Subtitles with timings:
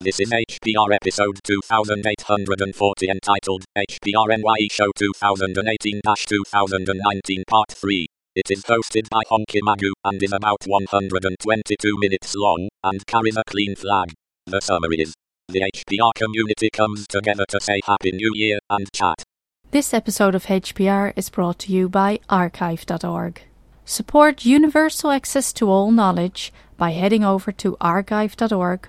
[0.00, 8.06] This is HPR episode 2840 entitled HPR NYE Show 2018-2019 Part 3.
[8.36, 9.58] It is hosted by Honky
[10.04, 14.12] and is about 122 minutes long and carries a clean flag.
[14.46, 15.14] The summary is
[15.48, 19.24] the HPR community comes together to say Happy New Year and chat.
[19.72, 23.42] This episode of HPR is brought to you by archive.org.
[23.84, 28.88] Support universal access to all knowledge by heading over to archive.org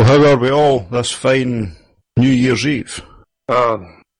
[0.00, 1.76] So how are we all this fine
[2.16, 3.04] New Year's Eve?
[3.50, 3.76] Uh,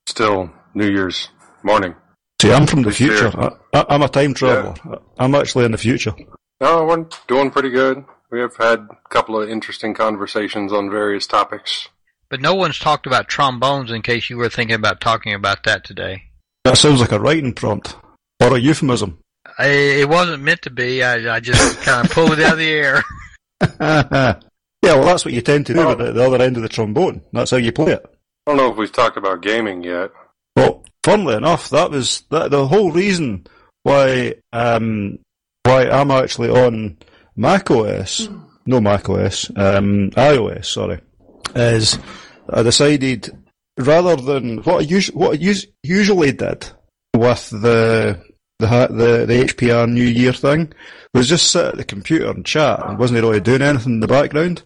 [0.07, 1.31] still New Year's
[1.63, 1.95] morning.
[2.43, 3.33] See, I'm from the future.
[3.35, 3.53] year.
[3.73, 4.75] I, I'm a time traveller.
[5.19, 6.13] I'm actually in the future.
[6.61, 8.05] No, we're doing pretty good.
[8.31, 11.89] We have had a couple of interesting conversations on various topics.
[12.29, 15.85] But no one's talked about trombones in case you were thinking about talking about that
[15.85, 16.25] today.
[16.67, 17.97] That sounds like a writing prompt.
[18.39, 19.19] Or a euphemism.
[19.59, 21.03] I, it wasn't meant to be.
[21.03, 24.41] I, I just kind of pulled it out of the air.
[24.83, 26.69] yeah, well that's what you tend to do with the, the other end of the
[26.69, 27.23] trombone.
[27.33, 28.05] That's how you play it.
[28.47, 30.11] I don't know if we've talked about gaming yet.
[30.57, 33.47] Well, funnily enough, that was that, the whole reason
[33.83, 35.19] why um,
[35.65, 36.97] why I'm actually on
[37.37, 38.29] Mac OS,
[38.67, 41.01] no Mac OS, um, iOS, sorry,
[41.55, 41.99] is
[42.49, 43.31] I decided
[43.79, 46.67] rather than what I, us- what I us- usually did
[47.15, 48.21] with the
[48.59, 50.73] the the the HPR New Year thing
[51.15, 54.07] was just sit at the computer and chat and wasn't really doing anything in the
[54.09, 54.63] background.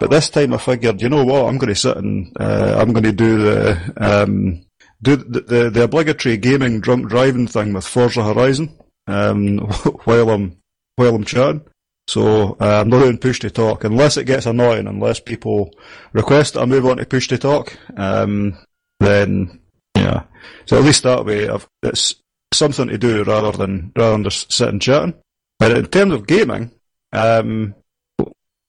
[0.00, 2.92] But this time I figured, you know what, I'm going to sit and uh, I'm
[2.92, 4.64] going to do the um,
[5.02, 9.58] do the, the the obligatory gaming drunk driving thing with Forza Horizon um,
[10.04, 10.56] while I'm
[10.96, 11.64] while I'm chatting.
[12.06, 14.86] So uh, I'm not doing push to talk unless it gets annoying.
[14.86, 15.70] Unless people
[16.12, 18.56] request that I move on to push to talk, um,
[19.00, 19.60] then
[19.96, 20.22] yeah.
[20.66, 22.14] So at least that way, I've, it's
[22.54, 25.14] something to do rather than rather than just sitting chatting.
[25.58, 26.70] But in terms of gaming,
[27.12, 27.74] um,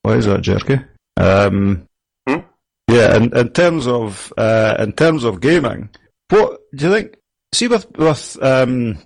[0.01, 0.79] why is that jerky?
[1.19, 1.85] Um,
[2.27, 2.39] Hmm?
[2.89, 5.89] yeah, in, in terms of uh, in terms of gaming,
[6.29, 7.15] what do you think?
[7.53, 8.97] See, with with um,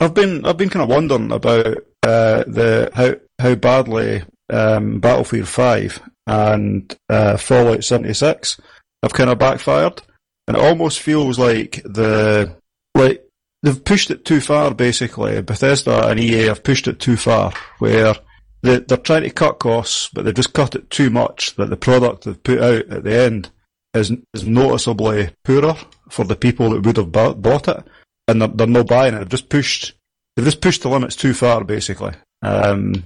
[0.00, 1.66] I've been I've been kind of wondering about
[2.02, 8.60] uh, the how how badly um, Battlefield Five and uh, Fallout seventy six
[9.02, 10.02] have kind of backfired,
[10.46, 12.54] and it almost feels like the
[12.94, 13.24] like
[13.62, 14.72] they've pushed it too far.
[14.74, 18.14] Basically, Bethesda and EA have pushed it too far, where
[18.62, 21.76] they, they're trying to cut costs, but they've just cut it too much that the
[21.76, 23.50] product they've put out at the end
[23.94, 25.76] is is noticeably poorer
[26.10, 27.84] for the people that would have bought, it,
[28.26, 29.18] and they're, they're not buying it.
[29.18, 29.94] They've just pushed
[30.36, 32.12] they've just pushed the limits too far, basically.
[32.42, 33.04] Um,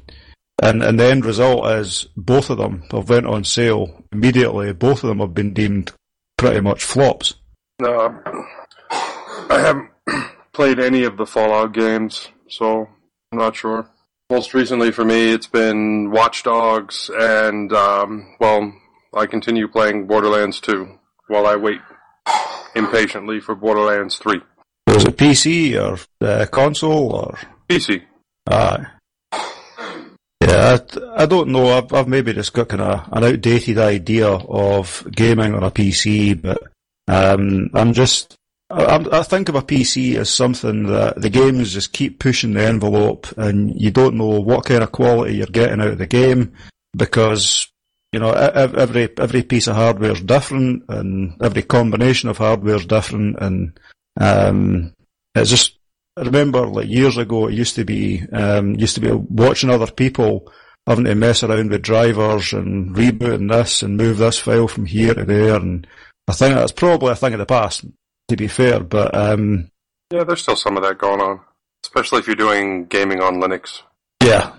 [0.63, 4.73] and and the end result is both of them have went on sale immediately.
[4.73, 5.93] Both of them have been deemed
[6.37, 7.35] pretty much flops.
[7.81, 8.21] No,
[8.91, 9.91] I haven't
[10.53, 12.89] played any of the Fallout games, so
[13.31, 13.89] I'm not sure.
[14.33, 18.73] Most recently for me, it's been Watch Dogs, and um, well,
[19.13, 20.89] I continue playing Borderlands 2
[21.29, 21.83] while I wait
[22.75, 24.41] impatiently for Borderlands 3.
[24.87, 27.39] Was it PC or uh, console or?
[27.69, 28.05] PC.
[28.49, 28.87] Aye.
[30.41, 31.77] Yeah, I, I don't know.
[31.77, 36.41] I've, I've maybe just got kind of an outdated idea of gaming on a PC,
[36.41, 36.59] but
[37.07, 38.35] um, I'm just.
[38.73, 42.65] I, I'm- think of a PC as something that the games just keep pushing the
[42.65, 46.53] envelope, and you don't know what kind of quality you're getting out of the game
[46.97, 47.69] because
[48.13, 52.87] you know every every piece of hardware is different, and every combination of hardware is
[52.87, 53.79] different, and
[54.21, 54.93] um,
[55.35, 55.79] it's just
[56.17, 59.91] I remember like years ago it used to be um, used to be watching other
[59.91, 60.53] people
[60.87, 65.15] having to mess around with drivers and rebooting this and move this file from here
[65.15, 65.87] to there and
[66.29, 67.85] I think that's probably a thing of the past
[68.33, 69.71] to be fair but um,
[70.11, 71.41] Yeah, there's still some of that going on,
[71.85, 73.83] especially if you're doing gaming on Linux,
[74.23, 74.53] yeah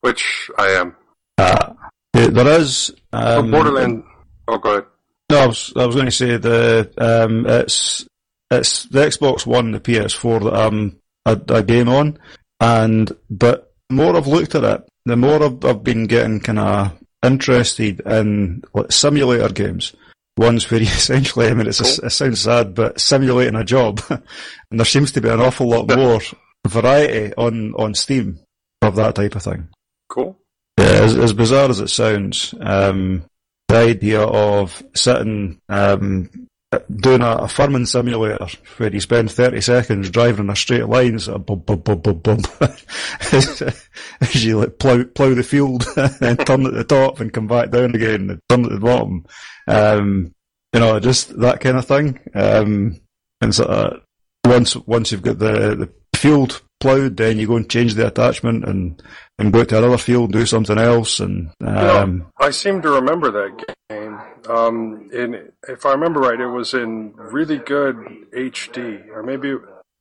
[0.00, 0.96] which I am.
[1.38, 1.74] uh,
[2.12, 4.04] there is For um, Borderland.
[4.48, 4.84] Oh, go ahead.
[5.30, 8.06] No, I was, I was going to say the um, it's
[8.50, 12.18] it's the Xbox One, the PS4 that I'm a, a game on,
[12.60, 16.58] and but the more I've looked at it, the more I've, I've been getting kind
[16.58, 19.94] of interested in like simulator games.
[20.36, 24.00] Ones where you essentially, I mean, it's a, it sounds sad, but simulating a job,
[24.10, 24.22] and
[24.70, 26.20] there seems to be an awful lot more
[26.66, 28.40] variety on on Steam
[28.82, 29.68] of that type of thing.
[30.08, 30.38] Cool.
[30.78, 33.24] Yeah, as, as bizarre as it sounds, um,
[33.68, 36.48] the idea of sitting um,
[36.96, 38.46] doing a, a farming simulator
[38.76, 42.02] where you spend 30 seconds driving in a straight line, sort of bump, bump, bump,
[42.02, 42.46] bump, bump,
[43.32, 47.70] as you like plough, plough the field and turn at the top and come back
[47.70, 49.26] down again and turn at the bottom.
[49.66, 50.32] Um,
[50.72, 52.20] you know, just that kind of thing.
[52.34, 53.00] Um,
[53.40, 54.02] and sort of
[54.44, 58.64] once, once you've got the, the field ploughed, then you go and change the attachment
[58.64, 59.02] and,
[59.38, 61.18] and go to another field, and do something else.
[61.18, 64.09] And, um, I seem to remember that game.
[64.48, 67.96] Um, in, if I remember right, it was in really good
[68.32, 69.54] HD, or maybe,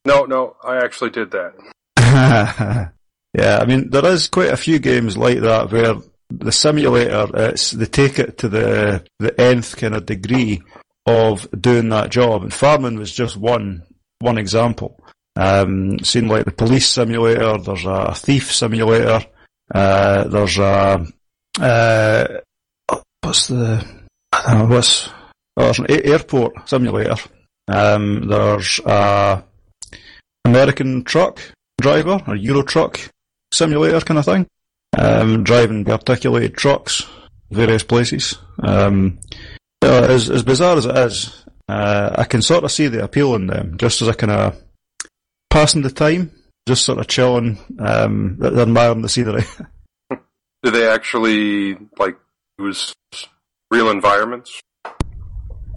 [0.06, 1.54] no, no, I actually did that.
[3.34, 5.96] yeah, I mean, there is quite a few games like that where
[6.30, 10.62] the simulator, it's, they take it to the, the nth kind of degree
[11.06, 12.44] of doing that job.
[12.44, 13.84] And farming was just one,
[14.20, 15.00] one example.
[15.36, 19.26] Um, seen like the police simulator, there's a thief simulator,
[19.74, 21.06] uh, there's a,
[21.60, 22.28] uh,
[23.22, 23.99] what's the,
[24.48, 25.10] I what's,
[25.58, 27.16] there's an airport simulator.
[27.68, 29.44] Um, there's a
[30.46, 31.40] American truck
[31.82, 33.00] driver, or Euro truck
[33.52, 34.48] simulator kind of thing.
[34.98, 37.06] Um, driving articulated trucks,
[37.52, 38.38] various places.
[38.64, 39.20] Um,
[39.84, 43.36] yeah, as, as bizarre as it is, uh, I can sort of see the appeal
[43.36, 44.62] in them, just as a kind of
[45.50, 46.32] passing the time,
[46.68, 49.44] just sort of chilling, um, admiring the scenery.
[50.64, 52.18] Do they actually, like,
[52.58, 52.94] use
[53.72, 54.62] real environments?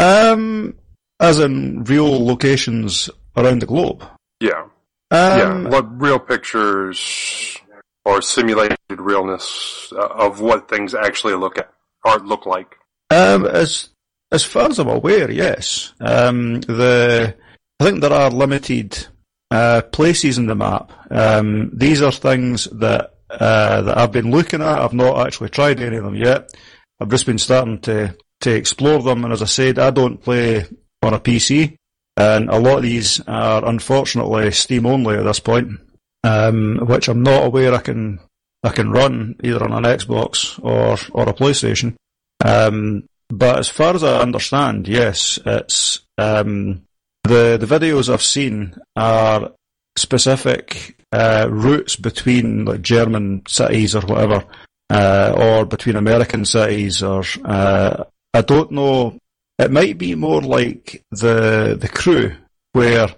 [0.02, 0.74] um,
[1.20, 4.04] as in real locations around the globe.
[4.40, 4.64] Yeah.
[5.10, 7.58] Um, yeah, like real pictures
[8.04, 11.72] or simulated realness uh, of what things actually look at
[12.04, 12.76] or look like.
[13.10, 13.90] Um, as
[14.32, 15.92] as far as I'm aware, yes.
[16.00, 17.34] Um, the
[17.78, 19.06] I think there are limited
[19.50, 20.92] uh, places in the map.
[21.10, 24.78] Um, these are things that uh, that I've been looking at.
[24.78, 26.54] I've not actually tried any of them yet.
[27.02, 29.24] I've just been starting to to explore them.
[29.24, 30.64] And as I said, I don't play
[31.02, 31.76] on a PC,
[32.16, 35.80] and a lot of these are unfortunately Steam only at this point,
[36.22, 38.20] um, which I'm not aware I can
[38.62, 41.96] I can run either on an Xbox or or a PlayStation.
[42.44, 46.82] Um, but as far as I understand, yes, it's um,
[47.24, 49.50] the the videos I've seen are
[49.96, 54.44] specific uh, routes between like German cities or whatever,
[54.92, 58.04] uh, or between American cities, or uh,
[58.34, 59.18] I don't know.
[59.58, 62.34] It might be more like the the crew,
[62.72, 63.08] where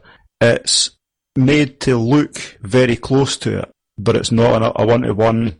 [0.40, 0.90] it's
[1.36, 5.56] made to look very close to it, but it's not a one to one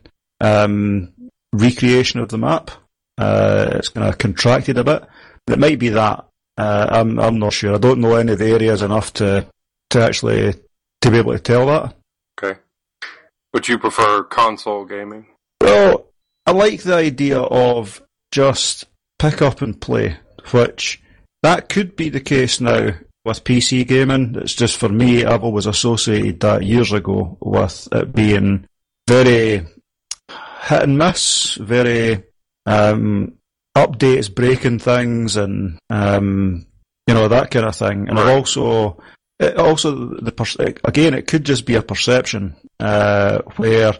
[1.53, 2.71] recreation of the map.
[3.17, 5.03] Uh, it's kind of contracted a bit.
[5.47, 6.25] It might be that.
[6.57, 7.75] Uh, I'm I'm not sure.
[7.75, 9.45] I don't know any of the areas enough to
[9.89, 10.53] to actually
[11.01, 11.95] to be able to tell that.
[12.37, 12.59] Okay.
[13.51, 15.27] But you prefer console gaming?
[15.61, 16.11] Well,
[16.45, 18.85] I like the idea of just
[19.19, 20.17] pick up and play,
[20.51, 21.01] which
[21.43, 22.91] that could be the case now
[23.23, 24.35] with PC gaming.
[24.35, 28.67] It's just for me, I've always associated that years ago with it being
[29.07, 29.65] very
[30.67, 32.23] hit and miss, very
[32.65, 33.33] um,
[33.75, 36.65] updates breaking things and um,
[37.07, 38.07] you know that kind of thing.
[38.09, 38.33] And Right.
[38.35, 39.01] also,
[39.39, 43.93] it also the again, it could just be a perception uh, where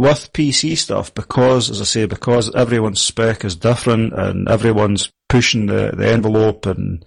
[0.00, 5.66] with PC stuff, because as I say, because everyone's spec is different and everyone's pushing
[5.66, 7.04] the, the envelope and,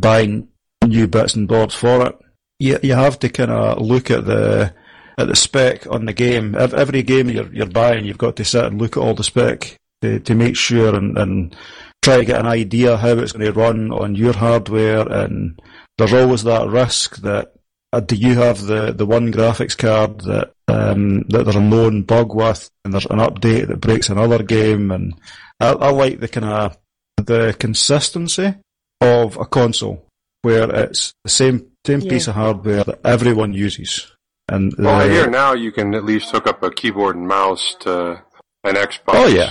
[0.00, 0.48] buying
[0.84, 2.18] new bits and bobs for it,
[2.58, 4.74] you you have to kind of look at the
[5.18, 6.56] at the spec on the game.
[6.56, 9.76] Every game you're you're buying, you've got to sit and look at all the spec
[10.02, 11.56] to, to make sure and, and
[12.02, 15.06] try to get an idea how it's going to run on your hardware.
[15.08, 15.60] And
[15.98, 17.53] there's always that risk that
[17.94, 22.02] uh, do you have the, the one graphics card that um, that there's a known
[22.02, 24.90] bug with, and there's an update that breaks another game.
[24.90, 25.14] And
[25.60, 26.76] I, I like the kind of
[27.16, 28.54] the consistency
[29.00, 30.06] of a console
[30.42, 34.10] where it's the same same piece of hardware that everyone uses.
[34.48, 37.28] And Well, I the- hear now you can at least hook up a keyboard and
[37.28, 38.22] mouse to
[38.64, 39.08] an Xbox.
[39.08, 39.50] Oh, yeah.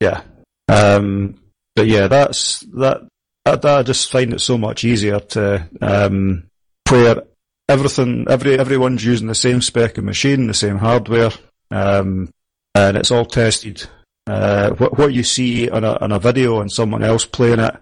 [0.00, 0.22] Yeah.
[0.68, 1.36] Um,
[1.76, 3.08] but yeah, that's that,
[3.44, 3.64] that.
[3.64, 6.44] I just find it so much easier to um,
[6.88, 7.22] where
[7.72, 11.30] everything, every everyone's using the same spec of machine, the same hardware,
[11.70, 12.32] um,
[12.74, 13.84] and it's all tested.
[14.26, 17.74] Uh, what what you see on a on a video and someone else playing it,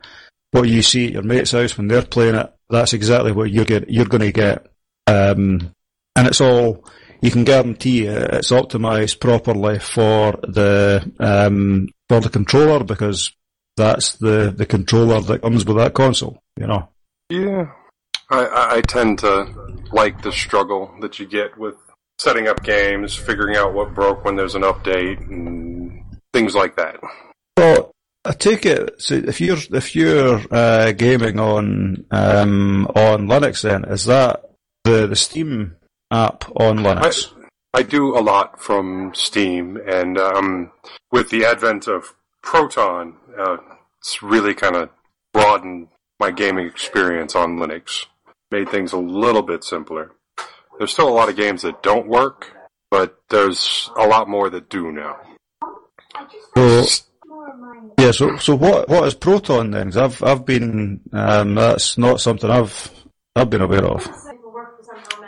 [0.52, 3.64] what you see at your mate's house when they're playing it, that's exactly what you're
[3.64, 4.66] get you're going to get.
[5.06, 5.72] Um,
[6.16, 6.84] and it's all
[7.20, 13.32] you can guarantee it's optimized properly for the um, for the controller because
[13.76, 16.42] that's the, the controller that comes with that console.
[16.58, 16.88] You know.
[17.28, 17.72] Yeah,
[18.30, 21.76] I, I tend to like the struggle that you get with
[22.18, 26.96] setting up games, figuring out what broke when there's an update, and things like that.
[27.56, 27.92] Well,
[28.24, 29.00] I take it.
[29.00, 34.50] So if you're if you're uh, gaming on um, on Linux, then is that
[34.84, 35.76] the the Steam
[36.10, 37.32] app on Linux?
[37.72, 40.72] I do a lot from Steam, and um,
[41.12, 43.58] with the advent of Proton, uh,
[44.00, 44.90] it's really kind of
[45.32, 48.06] broadened my gaming experience on Linux,
[48.50, 50.12] made things a little bit simpler.
[50.78, 52.52] There's still a lot of games that don't work,
[52.90, 55.16] but there's a lot more that do now.
[56.56, 56.84] So,
[57.98, 58.10] yeah.
[58.10, 59.92] So so what what is Proton then?
[59.92, 62.90] 'Cause I've I've been um, that's not something I've
[63.36, 64.08] I've been aware of.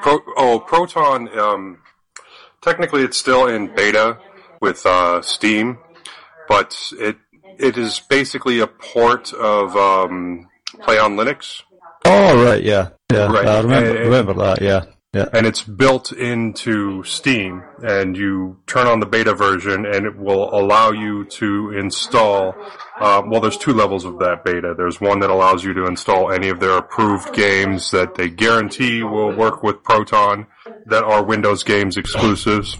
[0.02, 1.28] Pro, oh, Proton.
[1.38, 1.78] Um,
[2.60, 4.18] technically, it's still in beta
[4.60, 5.78] with uh, Steam,
[6.48, 7.16] but it
[7.58, 10.48] it is basically a port of um,
[10.80, 11.62] Play on Linux,
[12.04, 13.26] Oh right, yeah, yeah.
[13.32, 13.46] Right.
[13.46, 14.62] I remember Uh, remember that.
[14.62, 15.26] Yeah, yeah.
[15.32, 17.62] and it's built into Steam.
[17.82, 22.54] And you turn on the beta version, and it will allow you to install.
[23.00, 24.74] Uh, well, there's two levels of that beta.
[24.76, 29.02] There's one that allows you to install any of their approved games that they guarantee
[29.02, 30.46] will work with Proton
[30.86, 32.78] that are Windows games exclusives.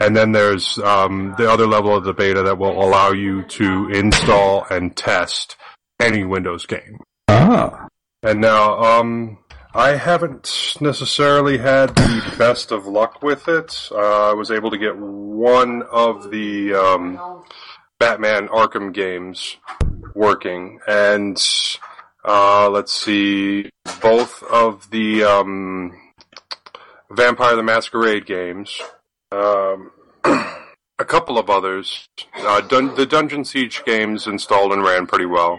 [0.00, 3.88] And then there's um, the other level of the beta that will allow you to
[3.94, 5.56] install and test
[6.00, 6.98] any Windows game.
[7.28, 7.86] Ah,
[8.22, 9.38] And now, um,
[9.76, 13.88] I haven't necessarily had the best of luck with it.
[13.90, 17.44] Uh, I was able to get one of the um,
[17.98, 19.56] Batman Arkham games
[20.14, 21.36] working, and
[22.24, 23.68] uh, let's see,
[24.00, 25.92] both of the um,
[27.10, 28.80] Vampire the Masquerade games.
[29.32, 29.90] Um,
[30.24, 32.08] a couple of others.
[32.36, 35.58] Uh, Dun- the Dungeon Siege games installed and ran pretty well.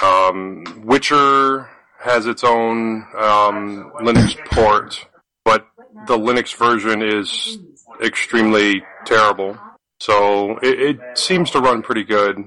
[0.00, 5.06] Um, Witcher has its own um, Linux port,
[5.44, 5.66] but
[6.06, 7.58] the Linux version is
[8.02, 9.56] extremely terrible.
[10.00, 12.44] So it, it seems to run pretty good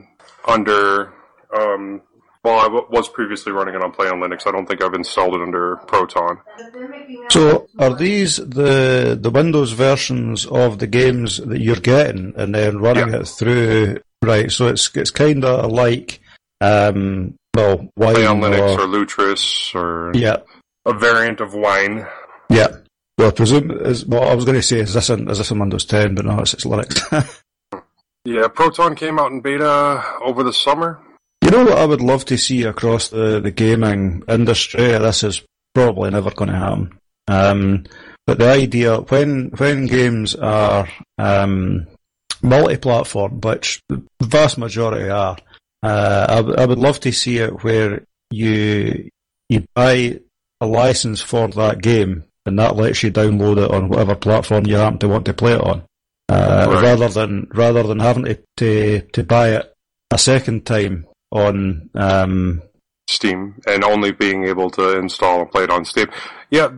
[0.47, 1.11] under.
[1.55, 2.01] Um,
[2.43, 4.47] well, I w- was previously running it on Play on Linux.
[4.47, 6.37] I don't think I've installed it under Proton.
[7.31, 12.77] so are these the the Windows versions of the games that you're getting and then
[12.79, 13.19] running Yeah.
[13.21, 13.99] it through?
[14.21, 14.51] Right.
[14.51, 16.21] So it's it's kind of like
[16.61, 20.37] um, well, wine Play on Linux or, or Lutris or yeah,
[20.85, 22.05] a variant of Wine.
[22.49, 22.67] yeah.
[23.17, 24.23] Well, I presume is well.
[24.23, 26.39] I was going to say is this in, is this in Windows 10, but no,
[26.39, 27.41] it's, it's Linux.
[28.25, 30.99] Yeah, Proton came out in beta over the summer.
[31.41, 34.89] You know what I would love to see across the, the gaming industry?
[34.89, 35.41] This is
[35.73, 36.99] probably never going to happen.
[37.27, 37.85] Um,
[38.27, 40.87] but the idea when when games are
[41.17, 41.87] um,
[42.41, 45.37] multi-platform, which the vast majority are,
[45.83, 46.25] uh,
[46.57, 49.09] I, I would love to see it where you
[49.49, 50.19] you buy
[50.61, 54.75] a license for that game and that lets you download it on whatever platform you
[54.75, 55.83] happen to want to play it on,
[56.29, 56.83] uh, Right.
[56.83, 59.73] rather than rather than having to, to to buy it
[60.11, 62.61] a second time on um,
[63.07, 66.07] Steam and only being able to install and play it on Steam.
[66.51, 66.69] Yeah,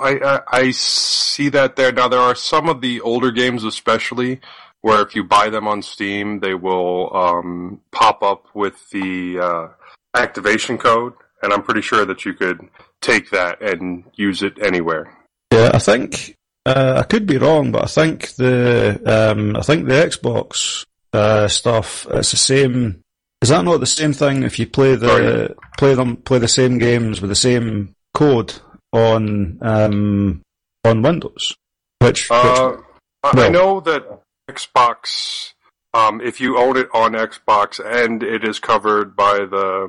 [0.00, 1.92] I, I I see that there.
[1.92, 4.40] Now there are some of the older games, especially
[4.86, 9.68] where if you buy them on Steam, they will um, pop up with the uh,
[10.14, 11.12] activation code,
[11.42, 12.60] and I'm pretty sure that you could
[13.00, 15.12] take that and use it anywhere.
[15.52, 19.88] Yeah, I think uh, I could be wrong, but I think the um, I think
[19.88, 23.00] the Xbox uh, stuff it's the same.
[23.42, 25.54] Is that not the same thing if you play the Sorry.
[25.78, 28.54] play them play the same games with the same code
[28.92, 30.42] on um,
[30.84, 31.56] on Windows?
[31.98, 32.80] Which, Uh, which
[33.24, 33.50] I, I no.
[33.50, 35.52] know that Xbox,
[35.94, 39.88] um, if you own it on Xbox and it is covered by the,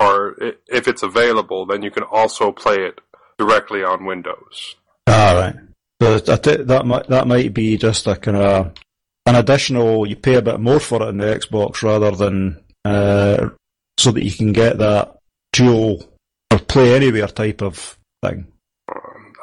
[0.00, 0.36] or
[0.66, 3.00] if it's available, then you can also play it
[3.38, 4.76] directly on Windows.
[5.06, 5.54] ah right.
[6.00, 8.72] So I that might that might be just a kind of
[9.26, 10.06] an additional.
[10.06, 13.48] You pay a bit more for it in the Xbox rather than uh,
[13.98, 15.18] so that you can get that
[15.52, 16.08] dual
[16.52, 18.46] or play anywhere type of thing.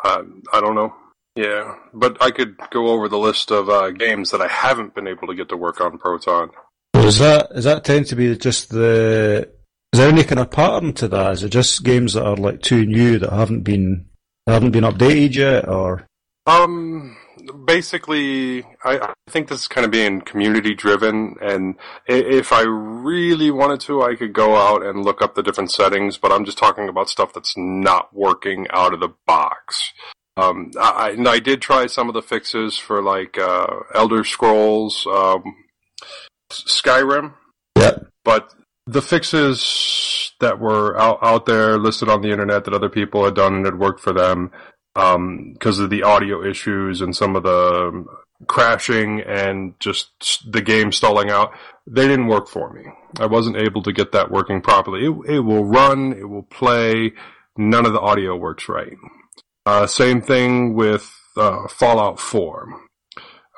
[0.04, 0.94] Uh, I don't know.
[1.36, 5.08] Yeah, but I could go over the list of uh, games that I haven't been
[5.08, 6.52] able to get to work on Proton.
[6.94, 9.50] Does that does that tend to be just the?
[9.92, 11.34] Is there any kind of pattern to that?
[11.34, 14.06] Is it just games that are like too new that haven't been
[14.48, 16.08] haven't been updated yet, or
[16.46, 17.18] Um,
[17.66, 21.76] basically, I, I think this is kind of being community driven, and
[22.08, 26.18] if I really wanted to, I could go out and look up the different settings.
[26.18, 29.92] But I'm just talking about stuff that's not working out of the box.
[30.38, 35.08] Um, I, and I did try some of the fixes for like uh, Elder Scrolls,
[35.08, 35.44] um,
[36.52, 37.34] Skyrim,
[37.78, 38.00] yeah?
[38.24, 38.54] but
[38.86, 43.36] the fixes that were out, out there listed on the internet that other people had
[43.36, 44.52] done and had worked for them
[44.94, 48.06] because of the audio issues and some of the
[48.48, 50.12] crashing and just
[50.52, 51.52] the game stalling out,
[51.88, 52.84] they didn't work for me.
[53.20, 55.06] I wasn't able to get that working properly.
[55.06, 57.14] It, it will run, it will play.
[57.58, 58.98] None of the audio works right.
[59.66, 62.68] Uh, same thing with uh, Fallout 4.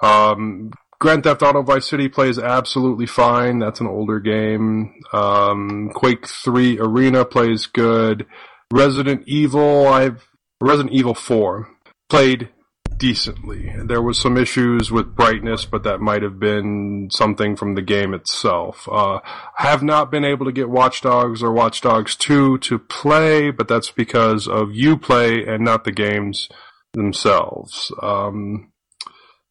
[0.02, 3.60] Um, Grand Theft Auto Vice City plays absolutely fine.
[3.60, 4.94] That's an older game.
[5.14, 8.26] Um, Quake 3 Arena plays good.
[8.74, 10.28] Resident Evil, I've
[10.60, 11.70] Resident Evil 4
[12.10, 12.50] played
[12.98, 13.74] decently.
[13.84, 18.13] There was some issues with brightness, but that might have been something from the game
[18.13, 18.88] itself.
[18.92, 19.20] Uh,
[19.56, 23.68] have not been able to get Watch Dogs or Watch Dogs 2 to play, but
[23.68, 26.50] that's because of Uplay and not the games
[26.94, 27.92] themselves.
[28.01, 28.72] Um,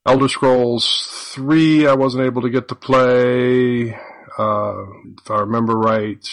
[0.04, 3.94] Elder Scrolls 3, I wasn't able to get to play,
[4.38, 4.82] uh,
[5.18, 6.24] if I remember right.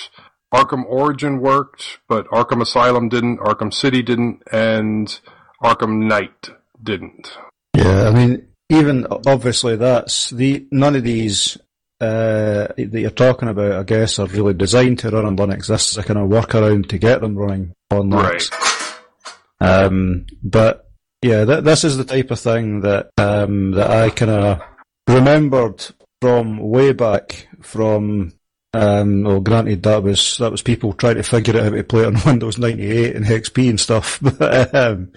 [0.54, 5.20] Arkham Origin worked, but Arkham Asylum didn't, Arkham City didn't, and
[5.64, 6.52] Arkham Knight
[6.84, 7.32] didn't.
[7.76, 11.58] Yeah, I mean, even obviously that's the none of these
[12.00, 15.68] uh, that you're talking about, I guess, are really designed to run on Linux.
[15.68, 18.52] This is a kind of workaround to get them running on Linux.
[18.52, 19.70] Right.
[19.70, 24.32] Um, but yeah, th- this is the type of thing that um, that I kind
[24.32, 24.62] of
[25.08, 25.86] remembered
[26.22, 28.34] from way back from.
[28.76, 32.04] Um, well, granted, that was that was people trying to figure out how to play
[32.04, 34.20] it on Windows 98 and XP and stuff.
[34.40, 35.12] But um,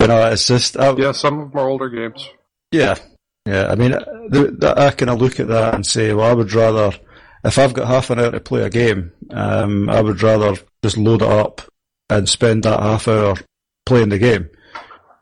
[0.00, 2.28] you know, it's just I, Yeah, some of are older games.
[2.72, 2.96] yeah,
[3.46, 3.68] yeah.
[3.70, 6.92] I mean, I kind of look at that and say, well, I would rather
[7.44, 10.96] if I've got half an hour to play a game, um, I would rather just
[10.98, 11.62] load it up
[12.10, 13.34] and spend that half hour
[13.86, 14.50] playing the game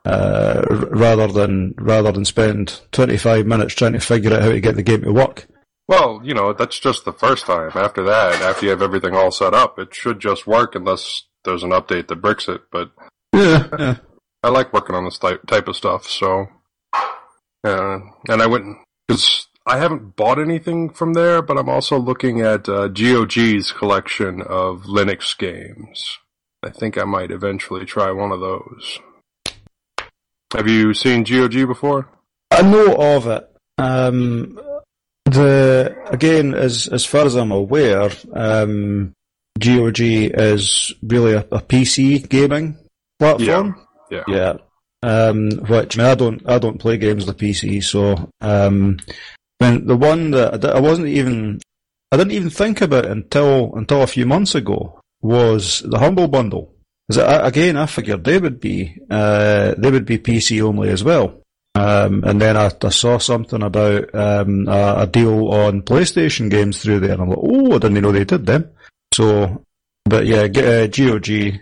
[0.05, 4.59] uh, r- rather than rather than spend 25 minutes trying to figure out how to
[4.61, 5.47] get the game to work.
[5.87, 7.71] Well, you know, that's just the first time.
[7.73, 11.63] After that, after you have everything all set up, it should just work unless there's
[11.63, 12.61] an update that bricks it.
[12.71, 12.91] But
[13.33, 13.95] Yeah, yeah.
[14.43, 16.07] I like working on this type type of stuff.
[16.07, 16.47] So,
[17.63, 22.41] uh, and I went because I haven't bought anything from there, but I'm also looking
[22.41, 26.17] at uh, GOG's collection of Linux games.
[26.63, 28.99] I think I might eventually try one of those.
[30.53, 32.09] Have you seen GOG before?
[32.51, 33.47] I know of it.
[33.77, 34.59] Um,
[35.25, 39.13] the again, as as far as I'm aware, um,
[39.59, 42.77] GOG is really a, a PC gaming
[43.19, 43.75] platform.
[43.77, 43.83] Yeah.
[44.27, 44.57] Yeah.
[45.01, 48.97] Um, which I, mean, I don't I don't play games on the PC, so um,
[49.59, 51.59] I mean, the one that I wasn't even
[52.11, 56.73] I didn't even think about until until a few months ago was the Humble Bundle.
[57.09, 61.41] again, I figured they would be uh, they would be PC only as well.
[61.75, 66.81] Um, and then I, I saw something about um, a, a deal on PlayStation games
[66.81, 68.71] through there, and I'm like, oh, I didn't know they did them.
[69.13, 69.63] So,
[70.05, 71.59] but yeah, uh, GOG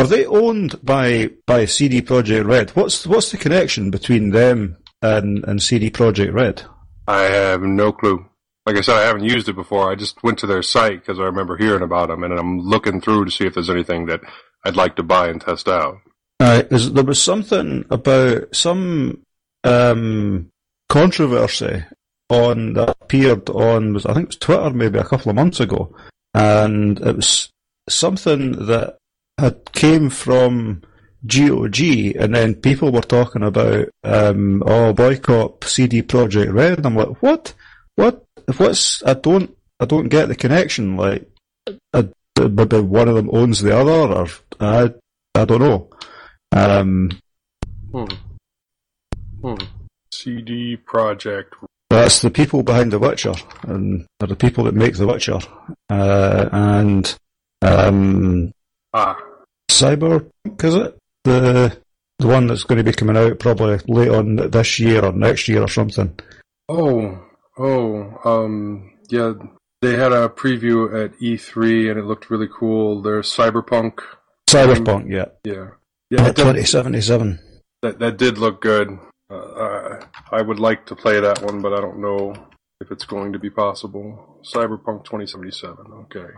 [0.00, 2.70] are they owned by by CD Projekt Red?
[2.70, 6.62] What's what's the connection between them and and CD Projekt Red?
[7.06, 8.24] I have no clue.
[8.66, 9.90] Like I said, I haven't used it before.
[9.90, 13.00] I just went to their site because I remember hearing about them, and I'm looking
[13.00, 14.20] through to see if there's anything that
[14.64, 15.98] I'd like to buy and test out.
[16.38, 19.22] Uh, there was something about some
[19.64, 20.48] um,
[20.88, 21.84] controversy
[22.30, 25.60] on that appeared on was I think it was Twitter maybe a couple of months
[25.60, 25.94] ago,
[26.32, 27.50] and it was
[27.88, 28.99] something that
[29.40, 30.82] had came from
[31.26, 31.80] GOG,
[32.16, 36.78] and then people were talking about um, oh boycott CD Projekt Red.
[36.78, 37.54] And I'm like, what?
[37.96, 38.24] What?
[38.56, 39.02] What's?
[39.04, 39.54] I don't.
[39.80, 40.96] I don't get the connection.
[40.96, 41.28] Like,
[41.92, 44.28] I, maybe one of them owns the other, or
[44.60, 44.92] I.
[45.34, 45.88] I don't know.
[46.52, 47.10] Um,
[47.92, 48.04] Hmm.
[49.42, 49.54] Hmm.
[50.12, 51.52] CD Projekt.
[51.88, 55.38] That's the people behind The Witcher, and they're the people that make The Witcher.
[55.88, 57.18] Uh, and
[57.62, 58.52] um,
[58.94, 59.16] Ah,
[59.70, 60.98] Cyberpunk, is it?
[61.24, 61.78] The
[62.18, 65.48] the one that's going to be coming out probably late on this year or next
[65.48, 66.18] year or something.
[66.68, 67.18] oh,
[67.58, 69.32] oh, um, yeah.
[69.82, 73.00] They had a preview at E3 and it looked really cool.
[73.00, 74.00] There's Cyberpunk.
[74.50, 75.26] Cyberpunk, yeah.
[75.42, 75.70] Yeah,
[76.10, 76.26] yeah.
[76.26, 77.40] It did, 2077.
[77.80, 78.98] that that did look good.
[79.30, 82.34] Uh, uh, I would like to play that one, but I don't know
[82.82, 84.40] if it's going to be possible.
[84.42, 85.86] Cyberpunk 2077.
[86.04, 86.28] Okay.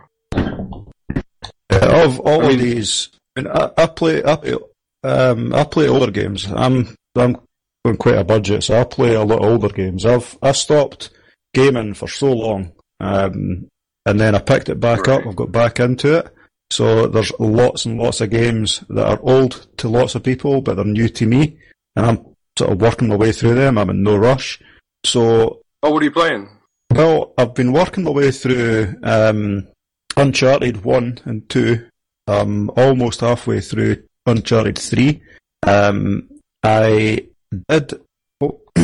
[1.71, 4.55] Yeah, of all I of these, I, mean, I, I play I, play,
[5.03, 6.45] um, I play older games.
[6.45, 7.37] I'm I'm
[7.85, 10.05] on quite a budget, so I play a lot of older games.
[10.05, 11.09] I've I stopped
[11.53, 13.67] gaming for so long, um,
[14.05, 15.25] and then I picked it back up.
[15.25, 16.33] I've got back into it.
[16.71, 20.75] So there's lots and lots of games that are old to lots of people, but
[20.75, 21.57] they're new to me,
[21.95, 22.25] and I'm
[22.57, 23.77] sort of working my way through them.
[23.77, 24.59] I'm in no rush.
[25.05, 26.49] So Oh, what are you playing?
[26.95, 29.67] well, I've been working my way through um,
[30.15, 31.85] Uncharted 1 and 2.
[32.27, 35.21] I'm almost halfway through Uncharted 3.
[35.67, 36.29] Um,
[36.63, 37.27] I
[37.67, 37.93] did.
[38.41, 38.61] Oh,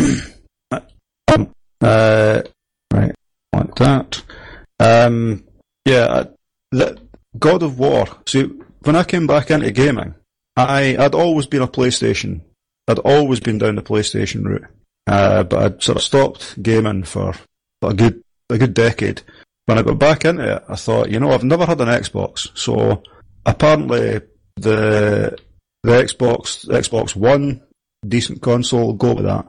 [0.71, 2.41] um, uh,
[2.93, 3.15] right,
[3.53, 4.23] like that.
[4.79, 5.43] Um,
[5.85, 6.25] yeah,
[6.71, 6.99] the
[7.37, 8.05] God of War.
[8.27, 8.43] See,
[8.83, 10.15] when I came back into gaming,
[10.55, 12.41] I I'd always been a PlayStation.
[12.87, 14.65] I'd always been down the PlayStation route,
[15.07, 17.33] uh, but I'd sort of stopped gaming for
[17.81, 19.21] a good a good decade.
[19.65, 22.47] When I got back into it, I thought, you know, I've never had an Xbox,
[22.57, 23.03] so
[23.45, 24.21] apparently
[24.55, 25.37] the
[25.83, 27.61] the Xbox Xbox One
[28.07, 29.45] decent console, go with that.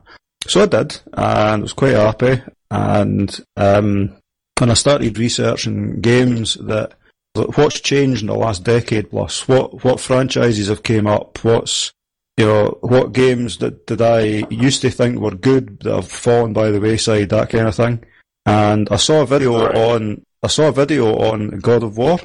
[0.46, 2.42] So I did, and was quite happy.
[2.70, 4.16] And um,
[4.58, 6.94] when I started researching games that
[7.34, 11.92] what's changed in the last decade plus, what what franchises have came up, what's
[12.36, 16.52] you know what games that did I used to think were good that have fallen
[16.52, 18.04] by the wayside, that kind of thing.
[18.46, 22.18] And I saw a video on I saw a video on God of War,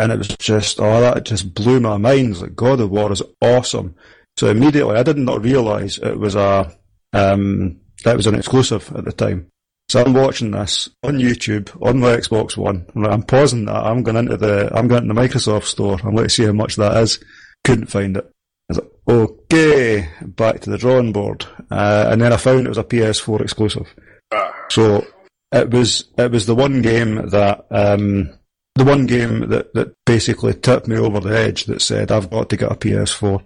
[0.00, 2.40] and it was just oh that just blew my mind.
[2.40, 3.94] Like God of War is awesome.
[4.36, 6.74] So immediately I did not realise it was a
[7.12, 9.50] um, that was an exclusive at the time.
[9.90, 12.86] So I'm watching this on YouTube on my Xbox One.
[12.94, 13.84] I'm, pausing that.
[13.84, 15.98] I'm going into the I'm going into the Microsoft store.
[16.04, 17.18] I'm going to see how much that is.
[17.64, 18.24] Couldn't find it.
[18.24, 18.30] I
[18.68, 21.44] was like, okay, back to the drawing board.
[21.72, 23.92] Uh, and then I found it was a PS4 exclusive.
[24.32, 25.04] Ah, So
[25.50, 28.30] it was it was the one game that um,
[28.74, 32.48] the one game that, that basically tipped me over the edge that said I've got
[32.50, 33.42] to get a PS4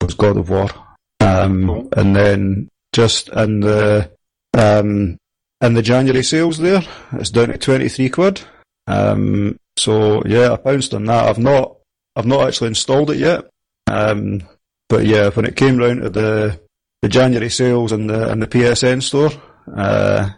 [0.00, 0.68] was God of War.
[1.20, 4.10] Um, and then just in the
[4.56, 5.18] um,
[5.60, 8.40] in the January sales there, it's down to twenty three quid.
[8.86, 11.28] Um, so yeah, I pounced on that.
[11.28, 11.76] I've not
[12.16, 13.44] I've not actually installed it yet.
[13.86, 14.42] Um,
[14.88, 16.60] but yeah, when it came round to the
[17.02, 19.30] the January sales in the in the PSN store,
[19.76, 20.30] uh,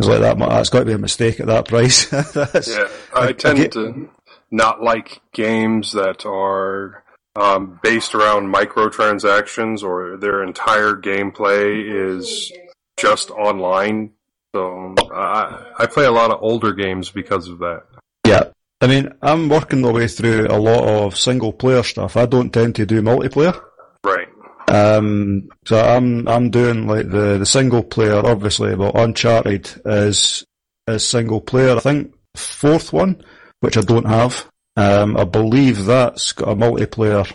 [0.00, 0.38] was like that.
[0.38, 2.10] That's got to be a mistake at that price.
[2.12, 4.10] Yeah, I I tend get- to
[4.50, 7.04] not like games that are
[7.36, 12.52] um, based around microtransactions or their entire gameplay is
[12.98, 14.10] just online.
[14.54, 17.84] So I, I play a lot of older games because of that.
[18.26, 18.44] Yeah.
[18.80, 22.16] I mean, I'm working my way through a lot of single player stuff.
[22.16, 23.60] I don't tend to do multiplayer.
[24.02, 24.28] Right.
[24.70, 30.44] Um, so I'm I'm doing like the, the single player, obviously, but Uncharted is
[30.86, 31.76] is single player.
[31.76, 33.22] I think fourth one,
[33.60, 34.46] which I don't have.
[34.76, 37.30] Um, I believe that's got a multiplayer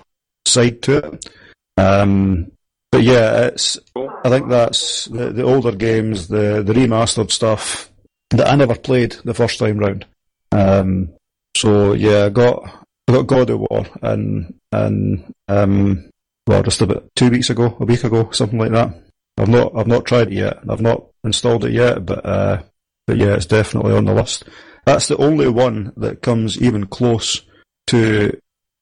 [0.46, 1.30] side to it.
[1.78, 2.52] Um,
[2.92, 7.92] but yeah, it's I think that's the, the older games, the the remastered stuff
[8.30, 10.06] that I never played the first time round.
[10.54, 11.10] Um,
[11.58, 12.64] so yeah, I got
[13.10, 16.10] I got God of War and and um,
[16.48, 18.94] well, just about two weeks ago, a week ago, something like that.
[19.38, 20.60] I've not I've not tried it yet.
[20.70, 22.62] I've not installed it yet, but uh,
[23.08, 24.44] but yeah, it's definitely on the list.
[24.86, 27.42] That's the only one that comes even close
[27.88, 28.40] to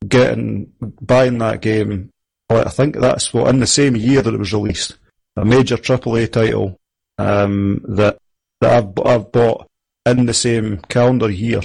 [0.08, 0.71] getting
[1.02, 2.10] buying that game.
[2.49, 4.97] I think that's what in the same year that it was released,
[5.36, 6.78] a major AAA title
[7.17, 8.17] um, that
[8.62, 9.67] that I've, I've bought
[10.06, 11.62] in the same calendar year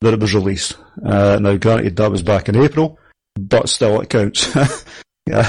[0.00, 0.76] that it was released.
[1.04, 2.98] Uh, now, granted, that was back in April,
[3.38, 4.56] but still, it counts.
[5.30, 5.48] yeah,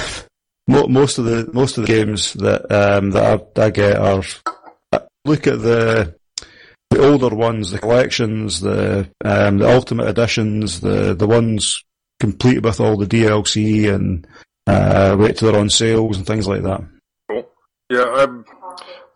[0.67, 4.23] most of the most of the games that um, that I, I get are
[5.25, 6.15] look at the
[6.89, 11.83] the older ones, the collections, the um, the ultimate editions, the the ones
[12.19, 14.27] complete with all the DLC and
[14.67, 16.81] uh, wait till they're on sales and things like that.
[17.29, 17.49] Cool.
[17.89, 18.45] Yeah, I'm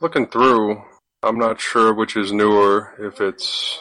[0.01, 0.81] looking through.
[1.21, 3.79] I'm not sure which is newer, if it's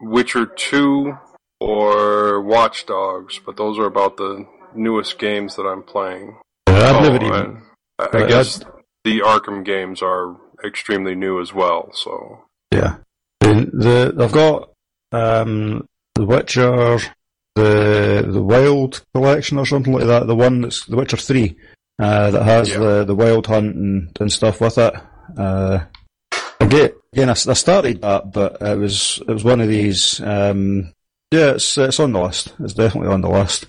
[0.00, 1.16] Witcher 2
[1.60, 6.36] or Watch Dogs, but those are about the newest games that I'm playing.
[6.66, 7.32] I've Oh, never even.
[7.32, 7.58] and
[7.98, 8.60] I, I guess
[9.04, 12.42] the Arkham games are extremely new as well, so.
[12.72, 12.96] Yeah.
[13.40, 13.70] The,
[14.14, 14.70] the I've got
[15.12, 16.98] um, the Witcher,
[17.54, 20.26] the the Wild collection or something like that.
[20.26, 21.56] The one that's the Witcher three
[22.00, 22.78] uh, that has Yeah.
[22.78, 24.94] the the Wild Hunt and, and stuff with it.
[25.38, 25.80] Uh,
[26.60, 30.20] again, again, I, I started that, but it was it was one of these.
[30.20, 30.92] Um,
[31.30, 32.54] yeah, it's it's on the list.
[32.60, 33.66] It's definitely on the list.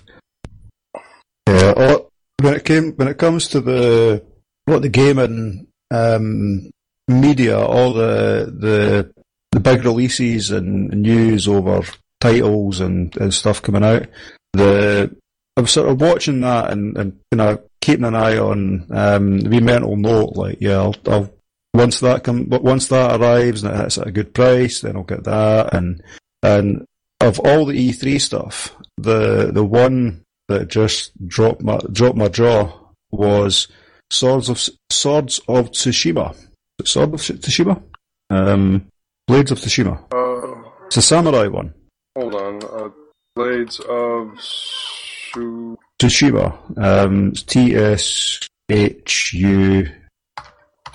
[1.48, 1.74] Yeah.
[1.76, 2.08] oh,
[2.40, 4.24] When it came when it comes to the
[4.64, 6.70] what the gaming um,
[7.08, 9.12] media, all the the
[9.52, 11.82] the big releases and news over
[12.20, 14.06] titles and, and stuff coming out.
[14.52, 15.14] The
[15.56, 19.60] I'm sort of watching that and, and kind of keeping an eye on um, the
[19.60, 20.36] mental note.
[20.36, 21.30] Like, yeah, I'll, I'll
[21.72, 24.96] once that come, but once that arrives and it hits at a good price, then
[24.96, 25.72] I'll get that.
[25.72, 26.02] And
[26.42, 26.84] and
[27.20, 32.70] of all the E3 stuff, the the one that just dropped my dropped my jaw
[33.10, 33.68] was
[34.10, 36.36] Swords of Swords of Tsushima.
[36.84, 37.82] Sword of Tsushima?
[38.30, 38.86] Um,
[39.26, 39.98] Blades of Tsushima.
[40.12, 41.72] Uh, It's a samurai one.
[42.16, 42.62] hold on.
[42.64, 42.90] Uh,
[43.34, 45.76] Blades of Su.
[46.00, 46.78] Tsushima.
[46.78, 48.38] Um, it's T S
[48.70, 49.88] H U.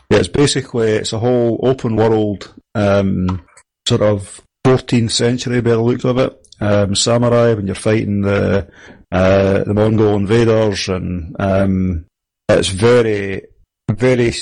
[0.10, 3.42] Yeah, it's basically it's a whole open world, um,
[3.88, 6.38] sort of 14th century by the look of it.
[6.60, 8.70] Um, samurai when you're fighting the
[9.12, 12.06] uh, the Mongol invaders, and um,
[12.50, 13.44] it's very,
[13.90, 14.34] very.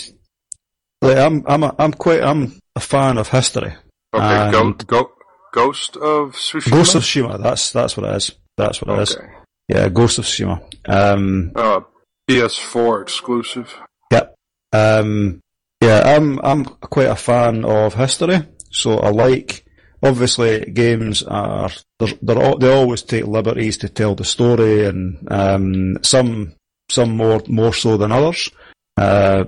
[1.02, 3.74] Like I'm, I'm, a, I'm quite, I'm a fan of history.
[4.14, 5.12] Okay, go, go,
[5.52, 6.72] Ghost of Tsushima.
[6.72, 7.42] Ghost of Tsushima.
[7.42, 8.32] That's that's what it is.
[8.58, 9.16] That's what it is.
[9.16, 9.28] Okay.
[9.68, 10.62] Yeah, Ghost of Tsushima.
[10.88, 11.82] Um, Uh,
[12.30, 13.76] PS4 exclusive.
[14.12, 14.36] Yep.
[14.74, 15.40] Um,
[15.82, 19.66] yeah, I'm I'm quite a fan of history, so I like.
[20.02, 26.54] Obviously, games are all, they always take liberties to tell the story, and um, some
[26.90, 28.50] some more more so than others.
[28.96, 29.46] Uh,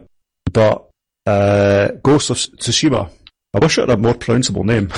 [0.51, 0.89] but
[1.25, 3.09] uh, Ghost of Tsushima,
[3.53, 4.91] I wish it had a more pronounceable name.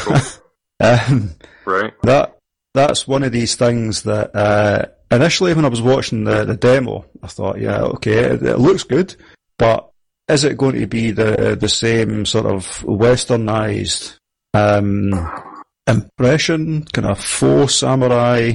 [0.79, 1.31] um,
[1.65, 1.93] Right.
[2.03, 2.37] that
[2.73, 7.05] that's one of these things that uh, initially when I was watching the, the demo,
[7.21, 9.15] I thought, yeah, okay, it, it looks good,
[9.57, 9.89] but
[10.27, 14.17] is it going to be the the same sort of westernized
[14.53, 15.13] um,
[15.87, 18.53] impression, kind of faux samurai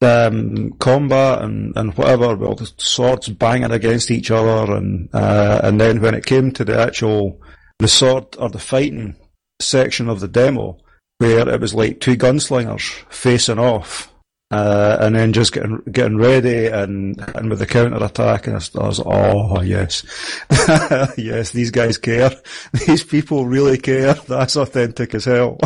[0.00, 5.80] um, combat and, and whatever, well, the swords banging against each other, and uh, and
[5.80, 7.40] then when it came to the actual
[7.78, 9.16] the sword or the fighting
[9.60, 10.78] section of the demo,
[11.18, 14.13] where it was like two gunslingers facing off,
[14.54, 18.86] uh, and then just getting getting ready and and with the counter attack, and I
[18.86, 20.04] was, oh yes,
[21.18, 22.30] yes, these guys care.
[22.86, 24.14] These people really care.
[24.28, 25.58] That's authentic as hell.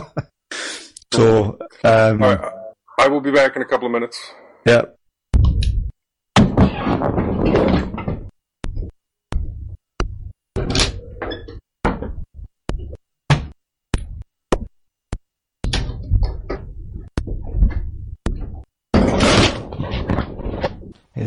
[1.13, 2.41] so, um, right.
[2.99, 4.19] I will be back in a couple of minutes.
[4.65, 4.83] yeah.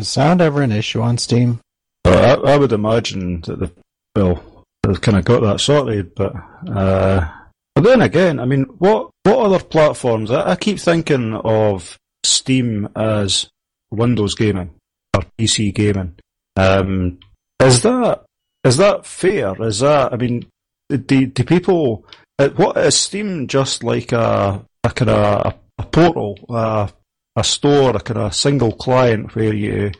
[0.02, 1.60] Is sound ever an issue on Steam?
[2.04, 2.10] Uh,
[2.44, 3.72] I, I would imagine that the
[4.16, 6.34] well, they've kind of got that sorted, but
[6.68, 7.30] uh,
[7.76, 10.32] but then again, I mean, what what other platforms?
[10.32, 13.48] I, I keep thinking of Steam as
[13.92, 14.74] Windows gaming
[15.16, 16.16] or PC gaming.
[16.56, 17.20] Um,
[17.60, 18.24] is that
[18.64, 19.54] is that fair?
[19.62, 20.46] Is that I mean,
[20.90, 22.04] do, do people?
[22.40, 26.36] uh, What is Steam just like a, a kind of a, a portal,
[27.36, 29.92] a store, a kind of single client where you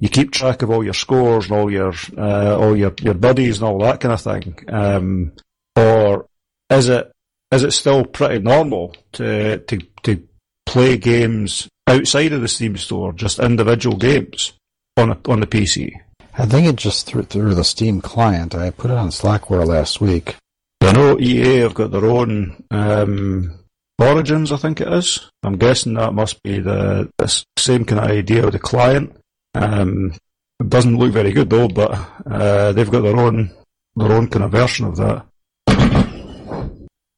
[0.00, 3.58] you keep track of all your scores and all your uh, all your, your buddies
[3.58, 5.32] and all that kind of thing, um,
[5.76, 6.26] or
[6.70, 7.12] is it
[7.52, 10.26] is it still pretty normal to to to
[10.66, 14.52] play games outside of the Steam store, just individual games
[14.96, 15.92] on a, on the PC?
[16.38, 18.54] I think it just through through the Steam client.
[18.54, 20.36] I put it on Slackware last week.
[20.80, 23.59] I know EA have got their own um,
[24.00, 25.30] Origins, I think it is.
[25.42, 29.16] I'm guessing that must be the, the same kind of idea with the client.
[29.54, 30.14] Um,
[30.58, 31.92] it doesn't look very good though, but
[32.26, 33.50] uh, they've got their own
[33.96, 35.26] their own kind of version of that.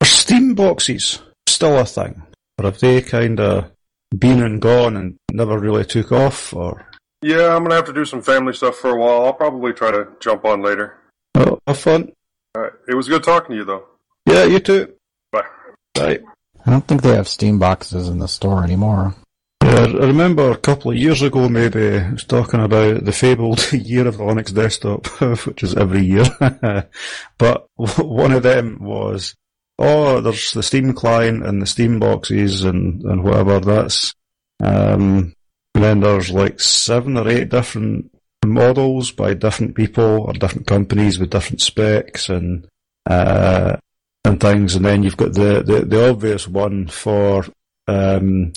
[0.01, 2.21] Are Steam boxes still a thing,
[2.57, 3.71] or have they kind of
[4.17, 6.53] been and gone and never really took off?
[6.53, 6.85] Or
[7.21, 9.25] Yeah, I'm gonna have to do some family stuff for a while.
[9.25, 10.99] I'll probably try to jump on later.
[11.35, 12.11] oh, have fun?
[12.55, 12.73] All right.
[12.87, 13.85] It was good talking to you, though.
[14.25, 14.93] Yeah, you too.
[15.31, 15.43] Bye.
[15.97, 16.21] Right.
[16.65, 19.15] I don't think they have Steam boxes in the store anymore.
[19.63, 23.71] Yeah, I remember a couple of years ago, maybe, I was talking about the fabled
[23.73, 25.07] year of the Linux desktop,
[25.45, 26.25] which is every year.
[27.37, 29.35] but one of them was,
[29.79, 34.13] oh, there's the Steam client and the Steam boxes and, and whatever, that's,
[34.61, 35.33] um,
[35.75, 38.11] and then there's like seven or eight different
[38.45, 42.67] models by different people or different companies with different specs and,
[43.09, 43.77] uh,
[44.25, 44.75] and things.
[44.75, 47.45] And then you've got the, the, the obvious one for,
[47.87, 48.53] um,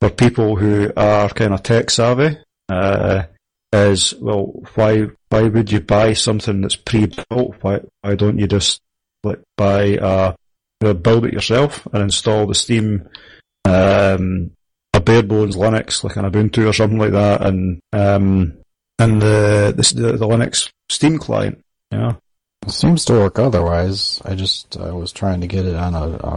[0.00, 3.24] for people who are kind of tech savvy, uh,
[3.72, 7.56] is well, why why would you buy something that's pre-built?
[7.60, 8.80] Why why don't you just
[9.22, 10.34] like buy uh
[10.80, 13.08] you know, build it yourself and install the Steam
[13.64, 14.50] um
[14.94, 18.54] a bare bones Linux like an Ubuntu or something like that and um
[18.98, 22.12] and the the, the Linux Steam client, yeah.
[22.12, 22.16] It
[22.70, 24.20] seems to work otherwise.
[24.24, 26.36] I just I was trying to get it on a,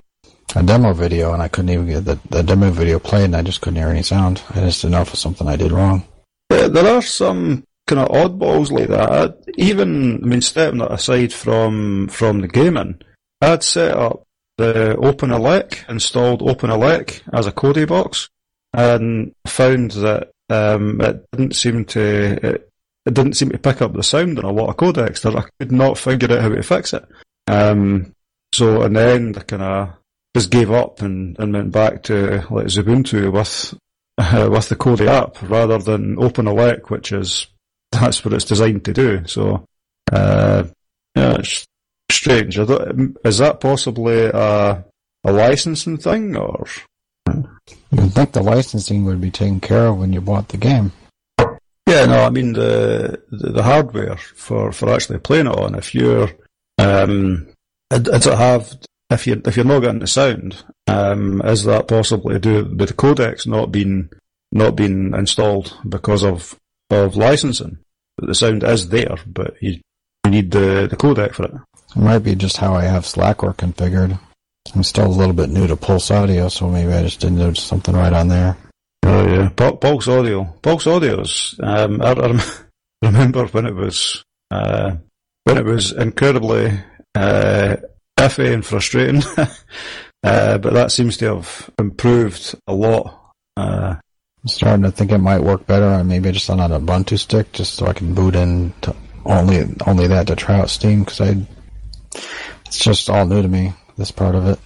[0.56, 3.41] a, demo video and I couldn't even get the, the demo video played and I
[3.41, 4.41] just couldn't hear any sound.
[4.50, 6.04] I just didn't know if it was something I did wrong.
[6.50, 9.38] There there are some kind of oddballs like that.
[9.58, 13.02] Even, I mean, stepping that aside from from the gaming,
[13.41, 14.24] I'd set up
[14.58, 18.30] the OpenELEC, installed OpenELEC as a Kodi box,
[18.74, 22.71] and found that um, it didn't seem to it,
[23.06, 25.26] it didn't seem to pick up the sound in a lot of codecs.
[25.26, 27.06] I could not figure out how to fix it.
[27.48, 28.14] Um,
[28.54, 29.94] so in the end, I kind of
[30.36, 33.74] just gave up and, and went back to like Ubuntu with
[34.18, 37.48] uh, with the Kodi app rather than OpenELEC, which is
[37.92, 39.26] that's what it's designed to do.
[39.26, 39.66] So,
[40.12, 40.64] uh,
[41.16, 41.66] yeah, it's
[42.10, 42.58] strange.
[42.58, 44.86] Is that possibly a,
[45.24, 46.66] a licensing thing, or?
[47.92, 50.92] You'd think the licensing would be taken care of when you bought the game.
[51.91, 55.75] Yeah, no, I mean the the, the hardware for, for actually playing it on.
[55.75, 56.30] If you're,
[56.77, 57.47] um,
[57.89, 58.77] does it have
[59.10, 62.93] if you if you're not getting the sound, um, is that possibly due with the
[62.93, 64.10] codecs not being
[64.54, 66.58] not being installed because of
[66.89, 67.80] of licensing?
[68.17, 69.82] The sound is there, but you,
[70.25, 71.54] you need the the codec for it.
[71.95, 74.17] It might be just how I have Slackware configured.
[74.73, 77.54] I'm still a little bit new to Pulse Audio, so maybe I just didn't do
[77.56, 78.56] something right on there.
[79.04, 80.44] Oh yeah, Pulse Audio.
[80.62, 81.60] Pulse Audio's.
[81.62, 82.40] Um, I, I
[83.02, 84.96] remember when it was uh,
[85.44, 86.80] when it was incredibly
[87.16, 87.78] uh,
[88.18, 89.22] iffy and frustrating,
[90.24, 93.34] uh, but that seems to have improved a lot.
[93.58, 93.96] Uh,
[94.44, 97.52] I'm starting to think it might work better on maybe just on an Ubuntu stick,
[97.52, 98.74] just so I can boot in
[99.26, 101.48] only only that to try out Steam because I
[102.66, 104.60] it's just all new to me this part of it.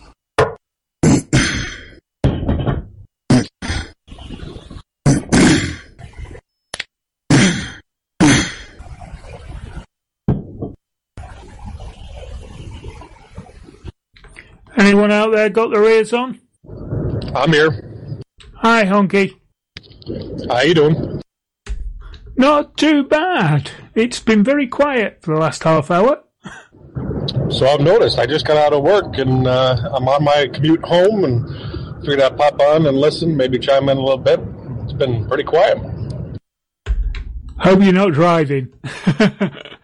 [15.45, 16.39] There got their ears on?
[17.36, 18.03] I'm here.
[18.63, 19.36] Hi, Honky.
[20.49, 21.21] How you doing?
[22.36, 23.69] Not too bad.
[23.93, 26.23] It's been very quiet for the last half hour.
[27.51, 28.17] So I've noticed.
[28.17, 31.47] I just got out of work and uh, I'm on my commute home and
[31.99, 34.39] figured I'd pop on and listen, maybe chime in a little bit.
[34.81, 35.77] It's been pretty quiet.
[37.60, 38.73] Hope you're not driving.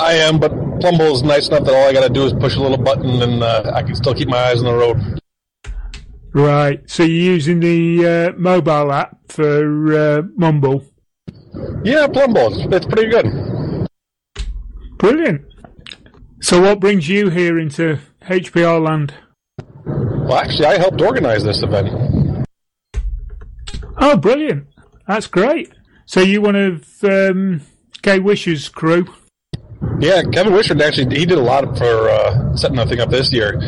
[0.00, 2.56] I am, but Plumble is nice enough that all I got to do is push
[2.56, 5.20] a little button and uh, I can still keep my eyes on the road.
[6.34, 6.80] Right.
[6.90, 10.84] So you're using the uh, mobile app for uh, Mumble?
[11.84, 12.74] Yeah, Plumble.
[12.74, 13.88] It's, pretty good.
[14.98, 15.42] Brilliant.
[16.40, 19.14] So what brings you here into HPR land?
[19.86, 22.46] Well, actually, I helped organize this event.
[23.98, 24.66] Oh, brilliant.
[25.06, 25.72] That's great.
[26.06, 27.60] So you one of um,
[28.02, 29.06] Gay Wisher's crew?
[30.00, 33.32] Yeah, Kevin Wishart actually he did a lot for uh, setting that thing up this
[33.32, 33.58] year,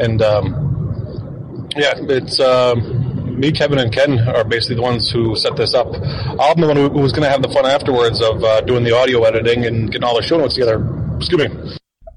[0.00, 5.56] and um, yeah, it's um, me, Kevin, and Ken are basically the ones who set
[5.56, 5.88] this up.
[5.88, 8.96] I'm the one who, was going to have the fun afterwards of uh, doing the
[8.96, 10.84] audio editing and getting all the show notes together.
[11.16, 11.76] Excuse me.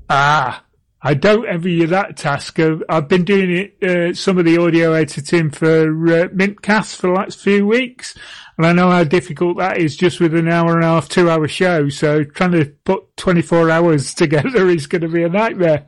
[0.09, 0.63] Ah,
[1.01, 2.59] I don't envy you that task.
[2.59, 7.13] I've been doing it, uh, some of the audio editing for uh, Mintcast for the
[7.13, 8.17] last few weeks,
[8.57, 11.29] and I know how difficult that is just with an hour and a half, two
[11.29, 11.87] hour show.
[11.87, 15.85] So trying to put 24 hours together is going to be a nightmare.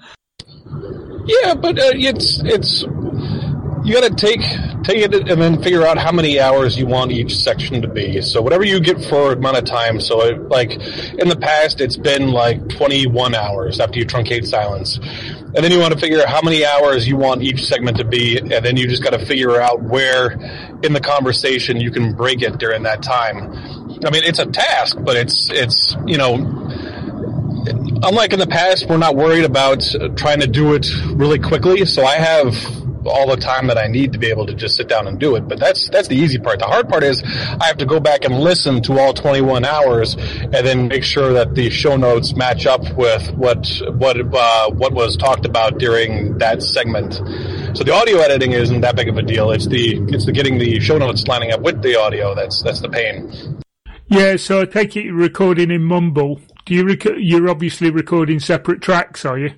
[1.25, 2.85] Yeah, but uh, it's it's
[3.83, 4.41] you got to take
[4.83, 8.21] take it and then figure out how many hours you want each section to be.
[8.21, 9.99] So whatever you get for amount of time.
[9.99, 14.97] So it, like in the past, it's been like 21 hours after you truncate silence,
[14.97, 18.05] and then you want to figure out how many hours you want each segment to
[18.05, 20.31] be, and then you just got to figure out where
[20.83, 23.53] in the conversation you can break it during that time.
[24.03, 26.35] I mean, it's a task, but it's it's you know
[28.03, 29.83] unlike in the past, we're not worried about
[30.15, 31.85] trying to do it really quickly.
[31.85, 32.55] So I have
[33.05, 35.35] all the time that I need to be able to just sit down and do
[35.35, 35.47] it.
[35.47, 36.59] But that's that's the easy part.
[36.59, 40.15] The hard part is I have to go back and listen to all 21 hours
[40.15, 44.93] and then make sure that the show notes match up with what what uh, what
[44.93, 47.13] was talked about during that segment.
[47.77, 49.51] So the audio editing isn't that big of a deal.
[49.51, 52.81] It's the it's the getting the show notes lining up with the audio that's that's
[52.81, 53.61] the pain.
[54.07, 56.41] Yeah, so I take it you're recording in Mumble.
[56.65, 59.51] Do you rec- you're obviously recording separate tracks, are you?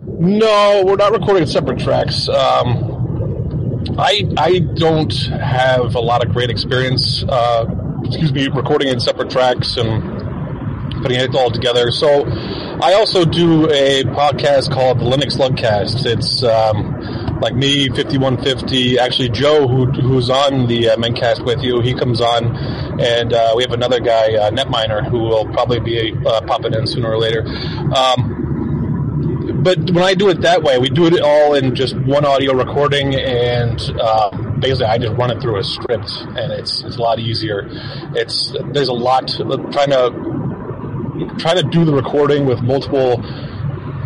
[0.00, 2.28] No, we're not recording separate tracks.
[2.28, 7.24] Um, I I don't have a lot of great experience.
[7.24, 7.66] Uh,
[8.04, 11.90] excuse me, recording in separate tracks and putting it all together.
[11.90, 12.26] So
[12.80, 16.06] I also do a podcast called the Linux Lugcast.
[16.06, 19.00] It's um, like me, fifty one fifty.
[19.00, 22.56] Actually, Joe, who who's on the uh, Mintcast with you, he comes on,
[23.00, 26.86] and uh, we have another guy, uh, Netminer, who will probably be uh, popping in
[26.86, 27.44] sooner or later.
[27.94, 28.44] Um,
[29.58, 32.54] but when I do it that way, we do it all in just one audio
[32.54, 37.02] recording, and uh, basically I just run it through a script, and it's it's a
[37.02, 37.66] lot easier.
[38.14, 43.22] It's there's a lot trying to trying to do the recording with multiple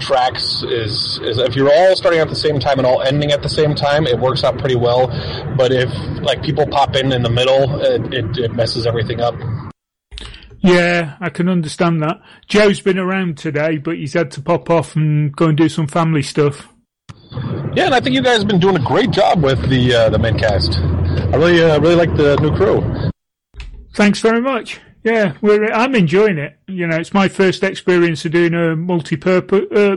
[0.01, 3.43] tracks is is if you're all starting at the same time and all ending at
[3.43, 5.09] the same time, it works out pretty well.
[5.57, 5.91] But if
[6.23, 9.35] like people pop in in the middle, it, it, it messes everything up.
[10.63, 12.21] Yeah, I can understand that.
[12.47, 15.89] Joe's been around today, but he's had to pop off and go and do some
[15.89, 16.69] family stuff.
[17.75, 20.11] Yeah, and I think you guys have been doing a great job with the uh,
[20.11, 20.77] the Mintcast.
[21.33, 23.11] I really uh, really like the new crew.
[23.95, 24.81] Thanks very much.
[25.03, 26.59] Yeah, we're, I'm enjoying it.
[26.69, 29.97] You know, it's my first experience of doing a multi-person uh,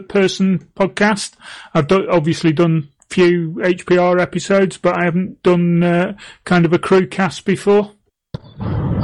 [0.80, 1.36] podcast.
[1.76, 6.80] I've do- obviously done few HPR episodes, but I haven't done uh, kind of a
[6.80, 7.92] crew cast before.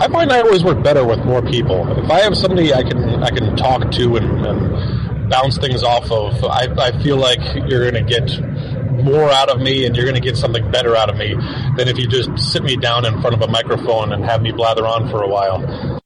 [0.02, 1.88] I find I always work better with more people.
[1.96, 6.10] If I have somebody I can I can talk to and, and bounce things off
[6.10, 7.38] of, I, I feel like
[7.70, 10.96] you're going to get more out of me and you're going to get something better
[10.96, 11.36] out of me
[11.78, 14.52] than if you just sit me down in front of a microphone and have me
[14.52, 16.02] blather on for a while.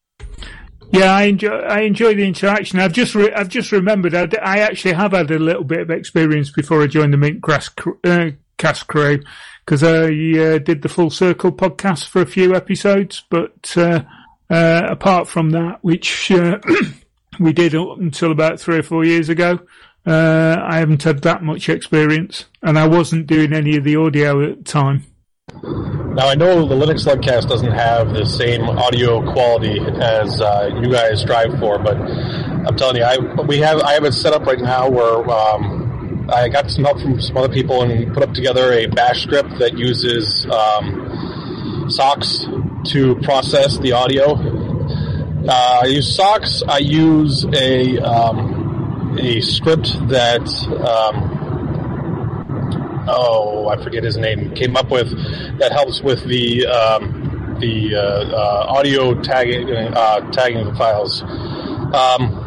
[0.91, 2.79] Yeah, I enjoy I enjoy the interaction.
[2.79, 5.79] I've just re- I've just remembered I, d- I actually have had a little bit
[5.79, 9.21] of experience before I joined the Mint Cast, uh, cast crew
[9.65, 14.03] because I uh, did the Full Circle podcast for a few episodes, but uh,
[14.49, 16.59] uh apart from that, which uh,
[17.39, 19.59] we did up until about three or four years ago,
[20.05, 24.51] uh, I haven't had that much experience, and I wasn't doing any of the audio
[24.51, 25.05] at the time.
[26.15, 30.91] Now I know the Linux Lugcast doesn't have the same audio quality as uh, you
[30.91, 34.45] guys strive for, but I'm telling you, I we have I have it set up
[34.45, 35.94] right now where um,
[36.29, 39.59] I got some help from some other people and put up together a Bash script
[39.59, 42.45] that uses um, SOX
[42.91, 44.33] to process the audio.
[45.47, 46.63] Uh, I use SOX.
[46.67, 50.47] I use a um, a script that
[50.83, 51.35] um,
[53.07, 55.11] oh, I forget his name, came up with
[55.59, 61.21] that helps with the um, the uh, uh, audio tagging uh, tagging the files.
[61.21, 62.41] Um,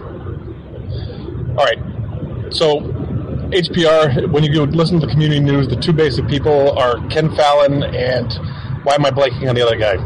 [1.56, 1.78] all right,
[2.52, 2.97] so
[3.50, 4.30] HPR.
[4.30, 7.82] When you go listen to the community news, the two basic people are Ken Fallon
[7.82, 8.32] and
[8.84, 9.96] why am I blanking on the other guy?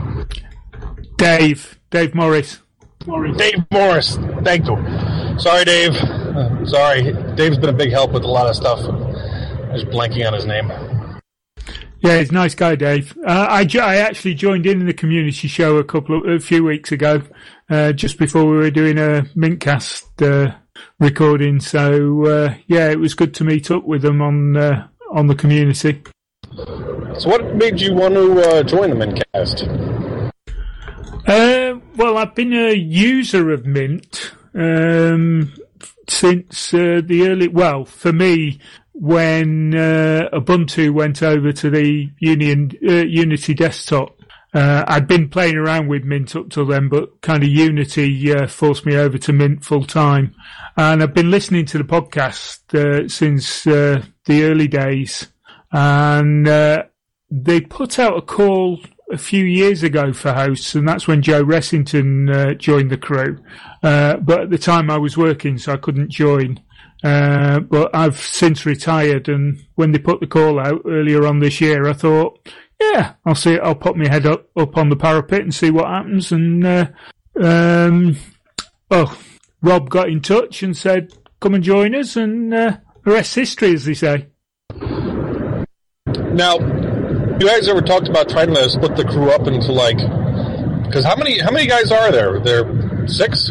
[1.17, 2.59] Dave, Dave Morris.
[3.07, 3.37] Morris.
[3.37, 4.17] Dave Morris.
[4.43, 5.39] Thank you.
[5.39, 5.95] Sorry, Dave.
[5.95, 8.79] Uh, sorry, Dave's been a big help with a lot of stuff.
[8.81, 10.71] I was blanking on his name.
[12.01, 13.17] Yeah, he's a nice guy, Dave.
[13.25, 16.65] Uh, I, jo- I actually joined in the community show a couple of, a few
[16.65, 17.23] weeks ago,
[17.71, 20.57] uh, just before we were doing a Mintcast uh,
[21.03, 21.61] recording.
[21.61, 25.35] So uh, yeah, it was good to meet up with them on uh, on the
[25.35, 26.03] community.
[27.19, 30.33] So, what made you want to uh, join the Mintcast?
[31.27, 35.53] Uh, well, I've been a user of Mint um,
[36.09, 37.49] since uh, the early.
[37.49, 38.59] Well, for me,
[38.93, 44.22] when uh, Ubuntu went over to the Union uh, Unity desktop.
[44.55, 48.47] Uh, I'd been playing around with Mint up till then, but kind of Unity uh,
[48.47, 50.35] forced me over to Mint full time.
[50.77, 55.29] And I've been listening to the podcast uh, since uh, the early days.
[55.73, 56.47] And
[57.31, 58.81] they put out a call
[59.11, 63.39] a few years ago for hosts, and that's when Joe Ressington joined the crew.
[63.81, 66.61] but at the time I was working, so I couldn't join.
[67.03, 71.61] Uh, but I've since retired, and when they put the call out earlier on this
[71.61, 72.49] year, I thought,
[72.83, 73.59] yeah, I'll see.
[73.59, 76.33] I'll put my head up up on the parapet and see what happens.
[76.33, 76.87] And uh,
[77.41, 78.17] um,
[78.91, 79.19] oh,
[79.61, 83.75] Rob got in touch and said, "Come and join us," and uh, the rest history,
[83.75, 84.29] as they say.
[86.33, 86.59] Now,
[87.39, 89.99] you guys ever talked about trying to split the crew up into like?
[90.85, 92.41] Because how many how many guys are there?
[92.41, 93.51] There six.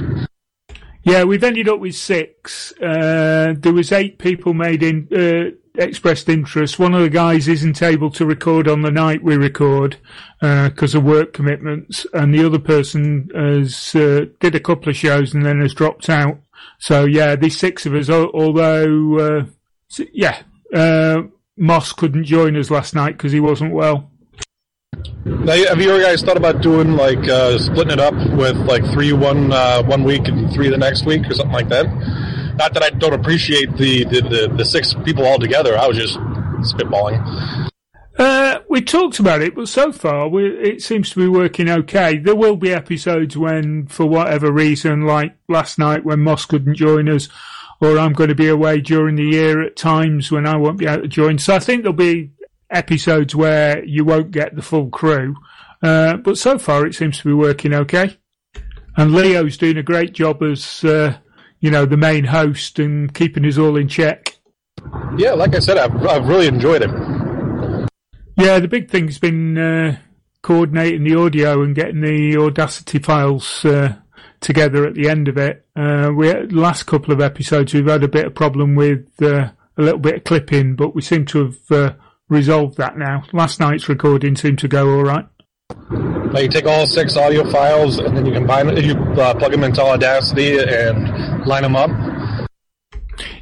[1.03, 2.73] Yeah, we've ended up with six.
[2.73, 6.80] Uh, there was eight people made in uh, expressed interest.
[6.80, 9.97] One of the guys isn't able to record on the night we record
[10.39, 14.95] because uh, of work commitments, and the other person has uh, did a couple of
[14.95, 16.39] shows and then has dropped out.
[16.80, 18.09] So yeah, these six of us.
[18.09, 19.45] Although uh,
[20.13, 20.43] yeah,
[20.74, 21.24] uh,
[21.57, 24.09] Moss couldn't join us last night because he wasn't well.
[25.26, 29.13] Now, have you guys thought about doing like uh, splitting it up with like three
[29.13, 31.86] one uh, one week and three the next week or something like that?
[32.56, 35.78] Not that I don't appreciate the the, the, the six people all together.
[35.78, 36.18] I was just
[36.74, 37.70] spitballing.
[38.18, 42.18] Uh, we talked about it, but so far we, it seems to be working okay.
[42.18, 47.10] There will be episodes when, for whatever reason, like last night when Moss couldn't join
[47.10, 47.30] us,
[47.80, 50.86] or I'm going to be away during the year at times when I won't be
[50.86, 51.39] able to join.
[51.39, 52.32] So I think there'll be
[52.70, 55.36] episodes where you won't get the full crew.
[55.82, 58.18] Uh, but so far it seems to be working okay.
[58.97, 61.18] And Leo's doing a great job as, uh,
[61.62, 64.36] you know, the main host and keeping us all in check.
[65.18, 66.89] Yeah, like I said, I've, I've really enjoyed it.
[68.38, 69.97] Yeah, the big thing's been uh,
[70.41, 73.95] coordinating the audio and getting the Audacity files uh,
[74.39, 75.66] together at the end of it.
[75.76, 79.51] Uh, we had, last couple of episodes we've had a bit of problem with uh,
[79.78, 81.95] a little bit of clipping, but we seem to have
[82.32, 83.24] resolved that now.
[83.34, 85.26] Last night's recording seemed to go all right.
[85.91, 88.84] Now you take all six audio files and then you combine it.
[88.84, 91.07] You uh, plug them into Audacity and
[91.46, 91.89] line them up.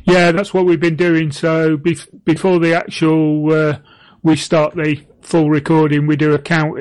[0.03, 1.31] Yeah, that's what we've been doing.
[1.31, 3.79] So bef- before the actual, uh,
[4.23, 6.79] we start the full recording, we do a count,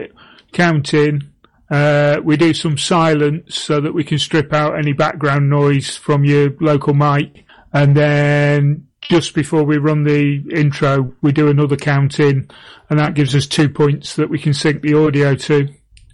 [0.53, 1.23] counting.
[1.71, 6.25] Uh, we do some silence so that we can strip out any background noise from
[6.25, 7.45] your local mic.
[7.75, 12.49] And then just before we run the intro, we do another counting
[12.91, 15.69] and that gives us two points that we can sync the audio to.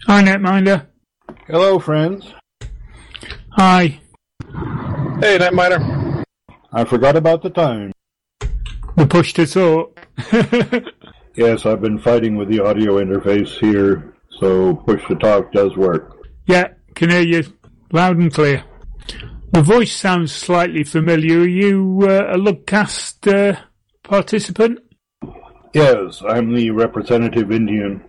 [0.06, 0.86] Hi, Netminer.
[1.46, 2.32] Hello, friends.
[3.52, 4.00] Hi.
[5.20, 6.24] Hey, Netminer.
[6.72, 7.92] I forgot about the time.
[8.96, 9.92] We pushed it talk.
[11.36, 16.16] Yes, I've been fighting with the audio interface here, so push to talk does work.
[16.46, 17.42] yeah, can hear you
[17.90, 18.62] loud and clear.
[19.50, 21.40] The voice sounds slightly familiar.
[21.40, 23.60] Are you uh, a Lugcast uh,
[24.04, 24.78] participant?
[25.72, 28.04] Yes, I'm the representative Indian.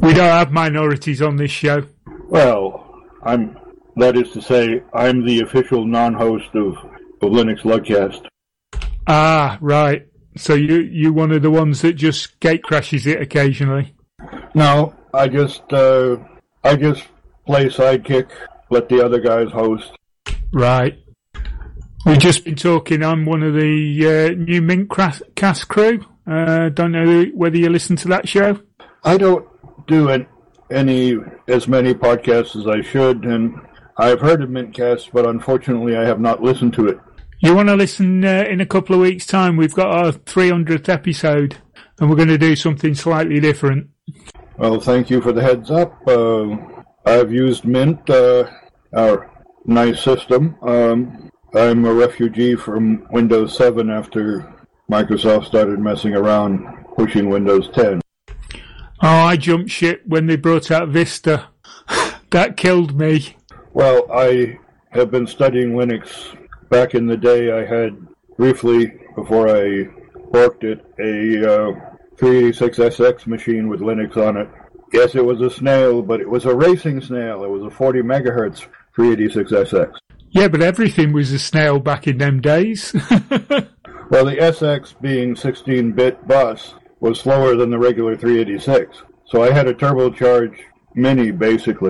[0.00, 1.82] We don't have minorities on this show.
[2.28, 3.58] Well, I'm.
[3.96, 8.26] That is to say, I'm the official non-host of, of Linux Lugcast.
[9.06, 10.06] Ah, right.
[10.36, 13.94] So you you one of the ones that just gate crashes it occasionally.
[14.54, 16.16] No, I just uh,
[16.64, 17.06] I just
[17.44, 18.30] play sidekick,
[18.70, 19.90] let the other guys host.
[20.52, 20.98] Right.
[22.06, 23.04] We've just been talking.
[23.04, 24.90] I'm one of the uh, new Mint
[25.36, 26.04] cast crew.
[26.26, 28.58] Uh, don't know whether you listen to that show.
[29.04, 29.46] I don't
[29.86, 30.26] do an,
[30.70, 31.16] any
[31.46, 33.60] as many podcasts as I should, and
[33.96, 36.98] I've heard of Mintcast, but unfortunately, I have not listened to it.
[37.40, 39.56] You want to listen uh, in a couple of weeks' time?
[39.56, 41.56] We've got our 300th episode,
[41.98, 43.88] and we're going to do something slightly different.
[44.56, 46.06] Well, thank you for the heads up.
[46.06, 46.56] Uh,
[47.04, 48.48] I've used Mint, uh,
[48.94, 49.30] our
[49.64, 50.56] nice system.
[50.62, 54.52] Um, I'm a refugee from Windows 7 after
[54.90, 56.64] Microsoft started messing around
[56.96, 58.00] pushing Windows 10.
[59.02, 61.48] Oh, I jumped ship when they brought out Vista.
[62.30, 63.36] that killed me.
[63.74, 64.58] Well, I
[64.90, 66.36] have been studying Linux.
[66.68, 67.96] Back in the day, I had
[68.36, 69.86] briefly, before I
[70.30, 71.80] forked it, a uh,
[72.16, 74.48] 386SX machine with Linux on it.
[74.92, 77.44] Yes, it was a snail, but it was a racing snail.
[77.44, 78.66] It was a 40 megahertz
[78.96, 79.94] 386SX.
[80.30, 82.94] Yeah, but everything was a snail back in them days.
[84.12, 89.04] Well, the SX being 16-bit bus was slower than the regular 386.
[89.24, 90.58] So I had a turbocharged
[90.94, 91.88] mini, basically.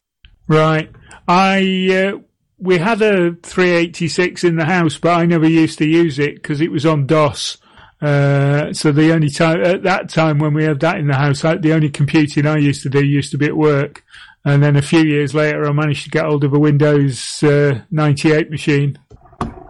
[0.52, 0.90] Right.
[1.26, 2.18] I uh,
[2.58, 6.60] we had a 386 in the house, but I never used to use it because
[6.60, 7.58] it was on DOS.
[8.00, 11.44] Uh, so the only time at that time when we had that in the house,
[11.44, 14.04] I, the only computing I used to do used to be at work.
[14.44, 17.82] And then a few years later, I managed to get hold of a Windows uh,
[17.92, 18.98] 98 machine.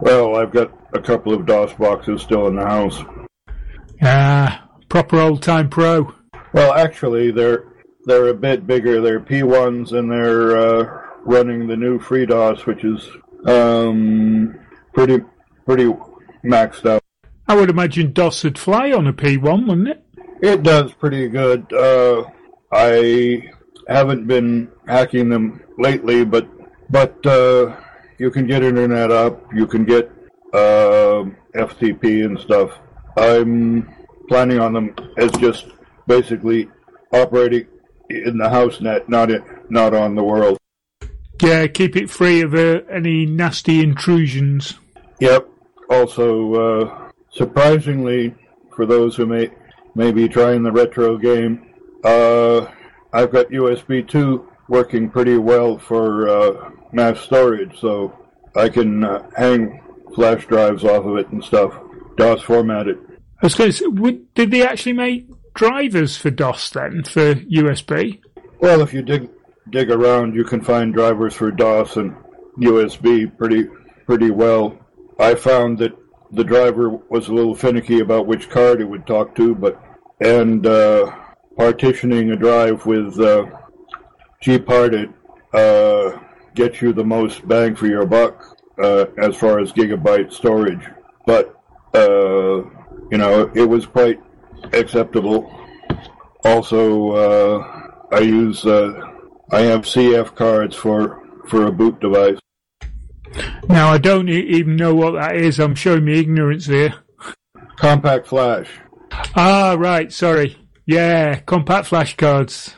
[0.01, 2.99] Well, I've got a couple of DOS boxes still in the house.
[4.01, 6.13] Ah, proper old time pro.
[6.53, 7.65] Well, actually, they're
[8.05, 9.01] they're a bit bigger.
[9.01, 13.09] They're P1s, and they're uh, running the new FreeDOS, which is
[13.45, 14.59] um,
[14.93, 15.23] pretty
[15.65, 15.93] pretty
[16.43, 17.01] maxed out.
[17.47, 20.03] I would imagine DOS would fly on a P1, wouldn't it?
[20.41, 21.71] It does pretty good.
[21.71, 22.25] Uh,
[22.71, 23.49] I
[23.87, 26.47] haven't been hacking them lately, but
[26.89, 27.75] but uh,
[28.17, 29.41] you can get internet up.
[29.53, 30.11] You can get
[30.53, 31.25] uh,
[31.55, 32.79] FTP and stuff.
[33.17, 33.93] I'm
[34.27, 35.67] planning on them as just
[36.07, 36.69] basically
[37.11, 37.67] operating
[38.09, 40.57] in the house net, not it, not on the world.
[41.41, 44.75] Yeah, keep it free of uh, any nasty intrusions.
[45.19, 45.49] Yep.
[45.89, 48.35] Also, uh, surprisingly,
[48.75, 49.51] for those who may
[49.95, 51.73] may be trying the retro game,
[52.03, 52.67] uh,
[53.11, 58.17] I've got USB 2 working pretty well for uh, mass storage, so
[58.55, 59.81] I can uh, hang
[60.15, 61.73] flash drives off of it and stuff,
[62.17, 62.97] DOS formatted.
[63.41, 68.21] I was going to say, did they actually make drivers for DOS then, for USB?
[68.59, 69.29] Well, if you dig
[69.69, 72.15] dig around, you can find drivers for DOS and
[72.59, 73.67] USB pretty
[74.05, 74.77] pretty well.
[75.19, 75.93] I found that
[76.31, 79.81] the driver was a little finicky about which card it would talk to, but
[80.19, 81.11] and uh,
[81.57, 83.45] partitioning a drive with uh,
[84.41, 85.13] gparted
[85.53, 86.19] uh,
[86.55, 90.89] gets you the most bang for your buck uh, as far as gigabyte storage.
[91.25, 91.59] But
[91.93, 92.63] uh,
[93.11, 94.19] you know, it was quite
[94.71, 95.51] acceptable.
[96.43, 98.93] Also, uh, I use uh,
[99.51, 102.37] I have CF cards for for a boot device.
[103.67, 105.59] Now, I don't even know what that is.
[105.59, 106.93] I'm showing me ignorance here.
[107.77, 108.69] Compact flash.
[109.35, 110.57] Ah, right, sorry.
[110.85, 112.75] Yeah, compact flash cards.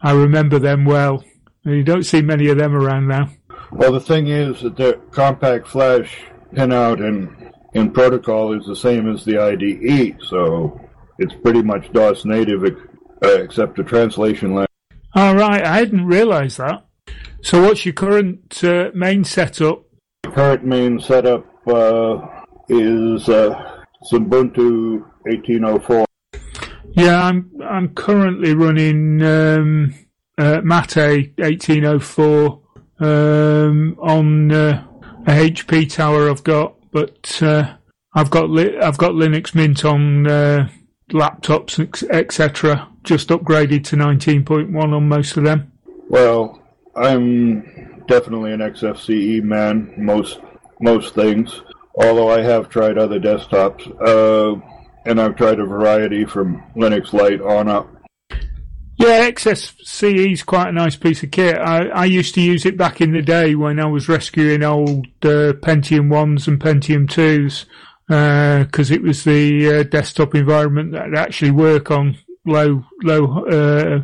[0.00, 1.24] I remember them well.
[1.64, 3.30] You don't see many of them around now.
[3.70, 6.18] Well, the thing is that the compact flash
[6.52, 10.78] pinout in in protocol is the same as the IDE, so
[11.22, 14.68] it's pretty much DOS native uh, except the translation language.
[15.14, 16.86] All right, I hadn't realised that.
[17.42, 19.84] So, what's your current uh, main setup?
[20.34, 22.26] current main setup uh,
[22.68, 26.04] is uh, Ubuntu 1804.
[26.94, 29.94] Yeah, I'm I'm currently running um,
[30.38, 32.60] uh, Mate 1804
[33.00, 34.86] um, on uh,
[35.26, 37.76] a HP tower I've got, but uh,
[38.14, 40.68] I've got li- I've got Linux Mint on uh,
[41.12, 41.78] laptops
[42.10, 42.88] etc.
[43.04, 45.72] Just upgraded to 19.1 on most of them.
[46.08, 46.62] Well,
[46.94, 49.92] I'm definitely an XFCE man.
[49.96, 50.40] Most
[50.80, 51.62] most things,
[51.94, 54.60] although I have tried other desktops, uh,
[55.06, 57.88] and I've tried a variety from Linux Lite on up.
[58.96, 61.56] Yeah, XFCE is quite a nice piece of kit.
[61.56, 65.06] I, I used to use it back in the day when I was rescuing old
[65.22, 67.64] uh, Pentium 1s and Pentium 2s
[68.12, 74.02] because uh, it was the uh, desktop environment that actually work on low low uh,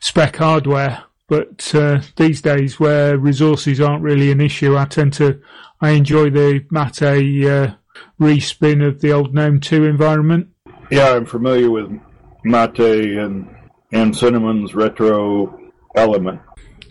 [0.00, 1.04] spec hardware.
[1.28, 5.40] But uh, these days, where resources aren't really an issue, I tend to
[5.80, 7.74] I enjoy the Mate uh,
[8.20, 10.48] respin of the old GNOME 2 environment.
[10.90, 11.88] Yeah, I'm familiar with
[12.42, 13.48] Mate and
[13.92, 16.40] and Cinnamon's retro element.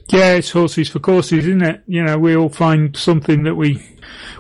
[0.08, 1.84] Yeah, it's horses for courses, isn't it?
[1.86, 3.84] You know, we all find something that we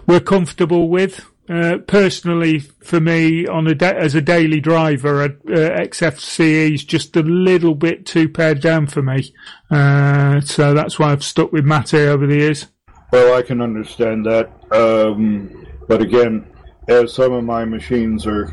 [0.07, 1.25] we're comfortable with.
[1.49, 7.15] Uh, personally, for me, on a da- as a daily driver, uh, XFCE is just
[7.15, 9.33] a little bit too pared down for me.
[9.71, 12.67] Uh, so that's why I've stuck with Mate over the years.
[13.11, 14.51] Well, I can understand that.
[14.71, 16.45] Um, but again,
[16.87, 18.45] as some of my machines are,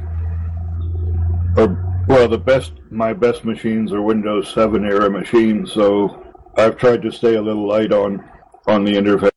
[1.59, 6.25] are well, the best my best machines are Windows 7 era machines, so
[6.57, 8.25] I've tried to stay a little light on
[8.67, 9.31] on the interface.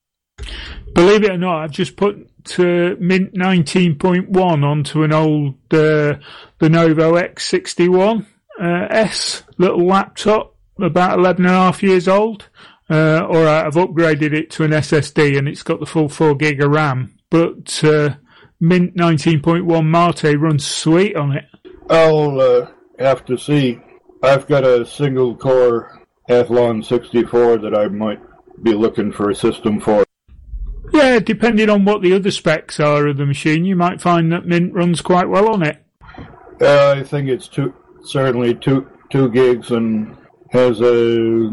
[0.93, 6.17] Believe it or not, I've just put uh, Mint 19.1 onto an old uh,
[6.59, 8.25] Lenovo X61
[8.59, 12.49] uh, S little laptop, about 11 and a half years old.
[12.89, 16.61] Uh, or I've upgraded it to an SSD and it's got the full 4 gig
[16.61, 17.13] of RAM.
[17.29, 18.15] But uh,
[18.59, 21.45] Mint 19.1 Mate runs sweet on it.
[21.89, 22.67] I'll uh,
[22.97, 23.79] have to see.
[24.23, 28.19] I've got a single core Athlon 64 that I might
[28.61, 30.03] be looking for a system for.
[30.91, 34.45] Yeah, depending on what the other specs are of the machine, you might find that
[34.45, 35.83] Mint runs quite well on it.
[36.61, 37.73] Uh, I think it's two,
[38.03, 40.15] certainly two two gigs and
[40.51, 41.47] has a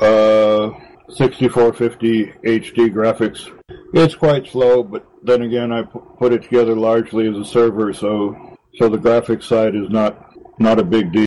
[0.00, 0.70] uh,
[1.08, 3.52] 6450 HD graphics.
[3.92, 8.56] It's quite slow, but then again, I put it together largely as a server, so
[8.76, 11.26] so the graphics side is not not a big deal.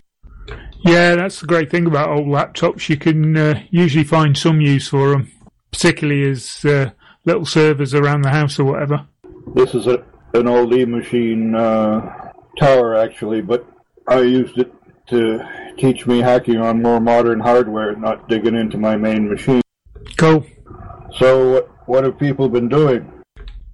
[0.86, 2.88] Yeah, that's the great thing about old laptops.
[2.90, 5.32] You can uh, usually find some use for them,
[5.72, 6.92] particularly as uh,
[7.26, 9.06] little servers around the house or whatever.
[9.56, 10.04] This is a,
[10.34, 13.66] an old E machine uh, tower, actually, but
[14.08, 14.74] I used it
[15.08, 19.62] to teach me hacking on more modern hardware, not digging into my main machine.
[20.18, 20.46] Cool.
[21.18, 23.12] So, what, what have people been doing?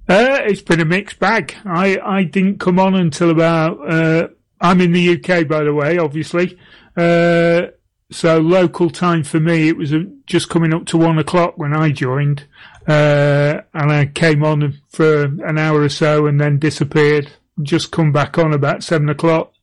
[0.08, 1.56] Uh, it's been a mixed bag.
[1.66, 3.91] I, I didn't come on until about.
[3.91, 4.28] Uh,
[4.62, 6.58] I'm in the UK, by the way, obviously.
[6.96, 7.68] Uh,
[8.12, 9.93] so local time for me, it was
[10.28, 12.46] just coming up to one o'clock when I joined,
[12.88, 17.32] uh, and I came on for an hour or so and then disappeared.
[17.62, 19.54] Just come back on about seven o'clock.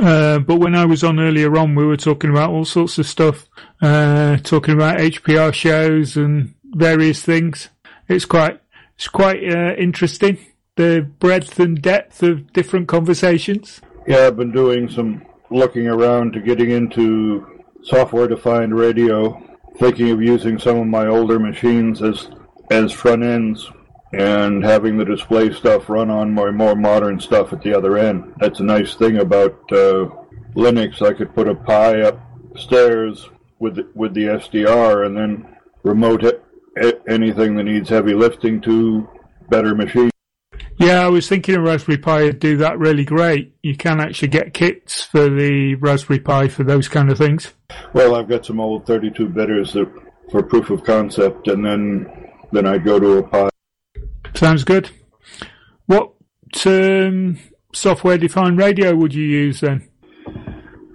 [0.00, 3.06] Uh, but when I was on earlier on, we were talking about all sorts of
[3.06, 3.48] stuff,
[3.82, 7.68] uh, talking about HPR shows and various things.
[8.08, 8.58] It's quite,
[8.94, 10.38] it's quite uh, interesting
[10.76, 13.80] the breadth and depth of different conversations.
[14.06, 19.40] Yeah, I've been doing some looking around to getting into software defined radio,
[19.76, 22.28] thinking of using some of my older machines as
[22.70, 23.70] as front ends
[24.12, 28.34] and having the display stuff run on my more modern stuff at the other end.
[28.38, 30.08] That's a nice thing about uh,
[30.54, 31.00] Linux.
[31.00, 36.44] I could put a Pi upstairs with the, with the SDR and then remote it,
[37.08, 39.08] anything that needs heavy lifting to
[39.48, 40.10] better machines.
[40.76, 43.54] Yeah, I was thinking a Raspberry Pi would do that really great.
[43.62, 47.52] You can actually get kits for the Raspberry Pi for those kind of things.
[47.92, 49.76] Well, I've got some old 32 bitters
[50.30, 52.10] for proof of concept, and then
[52.52, 53.48] then I'd go to a Pi.
[54.34, 54.90] Sounds good.
[55.86, 56.12] What
[56.66, 57.38] um,
[57.74, 59.88] software defined radio would you use then?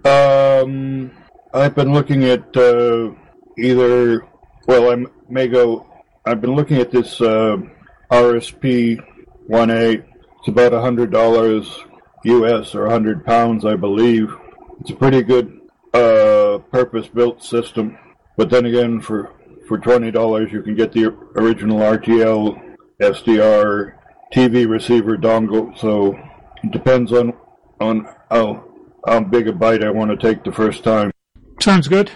[0.05, 1.11] Um,
[1.53, 3.11] I've been looking at uh,
[3.57, 4.25] either.
[4.67, 5.85] Well, I may go.
[6.25, 7.57] I've been looking at this uh,
[8.11, 8.99] RSP
[9.49, 10.03] 1A.
[10.39, 11.79] It's about a hundred dollars
[12.23, 14.33] US or a hundred pounds, I believe.
[14.79, 15.59] It's a pretty good
[15.93, 17.97] uh, purpose-built system.
[18.35, 19.31] But then again, for
[19.67, 23.93] for twenty dollars, you can get the original RTL SDR
[24.33, 25.77] TV receiver dongle.
[25.77, 26.17] So
[26.63, 27.33] it depends on
[27.79, 28.65] on how
[29.05, 31.11] how big a bite I want to take the first time.
[31.61, 32.11] Sounds good.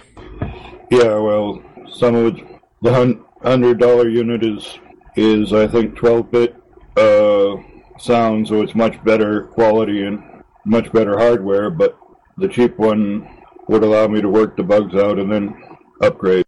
[0.89, 2.45] Yeah, well, some of it,
[2.81, 4.79] the hundred dollar unit is
[5.15, 6.55] is I think 12-bit
[6.97, 7.55] uh,
[7.99, 11.69] sound, so it's much better quality and much better hardware.
[11.69, 11.97] But
[12.37, 13.27] the cheap one
[13.67, 15.55] would allow me to work the bugs out and then
[16.01, 16.45] upgrade.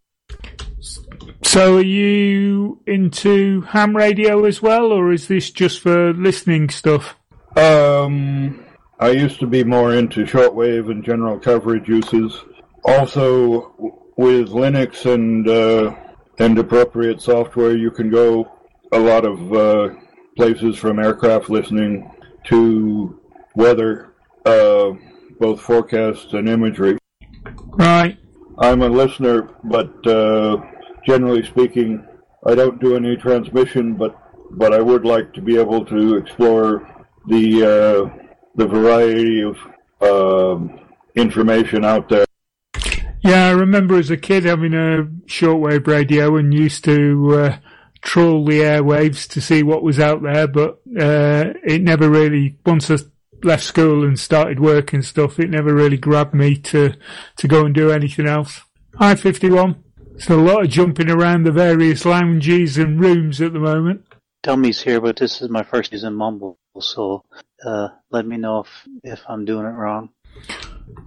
[1.53, 7.15] So, are you into ham radio as well, or is this just for listening stuff?
[7.55, 8.65] Um,
[8.99, 12.43] I used to be more into shortwave and general coverage uses.
[12.85, 13.71] Also,
[14.17, 15.95] with Linux and uh,
[16.39, 18.51] and appropriate software, you can go
[18.91, 19.89] a lot of uh,
[20.35, 22.09] places from aircraft listening
[22.45, 23.21] to
[23.53, 24.15] weather,
[24.47, 24.93] uh,
[25.39, 26.97] both forecasts and imagery.
[27.67, 28.17] Right.
[28.57, 30.72] I'm a listener, but uh,
[31.05, 32.05] generally speaking,
[32.45, 33.95] I don't do any transmission.
[33.95, 34.15] But
[34.51, 36.87] but I would like to be able to explore
[37.27, 38.25] the uh,
[38.55, 39.57] the variety of
[40.01, 40.79] um,
[41.15, 42.25] information out there.
[43.23, 47.57] Yeah, I remember as a kid having a shortwave radio and used to uh,
[48.01, 52.91] trawl the airwaves to see what was out there, but uh, it never really, once
[52.91, 52.97] I
[53.41, 56.95] left school and started work and stuff, it never really grabbed me to,
[57.37, 58.61] to go and do anything else.
[58.95, 59.81] Hi, 51.
[60.13, 64.05] There's a lot of jumping around the various lounges and rooms at the moment.
[64.43, 67.23] Dummy's here, but this is my first use in Mumble, so
[67.65, 70.09] uh, let me know if, if I'm doing it wrong.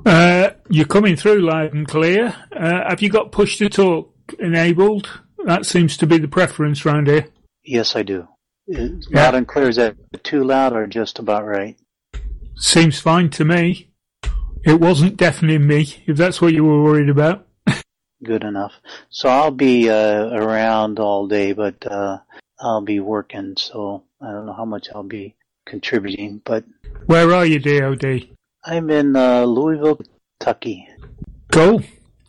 [0.04, 2.34] Uh, you're coming through loud and clear.
[2.50, 5.08] Uh, have you got push to talk enabled?
[5.44, 7.28] That seems to be the preference round here.
[7.62, 8.26] Yes, I do.
[8.66, 9.24] Is Yeah.
[9.24, 9.68] Loud and clear.
[9.68, 11.76] Is that too loud or just about right?
[12.56, 13.90] Seems fine to me.
[14.64, 17.45] It wasn't deafening me, if that's what you were worried about.
[18.22, 18.72] Good enough.
[19.10, 22.18] So I'll be uh, around all day, but uh,
[22.58, 25.36] I'll be working, so I don't know how much I'll be
[25.66, 26.40] contributing.
[26.44, 26.64] But
[27.06, 28.28] Where are you, DOD?
[28.64, 30.00] I'm in uh, Louisville,
[30.40, 30.88] Kentucky.
[31.52, 31.82] Cool.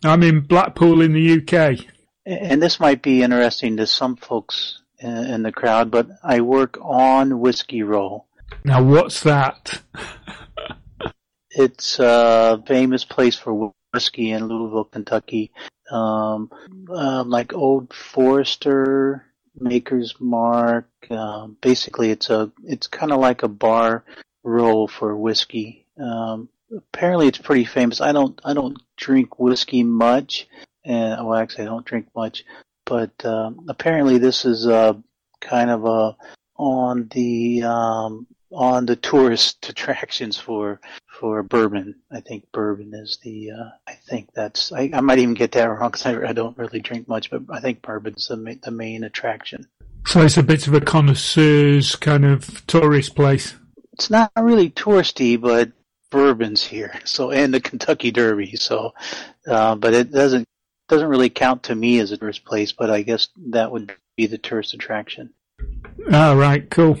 [0.04, 1.86] I'm in Blackpool in the UK.
[2.26, 6.78] And this might be interesting to some folks in in the crowd, but I work
[6.82, 8.26] on Whiskey Row.
[8.64, 9.82] Now, what's that?
[11.50, 15.52] It's a famous place for whiskey in Louisville, Kentucky.
[15.90, 16.50] Um,
[16.90, 19.24] uh, like Old Forester,
[19.58, 20.88] Maker's Mark.
[21.10, 24.04] Um, basically, it's a it's kind of like a bar
[24.42, 25.86] row for whiskey.
[25.98, 28.00] Um, apparently, it's pretty famous.
[28.00, 30.48] I don't I don't drink whiskey much,
[30.84, 32.44] and well, actually, I don't drink much.
[32.84, 34.94] But um, apparently, this is uh,
[35.40, 36.16] kind of a
[36.56, 41.96] on the um, on the tourist attractions for for bourbon.
[42.10, 43.52] I think bourbon is the.
[43.52, 44.72] Uh, I think that's.
[44.72, 47.42] I, I might even get that wrong because I, I don't really drink much, but
[47.50, 49.66] I think bourbon's the ma- the main attraction.
[50.06, 53.56] So it's a bit of a connoisseur's kind of tourist place.
[53.92, 55.72] It's not really touristy, but
[56.10, 56.92] bourbon's here.
[57.04, 58.56] So and the Kentucky Derby.
[58.56, 58.94] So,
[59.46, 60.46] uh, but it doesn't
[60.88, 62.72] doesn't really count to me as a tourist place.
[62.72, 65.30] But I guess that would be the tourist attraction.
[66.12, 66.98] All right, cool.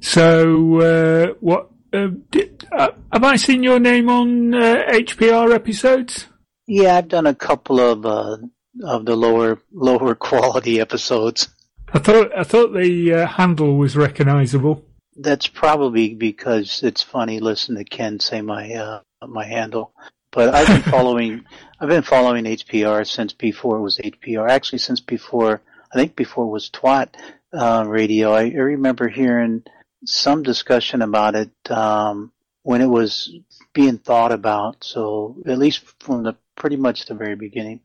[0.00, 6.26] So, uh, what uh, did, uh, have I seen your name on uh, HPR episodes?
[6.66, 8.38] Yeah, I've done a couple of uh,
[8.82, 11.48] of the lower lower quality episodes.
[11.92, 14.84] I thought I thought the uh, handle was recognisable.
[15.16, 19.92] That's probably because it's funny listening to Ken say my uh, my handle.
[20.32, 21.44] But I've been following
[21.80, 24.50] I've been following HPR since before it was HPR.
[24.50, 27.14] Actually, since before I think before it was Twat
[27.52, 28.32] uh, radio.
[28.32, 29.62] I, I remember hearing
[30.06, 32.32] some discussion about it um,
[32.62, 33.32] when it was
[33.72, 34.84] being thought about.
[34.84, 37.80] So at least from the pretty much the very beginning.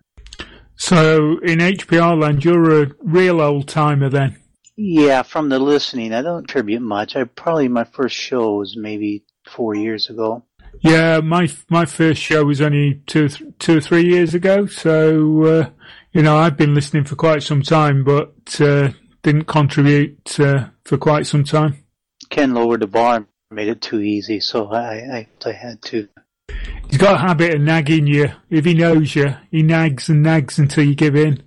[0.76, 4.38] So in HPR land, you're a real old timer then.
[4.78, 7.15] Yeah, from the listening, I don't contribute much.
[7.15, 10.43] I probably my first show was maybe four years ago.
[10.80, 14.65] Yeah, my my first show was only two th- two or three years ago.
[14.65, 15.69] So uh,
[16.13, 18.91] you know, I've been listening for quite some time, but uh,
[19.22, 21.84] didn't contribute uh, for quite some time.
[22.32, 26.07] Ken lowered the bar and made it too easy, so I I, I had to.
[26.89, 28.29] He's got a habit of nagging you.
[28.49, 31.43] If he knows you, he nags and nags until you give in.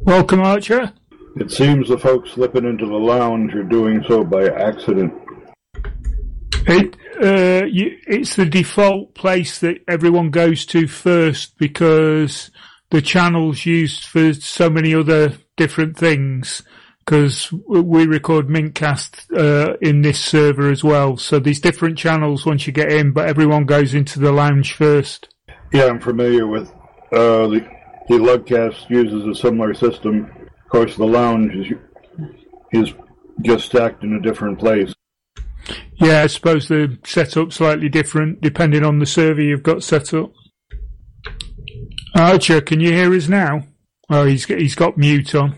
[0.00, 0.92] Welcome, Archer.
[1.36, 5.12] It seems the folks slipping into the lounge are doing so by accident.
[6.66, 12.50] It, uh, you, it's the default place that everyone goes to first because
[12.90, 16.62] the channel's used for so many other different things.
[17.04, 22.66] Because we record Mintcast uh, in this server as well, so there's different channels once
[22.66, 25.28] you get in, but everyone goes into the lounge first.
[25.72, 26.70] Yeah, I'm familiar with
[27.10, 27.66] uh, the
[28.08, 30.30] the Lugcast uses a similar system.
[30.64, 31.72] Of course, the lounge is
[32.72, 32.94] is
[33.42, 34.94] just stacked in a different place.
[35.94, 40.32] Yeah, I suppose the setup's slightly different depending on the server you've got set up.
[42.14, 43.64] Archer, can you hear us now?
[44.10, 45.56] Oh, he's got, he's got mute on.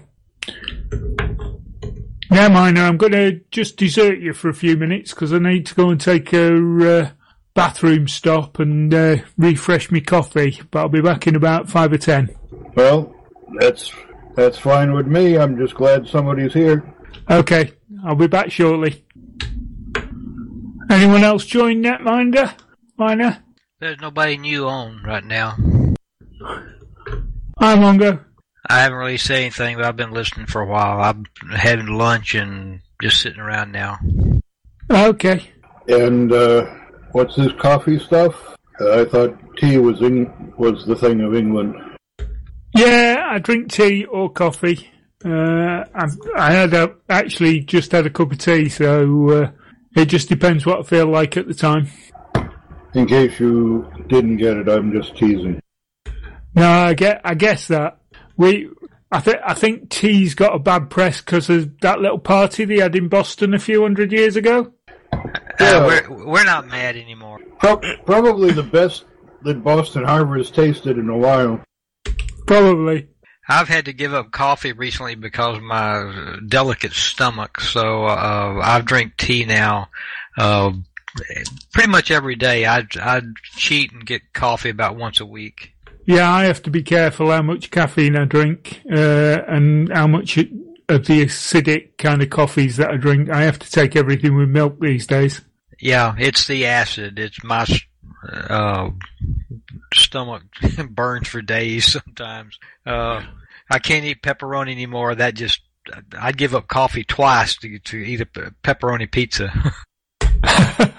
[2.30, 5.66] Now, mind, I'm going to just desert you for a few minutes because I need
[5.66, 7.10] to go and take a uh,
[7.54, 10.60] bathroom stop and uh, refresh my coffee.
[10.70, 12.34] But I'll be back in about five or ten.
[12.74, 13.14] Well,
[13.58, 13.92] that's
[14.34, 15.38] that's fine with me.
[15.38, 16.94] I'm just glad somebody's here.
[17.30, 17.72] Okay,
[18.04, 19.04] I'll be back shortly.
[20.90, 22.54] Anyone else join Netminer?
[22.98, 23.42] Miner?
[23.80, 25.56] There's nobody new on right now.
[27.58, 28.24] Hi, Mongo.
[28.66, 31.00] I haven't really said anything, but I've been listening for a while.
[31.00, 33.98] I'm having lunch and just sitting around now.
[34.90, 35.50] Okay.
[35.86, 36.64] And uh,
[37.12, 38.34] what's this coffee stuff?
[38.80, 41.76] I thought tea was in was the thing of England.
[42.74, 44.90] Yeah, I drink tea or coffee.
[45.24, 49.50] Uh, I, I had a, actually just had a cup of tea, so uh,
[49.94, 51.88] it just depends what I feel like at the time.
[52.94, 55.60] In case you didn't get it, I'm just teasing.
[56.54, 57.98] No, I get, I guess that
[58.36, 58.68] we,
[59.10, 62.78] I think, I think tea's got a bad press because of that little party they
[62.78, 64.72] had in Boston a few hundred years ago.
[65.12, 67.38] Uh, we're we're not mad anymore.
[67.58, 69.04] Pro- probably the best
[69.42, 71.62] that Boston Harbor has tasted in a while.
[72.46, 73.08] Probably.
[73.48, 78.80] I've had to give up coffee recently because of my delicate stomach, so uh, I
[78.80, 79.90] drink tea now.
[80.36, 80.72] Uh,
[81.72, 82.66] pretty much every day.
[82.66, 83.20] I I
[83.56, 85.73] cheat and get coffee about once a week.
[86.06, 90.36] Yeah, I have to be careful how much caffeine I drink uh, and how much
[90.36, 90.50] it,
[90.88, 93.30] of the acidic kind of coffees that I drink.
[93.30, 95.40] I have to take everything with milk these days.
[95.80, 97.18] Yeah, it's the acid.
[97.18, 97.66] It's my
[98.30, 98.90] uh,
[99.94, 100.42] stomach
[100.90, 102.58] burns for days sometimes.
[102.86, 103.22] Uh,
[103.70, 105.14] I can't eat pepperoni anymore.
[105.14, 105.62] That just
[106.18, 109.52] I'd give up coffee twice to to eat a pepperoni pizza.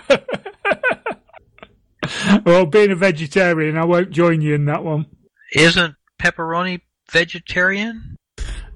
[2.45, 5.05] well, being a vegetarian, I won't join you in that one.
[5.53, 6.81] Isn't pepperoni
[7.11, 8.17] vegetarian?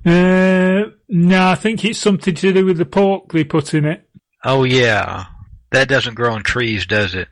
[0.05, 4.07] Uh, no, I think it's something to do with the pork they put in it.
[4.43, 5.25] Oh yeah,
[5.71, 7.27] that doesn't grow on trees, does it?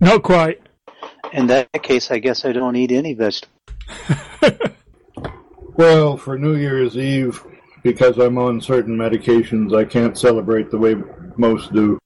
[0.00, 0.60] Not quite.
[1.32, 3.52] In that case, I guess I don't eat any vegetables.
[5.76, 7.44] Well, for New Year's Eve,
[7.82, 10.94] because I'm on certain medications, I can't celebrate the way
[11.36, 11.98] most do.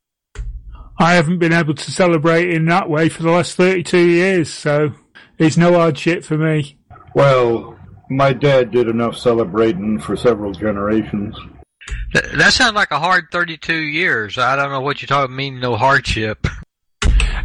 [1.01, 4.93] I haven't been able to celebrate in that way for the last 32 years, so
[5.39, 6.77] it's no hardship for me.
[7.15, 7.79] Well,
[8.11, 11.35] my dad did enough celebrating for several generations.
[12.13, 14.37] That, that sounds like a hard 32 years.
[14.37, 16.47] I don't know what you're talking mean, no hardship.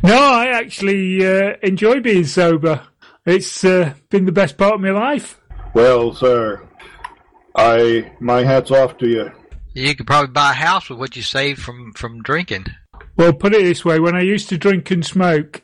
[0.04, 2.82] No, I actually uh, enjoy being sober.
[3.26, 5.40] It's uh, been the best part of my life.
[5.74, 6.62] Well, sir,
[7.56, 9.32] I my hat's off to you.
[9.74, 12.66] You could probably buy a house with what you saved from, from drinking.
[13.18, 15.62] Well, put it this way: when I used to drink and smoke,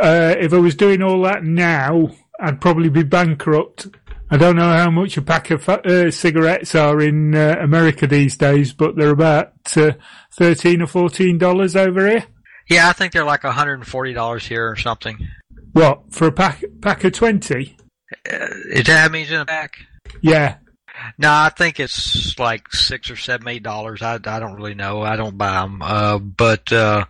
[0.00, 3.88] uh, if I was doing all that now, I'd probably be bankrupt.
[4.30, 8.36] I don't know how much a pack of uh, cigarettes are in uh, America these
[8.36, 9.92] days, but they're about uh,
[10.32, 12.24] thirteen or fourteen dollars over here.
[12.68, 15.28] Yeah, I think they're like $140 here or something.
[15.72, 17.76] What for a pack pack of twenty?
[18.30, 19.74] Uh, is that how many's in a pack?
[20.20, 20.56] Yeah,
[21.18, 24.02] No, I think it's like six or seven, eight dollars.
[24.02, 25.02] I, I don't really know.
[25.02, 25.82] I don't buy them.
[25.82, 27.04] Uh, but, uh,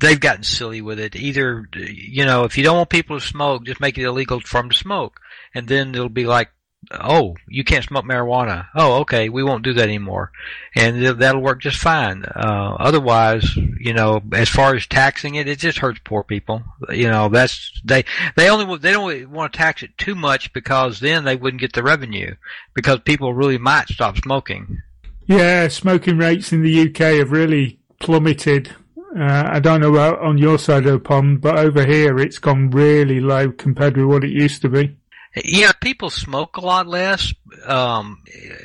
[0.00, 1.16] they've gotten silly with it.
[1.16, 4.60] Either, you know, if you don't want people to smoke, just make it illegal for
[4.60, 5.20] them to smoke.
[5.54, 6.50] And then it'll be like,
[6.92, 8.66] oh, you can't smoke marijuana.
[8.74, 10.32] Oh, okay, we won't do that anymore.
[10.74, 12.24] And that'll work just fine.
[12.24, 16.62] Uh, otherwise, you know, as far as taxing it, it just hurts poor people.
[16.90, 18.04] You know, that's, they,
[18.36, 21.72] they only, they don't want to tax it too much because then they wouldn't get
[21.72, 22.34] the revenue
[22.74, 24.80] because people really might stop smoking.
[25.26, 25.68] yeah.
[25.68, 28.74] Smoking rates in the UK have really plummeted.
[29.18, 32.38] Uh, I don't know about on your side of the pond, but over here it's
[32.38, 34.96] gone really low compared with what it used to be.
[35.36, 37.32] Yeah, people smoke a lot less,
[37.66, 38.22] um,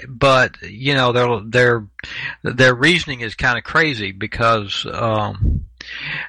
[0.07, 1.88] but you know their their
[2.43, 5.66] their reasoning is kind of crazy because um,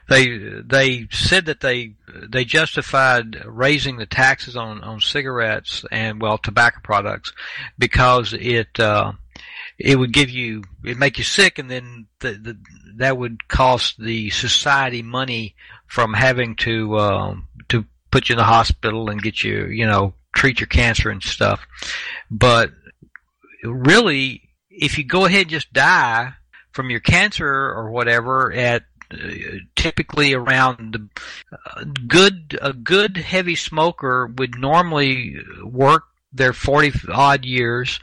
[0.09, 1.95] they they said that they
[2.28, 7.32] they justified raising the taxes on on cigarettes and well tobacco products
[7.78, 9.12] because it uh,
[9.78, 12.59] it would give you it make you sick and then the, the,
[12.97, 15.55] that would cost the society money
[15.87, 20.14] from having to um, to put you in the hospital and get you you know
[20.35, 21.66] treat your cancer and stuff.
[22.30, 22.70] But
[23.62, 26.35] really, if you go ahead and just die
[26.72, 28.82] from your cancer or whatever at
[29.12, 29.16] uh,
[29.76, 31.09] typically around the
[31.53, 38.01] uh, good a good heavy smoker would normally work their 40 odd years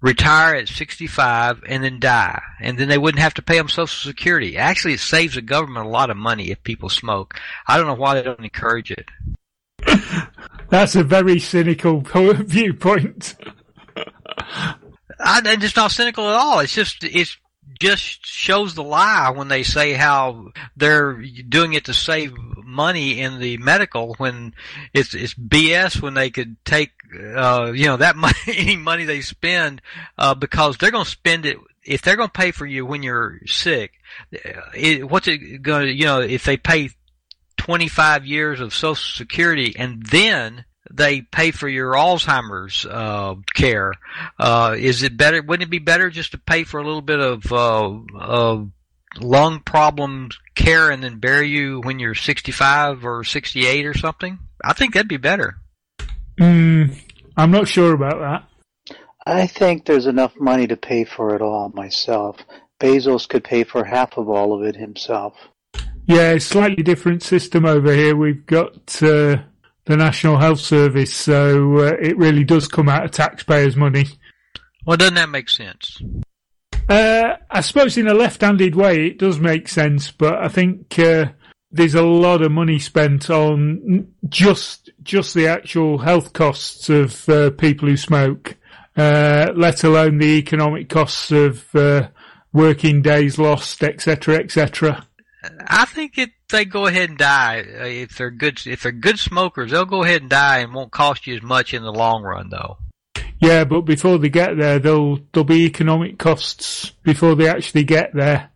[0.00, 2.40] retire at 65 and then die.
[2.60, 4.56] And then they wouldn't have to pay them social security.
[4.56, 7.34] Actually it saves the government a lot of money if people smoke.
[7.66, 9.08] I don't know why they don't encourage it
[10.70, 13.36] That's a very cynical viewpoint.
[15.20, 16.60] I, it's not cynical at all.
[16.60, 17.36] It's just it's
[17.80, 23.38] just shows the lie when they say how they're doing it to save money in
[23.38, 24.54] the medical when
[24.92, 26.90] it's it's BS when they could take
[27.36, 29.80] uh you know that money any money they spend
[30.18, 33.02] uh because they're going to spend it if they're going to pay for you when
[33.02, 33.92] you're sick
[34.74, 36.90] it, what's it going to you know if they pay
[37.58, 43.92] 25 years of social security and then they pay for your Alzheimer's uh, care.
[44.38, 45.42] Uh, is it better?
[45.42, 48.70] Wouldn't it be better just to pay for a little bit of uh, of
[49.20, 54.38] lung problems care and then bury you when you're 65 or 68 or something?
[54.64, 55.56] I think that'd be better.
[56.38, 56.96] Mm,
[57.36, 58.96] I'm not sure about that.
[59.26, 62.38] I think there's enough money to pay for it all myself.
[62.80, 65.34] Bezos could pay for half of all of it himself.
[66.08, 68.16] Yeah, slightly different system over here.
[68.16, 69.42] We've got uh,
[69.84, 74.06] the National Health Service, so uh, it really does come out of taxpayers' money.
[74.86, 76.00] Well, doesn't that make sense?
[76.88, 81.26] Uh, I suppose in a left-handed way it does make sense, but I think uh,
[81.70, 87.50] there's a lot of money spent on just just the actual health costs of uh,
[87.50, 88.56] people who smoke,
[88.96, 92.08] uh, let alone the economic costs of uh,
[92.54, 95.06] working days lost, etc., etc.
[95.66, 99.18] I think if they go ahead and die, uh, if they're good, if they're good
[99.18, 102.22] smokers, they'll go ahead and die and won't cost you as much in the long
[102.22, 102.78] run, though.
[103.40, 108.12] Yeah, but before they get there, there'll there'll be economic costs before they actually get
[108.14, 108.50] there.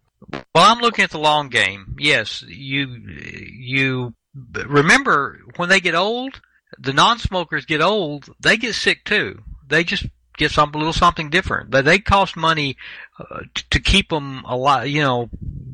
[0.55, 1.97] Well, I'm looking at the long game.
[1.99, 6.41] Yes, you you remember when they get old,
[6.79, 9.43] the non-smokers get old, they get sick too.
[9.69, 12.77] They just get some a little something different, but they cost money
[13.19, 14.89] uh, to, to keep them alive.
[14.89, 15.31] You know,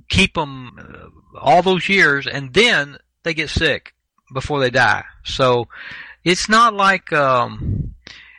[0.09, 3.95] keep them uh, all those years, and then they get sick
[4.33, 5.05] before they die.
[5.25, 5.69] So
[6.25, 7.95] it's not like um,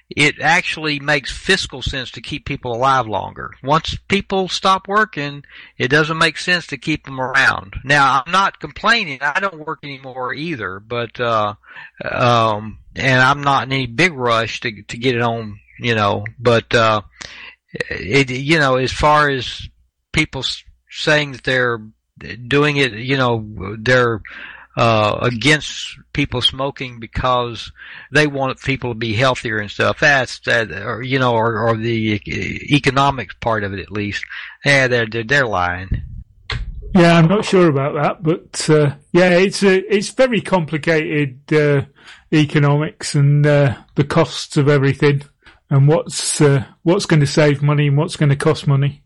[0.10, 3.52] it actually makes fiscal sense to keep people alive longer.
[3.64, 5.44] Once people stop working,
[5.78, 7.76] it doesn't make sense to keep them around.
[7.84, 9.20] Now, I'm not complaining.
[9.22, 11.54] I don't work anymore either, but, uh,
[12.04, 16.26] um, and I'm not in any big rush to, to get it on, you know,
[16.40, 17.02] but, uh,
[17.72, 19.70] it, you know, as far as
[20.12, 20.44] people
[20.90, 21.82] saying that they're
[22.48, 23.46] doing it, you know,
[23.78, 24.22] they're,
[24.78, 27.72] uh, against people smoking because
[28.14, 30.00] they want people to be healthier and stuff.
[30.00, 32.22] That's that, or you know, or, or the
[32.74, 34.24] economics part of it at least.
[34.64, 36.04] Yeah, they're they're, they're lying.
[36.96, 41.82] Yeah, I'm not sure about that, but uh, yeah, it's a, it's very complicated uh,
[42.32, 45.24] economics and uh, the costs of everything,
[45.70, 49.04] and what's uh, what's going to save money and what's going to cost money.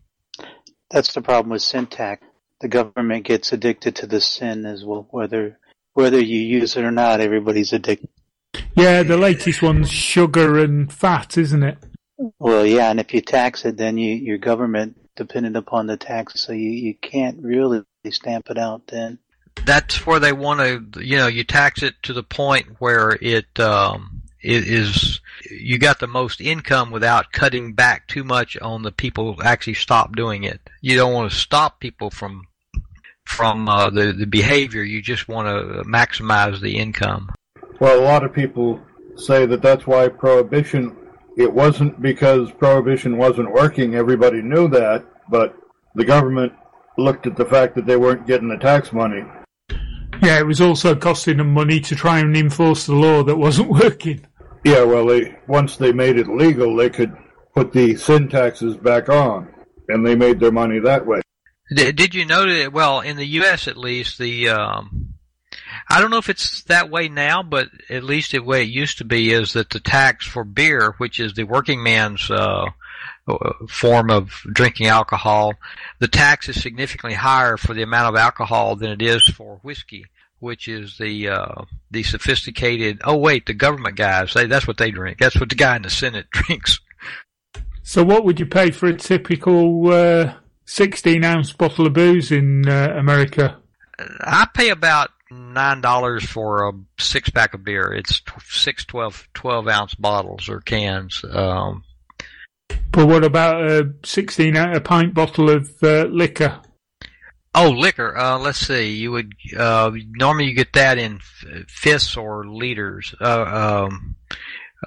[0.94, 2.24] That's the problem with sin tax.
[2.60, 5.58] The government gets addicted to the sin as well, whether
[5.94, 8.10] whether you use it or not, everybody's addicted.
[8.76, 11.78] Yeah, the latest one's sugar and fat, isn't it?
[12.38, 16.40] Well, yeah, and if you tax it, then you, your government dependent upon the tax,
[16.40, 19.18] so you, you can't really stamp it out then.
[19.66, 20.60] That's where they want
[20.94, 25.20] to, you know, you tax it to the point where it, um, it is,
[25.50, 29.74] you got the most income without cutting back too much on the people who actually
[29.74, 30.60] stop doing it.
[30.80, 32.46] You don't want to stop people from
[33.24, 34.82] from uh, the the behavior.
[34.82, 37.30] You just want to maximize the income.
[37.80, 38.80] Well, a lot of people
[39.16, 40.96] say that that's why prohibition.
[41.36, 43.96] It wasn't because prohibition wasn't working.
[43.96, 45.56] Everybody knew that, but
[45.96, 46.52] the government
[46.96, 49.24] looked at the fact that they weren't getting the tax money.
[50.22, 53.68] Yeah, it was also costing them money to try and enforce the law that wasn't
[53.82, 54.24] working.
[54.64, 57.14] Yeah, well, they once they made it legal, they could
[57.54, 59.52] put the sin taxes back on,
[59.88, 61.20] and they made their money that way.
[61.74, 62.72] Did you know that?
[62.72, 63.68] Well, in the U.S.
[63.68, 65.14] at least, the um,
[65.88, 68.98] I don't know if it's that way now, but at least the way it used
[68.98, 72.66] to be is that the tax for beer, which is the working man's uh,
[73.68, 75.54] form of drinking alcohol,
[75.98, 80.06] the tax is significantly higher for the amount of alcohol than it is for whiskey,
[80.38, 83.00] which is the uh, the sophisticated.
[83.04, 85.18] Oh wait, the government guys, they, that's what they drink.
[85.18, 86.80] That's what the guy in the Senate drinks.
[87.82, 89.90] So, what would you pay for a typical?
[89.92, 90.34] Uh
[90.66, 93.58] 16 ounce bottle of booze in uh, America?
[94.20, 97.92] I pay about nine dollars for a six pack of beer.
[97.92, 101.24] It's six 12, 12 ounce bottles or cans.
[101.30, 101.84] Um,
[102.90, 106.60] but what about a sixteen a pint bottle of uh, liquor?
[107.54, 108.16] Oh, liquor.
[108.16, 108.94] Uh, let's see.
[108.94, 111.20] You would uh, normally you get that in
[111.68, 113.14] fifths or liters.
[113.20, 114.16] Uh, um,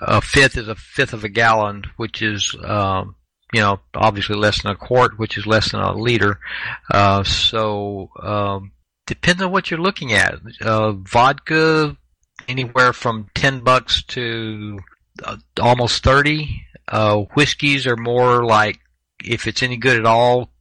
[0.02, 3.16] a fifth is a fifth of a gallon, which is um,
[3.54, 6.40] you know, obviously less than a quart, which is less than a liter.
[6.92, 8.72] Uh, so, um,
[9.06, 10.36] depends on what you're looking at.
[10.62, 11.96] Uh, vodka,
[12.48, 14.80] anywhere from 10 bucks to
[15.24, 16.62] uh, almost 30.
[16.88, 18.80] Uh, whiskeys are more like,
[19.24, 20.52] if it's any good at all,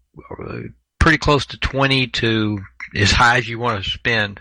[1.07, 2.59] pretty close to 20 to
[2.97, 4.41] as high as you want to spend.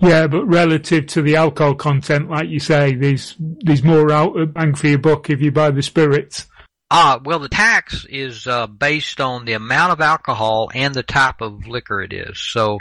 [0.00, 4.54] Yeah, but relative to the alcohol content, like you say, there's there's more out of
[4.54, 6.46] bang for your buck if you buy the spirits.
[6.90, 11.42] Ah, well, the tax is uh, based on the amount of alcohol and the type
[11.42, 12.40] of liquor it is.
[12.40, 12.78] So,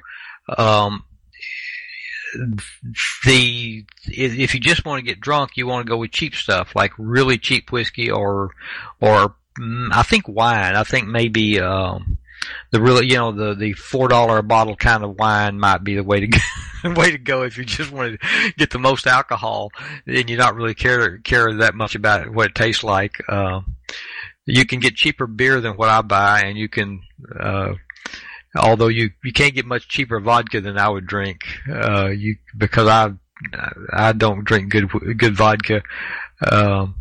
[0.57, 1.03] um,
[3.25, 6.73] the if you just want to get drunk, you want to go with cheap stuff
[6.73, 8.51] like really cheap whiskey or
[9.01, 10.77] or mm, I think wine.
[10.77, 12.17] I think maybe um,
[12.71, 15.95] the really you know the the four dollar a bottle kind of wine might be
[15.95, 16.39] the way to go,
[16.95, 19.71] way to go if you just want to get the most alcohol
[20.05, 23.21] and you not really care care that much about what it tastes like.
[23.27, 23.61] Uh,
[24.45, 27.01] you can get cheaper beer than what I buy, and you can.
[27.37, 27.73] Uh,
[28.55, 31.41] although you you can't get much cheaper vodka than I would drink.
[31.69, 33.11] Uh, you because I
[33.91, 35.83] I don't drink good good vodka.
[36.49, 36.95] Um,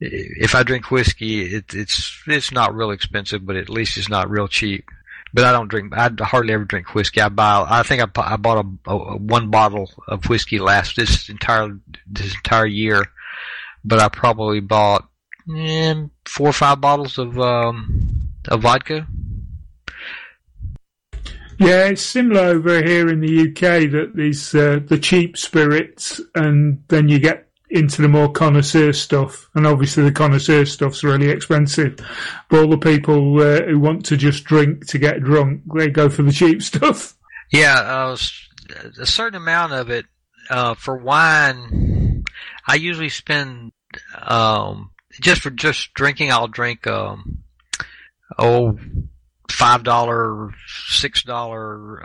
[0.00, 4.30] if I drink whiskey, it, it's it's not real expensive, but at least it's not
[4.30, 4.90] real cheap.
[5.32, 5.92] But I don't drink.
[5.96, 7.20] I hardly ever drink whiskey.
[7.20, 7.64] I buy.
[7.68, 12.34] I think I, I bought a, a one bottle of whiskey last this entire this
[12.34, 13.04] entire year,
[13.84, 15.08] but I probably bought
[15.54, 15.94] eh,
[16.24, 19.06] four or five bottles of um, of vodka.
[21.58, 26.82] Yeah, it's similar over here in the UK that these uh, the cheap spirits, and
[26.88, 31.98] then you get into the more connoisseur stuff, and obviously the connoisseur stuff's really expensive.
[32.48, 36.08] But all the people uh, who want to just drink to get drunk, they go
[36.08, 37.14] for the cheap stuff.
[37.50, 38.16] Yeah, uh,
[39.00, 40.06] a certain amount of it
[40.48, 42.24] uh, for wine.
[42.66, 43.72] I usually spend
[44.20, 44.90] um,
[45.20, 46.30] just for just drinking.
[46.30, 47.38] I'll drink um,
[48.38, 48.78] oh
[49.50, 50.50] five dollar,
[50.88, 52.04] six dollar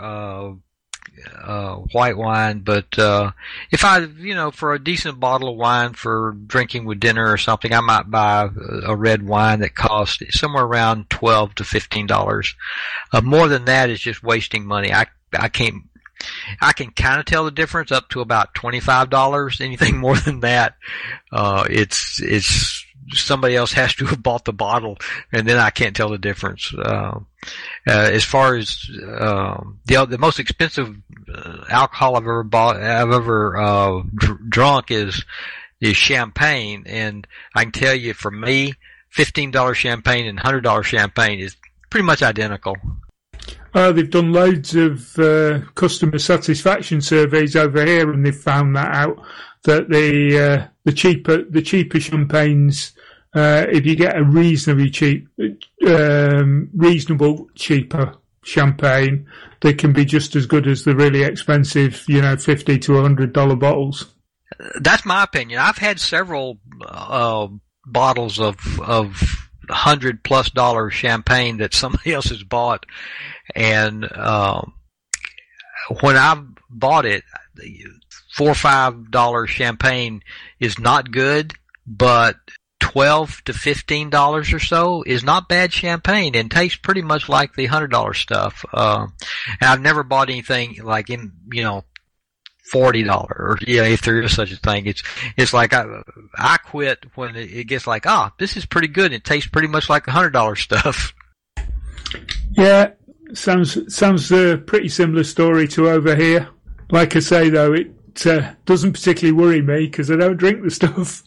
[1.44, 2.60] uh, white wine.
[2.60, 3.32] But uh,
[3.72, 7.38] if I, you know, for a decent bottle of wine for drinking with dinner or
[7.38, 8.50] something, I might buy
[8.86, 12.56] a red wine that costs somewhere around twelve to fifteen dollars.
[13.12, 14.94] Uh, more than that is just wasting money.
[14.94, 15.84] I I can't.
[16.62, 19.62] I can kind of tell the difference up to about twenty five dollars.
[19.66, 20.76] Anything more than that,
[21.32, 24.98] uh, it's it's somebody else has to have bought the bottle,
[25.32, 26.74] and then I can't tell the difference.
[26.74, 27.20] Uh,
[27.88, 30.96] uh, as far as uh, the the most expensive
[31.34, 35.24] uh, alcohol I've ever bought, I've ever uh, dr- drunk is
[35.82, 38.74] is champagne, and I can tell you, for me,
[39.10, 41.56] fifteen dollar champagne and hundred dollar champagne is
[41.90, 42.76] pretty much identical.
[43.76, 48.96] Uh, they've done loads of uh, customer satisfaction surveys over here, and they've found that
[48.96, 49.22] out
[49.66, 52.94] that the uh, the cheaper the cheaper champagnes,
[53.36, 55.28] uh, if you get a reasonably cheap,
[55.88, 59.28] um, reasonable cheaper champagne,
[59.62, 63.34] they can be just as good as the really expensive, you know, fifty to hundred
[63.34, 64.14] dollar bottles.
[64.80, 65.60] That's my opinion.
[65.60, 67.50] I've had several uh,
[67.86, 69.22] bottles of of
[69.70, 72.86] hundred plus dollar champagne that somebody else has bought,
[73.54, 74.74] and um,
[76.02, 77.24] when I bought it,
[78.34, 80.22] four or five dollar champagne
[80.60, 81.54] is not good,
[81.86, 82.38] but
[82.80, 87.56] twelve to fifteen dollars or so is not bad champagne and tastes pretty much like
[87.56, 88.66] the hundred dollar stuff.
[88.74, 89.08] Uh,
[89.60, 91.84] and I've never bought anything like in you know
[92.72, 94.86] forty dollar or yeah if there is such a thing.
[94.86, 95.04] It's
[95.38, 95.86] it's like I
[96.36, 99.14] I quit when it gets like ah this is pretty good.
[99.14, 101.14] It tastes pretty much like the hundred dollar stuff.
[102.52, 102.92] Yeah,
[103.34, 106.48] sounds sounds a pretty similar story to over here.
[106.90, 107.92] Like I say though, it
[108.26, 111.24] uh, doesn't particularly worry me because I don't drink the stuff.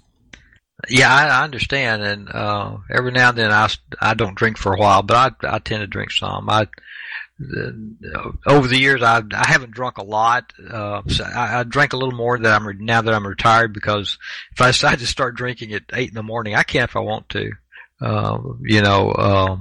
[0.89, 3.69] Yeah, I, I understand, and uh, every now and then I,
[4.01, 6.49] I don't drink for a while, but I I tend to drink some.
[6.49, 6.69] I
[7.41, 10.53] uh, over the years I I haven't drunk a lot.
[10.71, 14.19] Uh, so I, I drank a little more that I'm now that I'm retired because
[14.53, 17.01] if I decide to start drinking at eight in the morning, I can if I
[17.01, 17.53] want to.
[18.01, 19.57] Uh, you know, uh,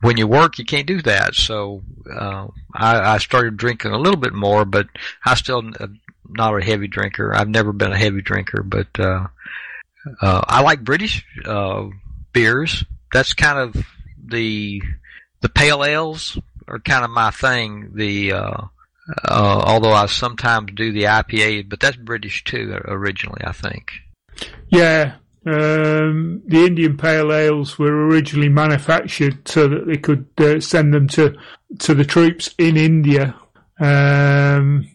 [0.00, 1.34] when you work, you can't do that.
[1.34, 4.86] So uh, I, I started drinking a little bit more, but
[5.24, 5.68] I still
[6.28, 7.34] not a heavy drinker.
[7.34, 9.26] I've never been a heavy drinker, but uh,
[10.20, 11.86] uh, I like British uh,
[12.32, 12.84] beers.
[13.12, 13.84] That's kind of
[14.24, 14.82] the
[15.40, 17.92] the pale ales are kind of my thing.
[17.94, 18.64] The uh,
[19.24, 23.90] uh, although I sometimes do the IPA, but that's British too originally, I think.
[24.68, 25.16] Yeah,
[25.46, 31.08] um, the Indian Pale Ales were originally manufactured so that they could uh, send them
[31.08, 31.36] to
[31.80, 33.34] to the troops in India
[33.80, 34.86] um,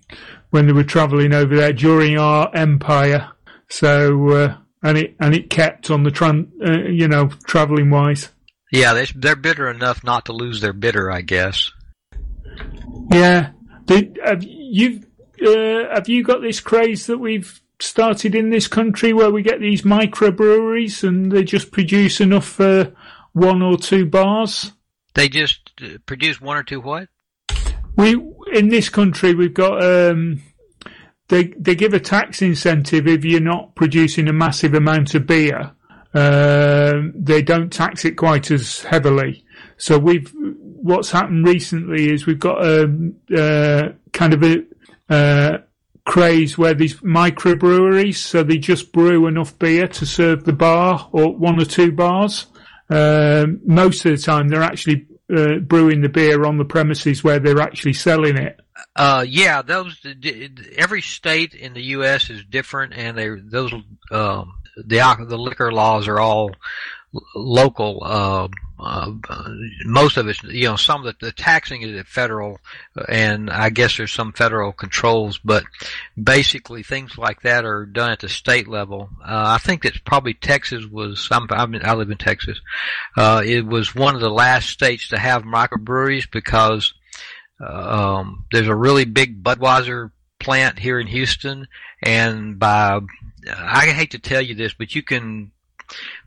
[0.52, 3.32] when they were travelling over there during our empire.
[3.70, 8.30] So uh, and it and it kept on the tran- uh, you know travelling wise.
[8.72, 11.72] Yeah, they, they're bitter enough not to lose their bitter, I guess.
[13.12, 13.52] Yeah,
[13.86, 15.02] Did, have you
[15.46, 19.60] uh, have you got this craze that we've started in this country where we get
[19.60, 22.94] these microbreweries and they just produce enough for
[23.34, 24.72] one or two bars?
[25.16, 27.10] They just uh, produce one or two what?
[27.98, 28.22] We
[28.54, 30.42] in this country we've got um,
[31.28, 35.72] they they give a tax incentive if you're not producing a massive amount of beer.
[36.14, 39.44] Um, they don't tax it quite as heavily.
[39.78, 44.64] So we've what's happened recently is we've got a um, uh, kind of a
[45.10, 45.58] uh,
[46.06, 51.36] craze where these microbreweries, so they just brew enough beer to serve the bar or
[51.36, 52.46] one or two bars.
[52.90, 57.40] Um, most of the time, they're actually uh, brewing the beer on the premises where
[57.40, 58.60] they're actually selling it.
[58.96, 60.00] Uh, yeah, those
[60.78, 62.30] every state in the U.S.
[62.30, 63.74] is different, and they those
[64.10, 66.52] um, the the liquor laws are all
[67.36, 68.02] local.
[68.04, 68.48] Uh,
[68.78, 69.12] uh,
[69.86, 72.60] most of it, you know, some of the, the taxing is at federal,
[73.08, 75.64] and I guess there's some federal controls, but
[76.22, 79.10] basically things like that are done at the state level.
[79.22, 81.28] Uh, I think that probably Texas was.
[81.32, 82.60] I'm, I'm I live in Texas.
[83.16, 86.94] Uh, it was one of the last states to have microbreweries because
[87.60, 91.68] um, there's a really big Budweiser plant here in Houston,
[92.04, 93.00] and by
[93.50, 95.52] I hate to tell you this, but you can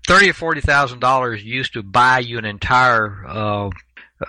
[0.06, 3.70] thirty or forty thousand dollars used to buy you an entire uh,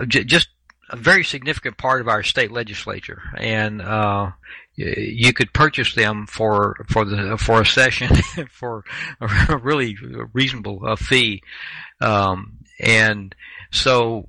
[0.07, 0.49] j- just
[0.89, 4.31] a very significant part of our state legislature, and uh,
[4.75, 8.15] you could purchase them for for the for a session
[8.51, 8.83] for
[9.21, 9.95] a really
[10.33, 11.41] reasonable uh, fee,
[12.01, 13.35] um, and
[13.71, 14.27] so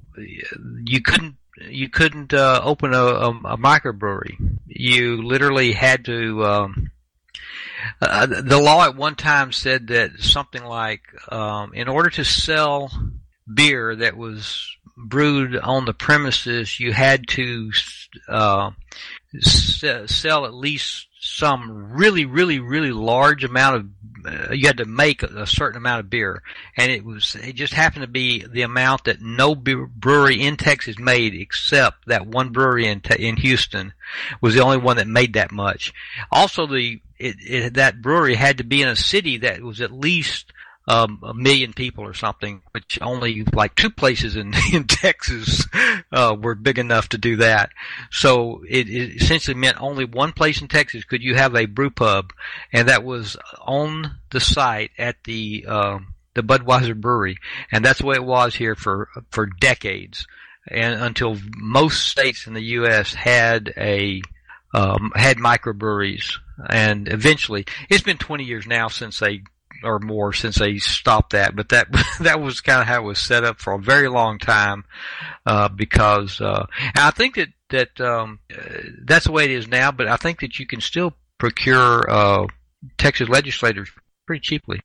[0.85, 1.37] you couldn't
[1.69, 4.59] you couldn't uh, open a, a, a microbrewery.
[4.66, 6.45] You literally had to.
[6.45, 6.91] Um,
[8.01, 12.91] uh, the law at one time said that something like, um, in order to sell
[13.53, 14.66] beer that was
[14.97, 17.70] brewed on the premises, you had to
[18.28, 18.70] uh,
[19.41, 23.87] sell at least some really, really, really large amount of.
[24.27, 26.43] Uh, you had to make a certain amount of beer,
[26.77, 30.99] and it was it just happened to be the amount that no brewery in Texas
[30.99, 33.93] made, except that one brewery in in Houston
[34.41, 35.93] was the only one that made that much.
[36.31, 39.93] Also, the it, it, that brewery had to be in a city that was at
[39.93, 40.53] least
[40.89, 45.66] um, a million people or something, which only like two places in, in Texas
[46.12, 47.70] uh, were big enough to do that.
[48.11, 51.90] So it, it, essentially meant only one place in Texas could you have a brew
[51.90, 52.32] pub,
[52.73, 57.36] and that was on the site at the um, the Budweiser brewery,
[57.70, 60.27] and that's the way it was here for for decades,
[60.69, 63.12] and until most states in the U.S.
[63.15, 64.23] had a
[64.73, 66.39] um, had microbreweries,
[66.69, 69.43] and eventually, it's been 20 years now since they
[69.82, 71.89] or more since they stopped that, but that
[72.20, 74.85] that was kind of how it was set up for a very long time,
[75.47, 76.66] uh, because uh,
[76.97, 78.40] I think that that um,
[79.05, 79.90] that's the way it is now.
[79.93, 82.47] But I think that you can still procure uh,
[82.98, 83.90] Texas legislators
[84.27, 84.81] pretty cheaply.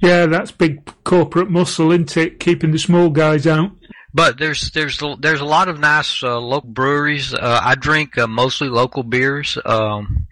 [0.00, 2.40] Yeah, that's big corporate muscle, isn't it?
[2.40, 3.72] Keeping the small guys out.
[4.14, 7.34] But there's there's there's a lot of nice uh, local breweries.
[7.34, 10.26] Uh, I drink uh, mostly local beers, um,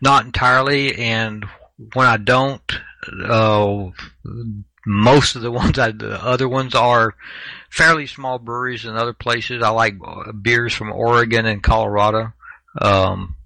[0.00, 1.44] not entirely, and
[1.94, 2.62] when I don't,
[3.24, 3.90] uh,
[4.86, 7.14] most of the ones I, the other ones are
[7.70, 9.62] fairly small breweries in other places.
[9.62, 12.32] I like uh, beers from Oregon and Colorado.
[12.80, 13.36] Um,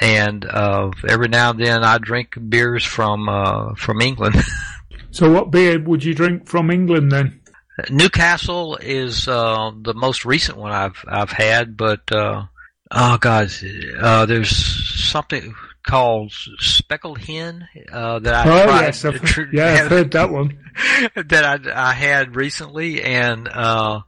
[0.00, 4.36] and uh, every now and then I drink beers from uh, from England.
[5.10, 7.40] so, what beer would you drink from England then?
[7.90, 12.44] Newcastle is uh, the most recent one I've I've had, but uh,
[12.90, 13.50] oh god,
[14.00, 14.56] uh, there's
[15.10, 15.54] something
[15.86, 18.80] called Speckled Hen uh, that I oh, tried.
[18.82, 20.58] Yes, I've, tr- yeah, I've heard that one.
[21.14, 24.00] that I, I had recently, and uh,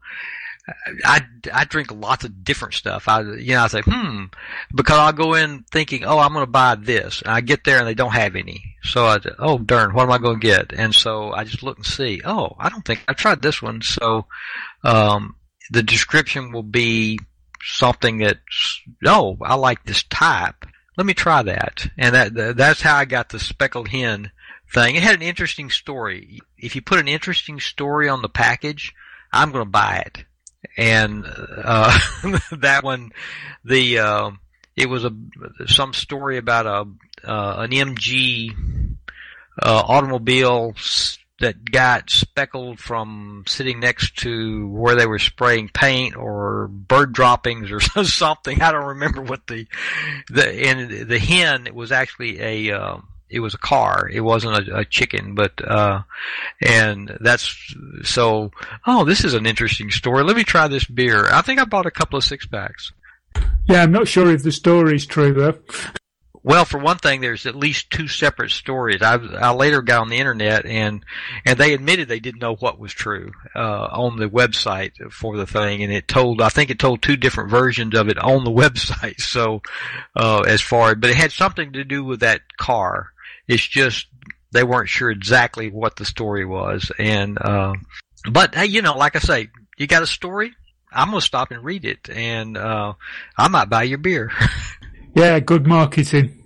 [1.04, 1.20] I,
[1.52, 3.08] I drink lots of different stuff.
[3.08, 4.24] I you know I say hmm
[4.74, 7.78] because I'll go in thinking oh I'm going to buy this, and I get there
[7.78, 8.76] and they don't have any.
[8.82, 10.72] So I oh darn what am I going to get?
[10.72, 13.82] And so I just look and see oh I don't think I tried this one.
[13.82, 14.26] So
[14.84, 15.36] um,
[15.70, 17.18] the description will be
[17.62, 20.66] something that's oh I like this type
[20.98, 21.86] let me try that.
[21.96, 24.32] And that that's how I got the speckled hen
[24.74, 24.96] thing.
[24.96, 26.40] It had an interesting story.
[26.58, 28.92] If you put an interesting story on the package,
[29.32, 30.24] I'm going to buy it.
[30.76, 31.96] And uh,
[32.58, 33.12] that one,
[33.64, 34.30] the uh,
[34.76, 35.12] it was a
[35.66, 38.52] some story about a uh, an MG
[39.62, 40.74] uh, automobile
[41.40, 47.70] that got speckled from sitting next to where they were spraying paint or bird droppings
[47.70, 48.60] or something.
[48.60, 49.66] I don't remember what the
[50.28, 52.98] the and the hen it was actually a uh,
[53.30, 54.08] it was a car.
[54.08, 56.02] It wasn't a, a chicken, but uh,
[56.60, 58.50] and that's so.
[58.86, 60.24] Oh, this is an interesting story.
[60.24, 61.26] Let me try this beer.
[61.30, 62.92] I think I bought a couple of six packs.
[63.68, 65.58] Yeah, I'm not sure if the story's true though.
[66.48, 69.02] Well, for one thing, there's at least two separate stories.
[69.02, 71.04] I, I later got on the internet and
[71.44, 75.46] and they admitted they didn't know what was true uh, on the website for the
[75.46, 78.50] thing, and it told I think it told two different versions of it on the
[78.62, 79.20] website.
[79.20, 79.60] So
[80.16, 83.12] uh, as far, but it had something to do with that car.
[83.46, 84.06] It's just
[84.50, 87.74] they weren't sure exactly what the story was, and uh,
[88.32, 90.54] but hey, you know, like I say, you got a story.
[90.90, 92.94] I'm gonna stop and read it, and uh,
[93.36, 94.32] I might buy your beer.
[95.18, 96.37] Yeah, good marketing.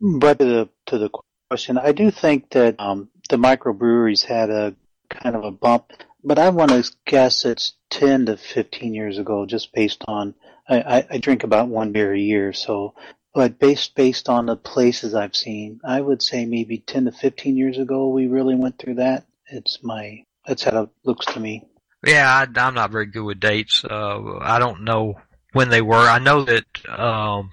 [0.00, 1.10] But to the to the
[1.48, 4.74] question, I do think that um, the microbreweries had a
[5.08, 5.92] kind of a bump,
[6.22, 10.34] but I want to guess it's ten to fifteen years ago, just based on
[10.68, 12.94] I, I, drink about one beer a year, so
[13.34, 17.56] but based based on the places I've seen, I would say maybe ten to fifteen
[17.56, 19.26] years ago we really went through that.
[19.46, 21.64] It's my that's how it looks to me.
[22.06, 23.84] Yeah, I, I'm not very good with dates.
[23.84, 25.14] Uh, I don't know
[25.52, 25.96] when they were.
[25.96, 27.50] I know that um,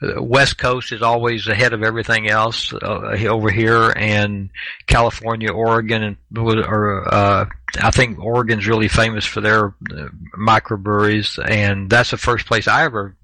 [0.00, 4.50] West Coast is always ahead of everything else uh, over here, and
[4.86, 7.46] California, Oregon, and or uh,
[7.80, 10.08] I think Oregon's really famous for their uh,
[10.38, 13.16] microbreweries, and that's the first place I ever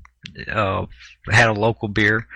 [0.50, 0.86] uh,
[1.30, 2.26] had a local beer.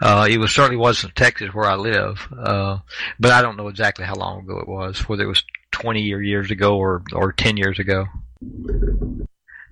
[0.00, 2.78] Uh, it was certainly wasn't Texas where I live, uh,
[3.18, 5.42] but I don't know exactly how long ago it was, whether it was
[5.72, 8.06] 20 years ago or, or 10 years ago.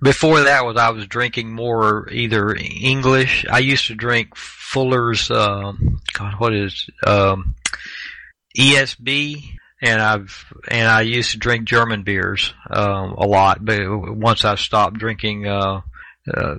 [0.01, 3.45] Before that was I was drinking more either English.
[3.49, 7.55] I used to drink Fuller's, um, God, what is, um,
[8.57, 13.79] ESB, and I've and I used to drink German beers um, a lot, but
[14.15, 15.81] once I stopped drinking uh,
[16.33, 16.55] uh,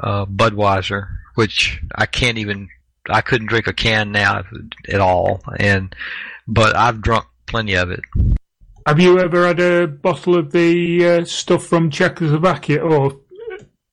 [0.00, 2.68] uh, Budweiser, which I can't even
[3.08, 4.42] I couldn't drink a can now
[4.88, 5.94] at all, and
[6.46, 8.00] but I've drunk plenty of it.
[8.86, 13.18] Have you ever had a bottle of the uh, stuff from Czechoslovakia or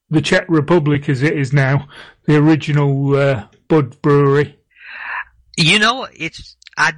[0.08, 1.88] the Czech Republic as it is now,
[2.26, 4.56] the original uh, Bud Brewery?
[5.56, 6.92] You know, it's I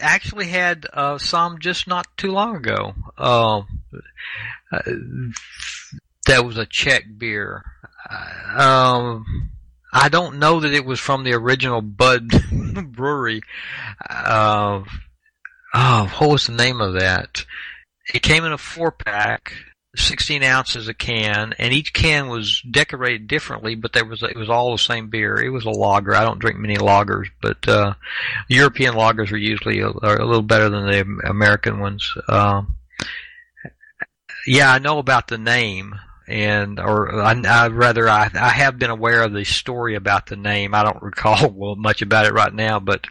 [0.00, 2.94] actually had uh, some just not too long ago.
[3.18, 3.66] Um,
[4.70, 4.82] uh,
[6.26, 7.64] that was a Czech beer.
[8.56, 9.50] Um,
[9.92, 12.30] I don't know that it was from the original Bud
[12.92, 13.42] Brewery.
[15.72, 17.44] Oh, what was the name of that?
[18.12, 19.52] It came in a four pack,
[19.96, 24.50] 16 ounces a can, and each can was decorated differently, but there was, it was
[24.50, 25.36] all the same beer.
[25.36, 26.14] It was a lager.
[26.14, 27.94] I don't drink many lagers, but, uh,
[28.48, 32.12] European lagers are usually a, are a little better than the American ones.
[32.28, 32.74] Um,
[34.46, 35.94] yeah, I know about the name
[36.30, 40.36] and or I, I rather I I have been aware of the story about the
[40.36, 40.74] name.
[40.74, 43.04] I don't recall well, much about it right now, but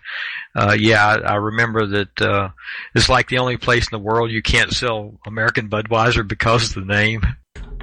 [0.56, 2.50] uh, yeah, I, I remember that uh,
[2.96, 6.88] it's like the only place in the world you can't sell American Budweiser because of
[6.88, 7.22] the name.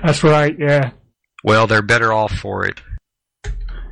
[0.03, 0.57] That's right.
[0.59, 0.91] Yeah.
[1.45, 2.81] Well, they're better off for it.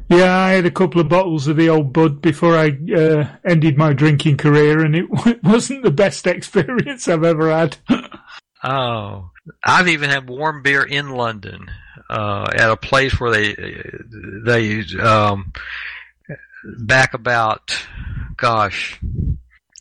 [0.08, 3.78] Yeah, I had a couple of bottles of the old Bud before I uh, ended
[3.78, 5.06] my drinking career, and it
[5.42, 7.78] wasn't the best experience I've ever had.
[8.64, 9.30] oh,
[9.62, 11.70] I've even had warm beer in London
[12.08, 13.54] uh, at a place where they
[14.44, 15.52] they um,
[16.78, 17.86] back about
[18.36, 19.00] gosh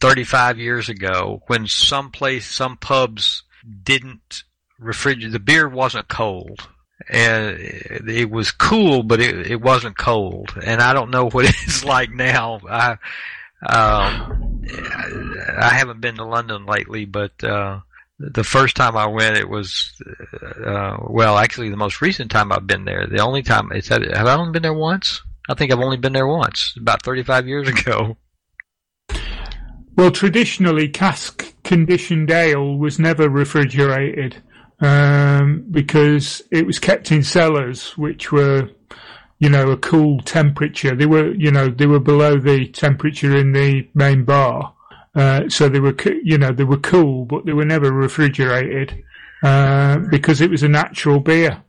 [0.02, 3.44] 35 years ago when some place some pubs
[3.84, 4.44] didn't
[4.82, 6.68] refrigerate the beer wasn't cold.
[7.10, 10.54] And it was cool but it it wasn't cold.
[10.62, 12.60] And I don't know what it's like now.
[12.70, 12.98] I
[13.66, 14.62] um
[15.58, 17.80] I haven't been to London lately but uh
[18.32, 19.92] the first time I went, it was,
[20.66, 23.08] uh, well, actually the most recent time I've been there.
[23.08, 25.22] The only time, it's had, have I only been there once?
[25.50, 28.18] I think I've only been there once, about 35 years ago.
[29.96, 34.42] Well, traditionally, cask conditioned ale was never refrigerated,
[34.80, 38.70] um, because it was kept in cellars, which were,
[39.40, 40.96] you know, a cool temperature.
[40.96, 44.74] They were, you know, they were below the temperature in the main bar.
[45.16, 49.04] Uh, so they were, you know, they were cool, but they were never refrigerated
[49.44, 51.64] uh, because it was a natural beer.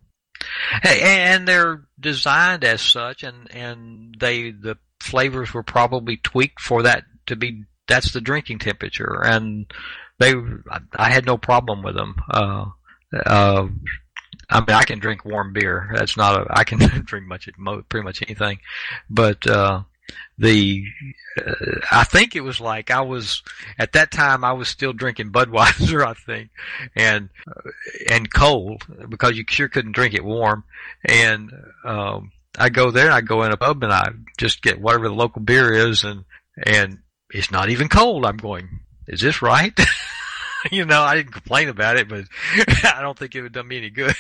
[0.83, 7.05] And they're designed as such, and and they the flavors were probably tweaked for that
[7.27, 9.67] to be that's the drinking temperature, and
[10.19, 10.35] they
[10.95, 12.17] I had no problem with them.
[12.31, 12.67] Uh,
[13.27, 13.67] uh,
[14.51, 15.91] I mean, I can drink warm beer.
[15.95, 17.49] That's not a I can drink much
[17.89, 18.59] pretty much anything,
[19.09, 19.83] but uh,
[20.39, 20.85] the
[21.39, 21.53] uh,
[21.91, 23.43] I think it was like I was
[23.79, 26.51] at that time I was still drinking Budweiser I think
[26.97, 27.71] and uh,
[28.11, 30.65] and cold because you sure couldn't drink it warm.
[31.05, 31.53] And
[31.85, 35.15] um I go there I go in a pub and I just get whatever the
[35.15, 36.25] local beer is and
[36.57, 36.99] and
[37.31, 38.27] it's not even cold.
[38.27, 39.79] I'm going is this right?
[40.71, 42.25] You know, I didn't complain about it, but
[42.85, 44.15] I don't think it would done me any good.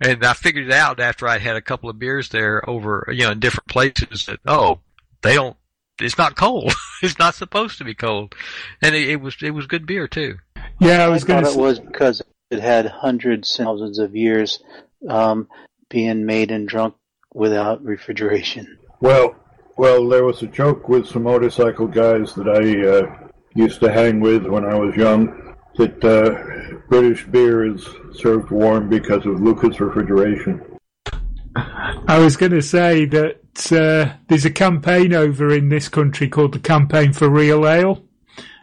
[0.00, 3.24] and I figured it out after I had a couple of beers there over, you
[3.24, 4.80] know, in different places that, oh,
[5.26, 5.56] they don't.
[6.00, 6.72] It's not cold.
[7.02, 8.34] it's not supposed to be cold,
[8.82, 10.36] and it, it was it was good beer too.
[10.78, 11.58] Yeah, I was going thought to.
[11.58, 14.62] it was because it had hundreds and thousands of years
[15.08, 15.48] um,
[15.88, 16.94] being made and drunk
[17.32, 18.78] without refrigeration.
[19.00, 19.36] Well,
[19.76, 24.20] well, there was a joke with some motorcycle guys that I uh, used to hang
[24.20, 29.78] with when I was young that uh, British beer is served warm because of Lucas
[29.80, 30.62] refrigeration.
[31.54, 33.40] I was going to say that
[33.72, 38.04] uh, there's a campaign over in this country called the Campaign for Real Ale,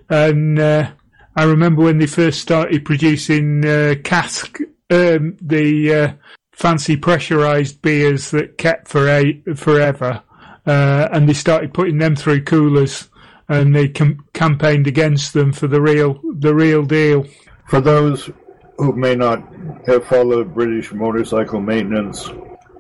[0.10, 0.92] and uh,
[1.36, 4.60] I remember when they first started producing uh, cask,
[4.92, 6.14] um, the uh,
[6.52, 10.22] fancy pressurized beers that kept for a, forever,
[10.68, 13.10] uh, and they started putting them through coolers,
[13.50, 17.26] and they com- campaigned against them for the real, the real deal.
[17.68, 18.30] For those
[18.78, 19.44] who may not
[19.88, 22.30] have followed British motorcycle maintenance,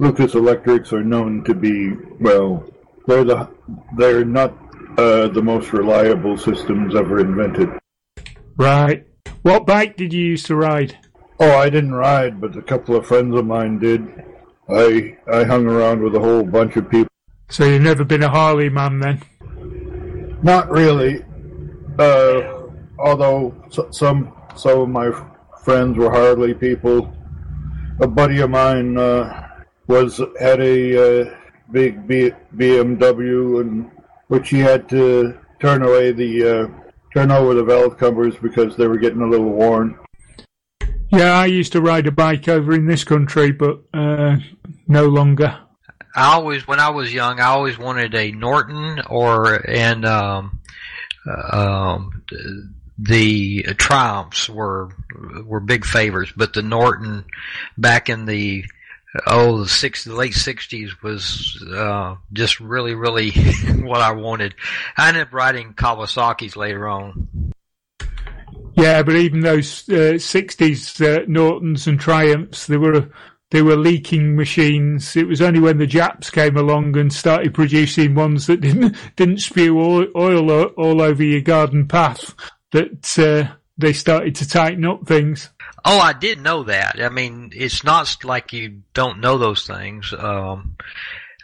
[0.03, 2.65] Lucas Electrics are known to be well.
[3.07, 3.49] They're the
[3.97, 4.51] they're not
[4.97, 7.69] uh, the most reliable systems ever invented.
[8.57, 9.07] Right.
[9.43, 10.97] What bike did you used to ride?
[11.39, 14.01] Oh, I didn't ride, but a couple of friends of mine did.
[14.67, 17.07] I I hung around with a whole bunch of people.
[17.49, 19.21] So you've never been a Harley man then?
[20.43, 21.23] Not really.
[21.97, 22.67] Uh,
[22.99, 25.11] although so, some some of my
[25.63, 27.15] friends were Harley people.
[28.01, 29.52] A buddy of mine uh,
[29.87, 31.37] was had a uh,
[31.71, 33.91] big B- BMW, and
[34.27, 36.67] which he had to turn away the uh,
[37.13, 39.97] turn over the valve covers because they were getting a little worn.
[41.09, 44.37] Yeah, I used to ride a bike over in this country, but uh,
[44.87, 45.59] no longer.
[46.15, 50.61] I always, when I was young, I always wanted a Norton or and um,
[51.51, 52.23] um,
[52.97, 54.89] the Triumphs were
[55.45, 57.25] were big favors, but the Norton
[57.77, 58.65] back in the
[59.27, 63.31] oh the six the late sixties was uh, just really really
[63.81, 64.55] what I wanted.
[64.97, 67.53] I ended up riding Kawasaki's later on.
[68.75, 73.07] Yeah, but even those uh, '60s uh, Nortons and Triumphs, they were
[73.53, 75.15] they were leaking machines.
[75.15, 79.41] It was only when the Japs came along and started producing ones that didn't didn't
[79.41, 82.33] spew oil, oil all over your garden path
[82.71, 85.49] that uh, they started to tighten up things.
[85.85, 87.01] Oh, I did know that.
[87.01, 90.13] I mean, it's not like you don't know those things.
[90.17, 90.77] Um,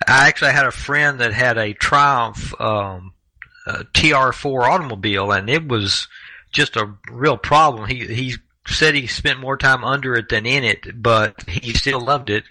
[0.07, 3.13] I actually had a friend that had a Triumph um,
[3.67, 6.07] uh, TR4 automobile, and it was
[6.51, 7.89] just a real problem.
[7.89, 8.35] He he
[8.65, 12.43] said he spent more time under it than in it, but he still loved it.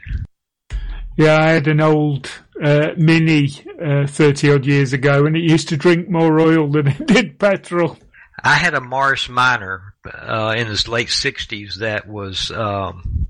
[1.16, 2.30] Yeah, I had an old
[2.62, 3.50] uh, Mini
[3.82, 7.38] uh, thirty odd years ago, and it used to drink more oil than it did
[7.38, 7.96] petrol.
[8.42, 12.50] I had a Morris Minor uh, in the late '60s that was.
[12.50, 13.28] Um,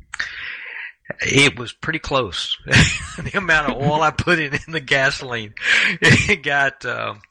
[1.21, 2.57] it was pretty close.
[2.67, 5.55] the amount of oil I put in in the gasoline,
[6.01, 7.23] it got um,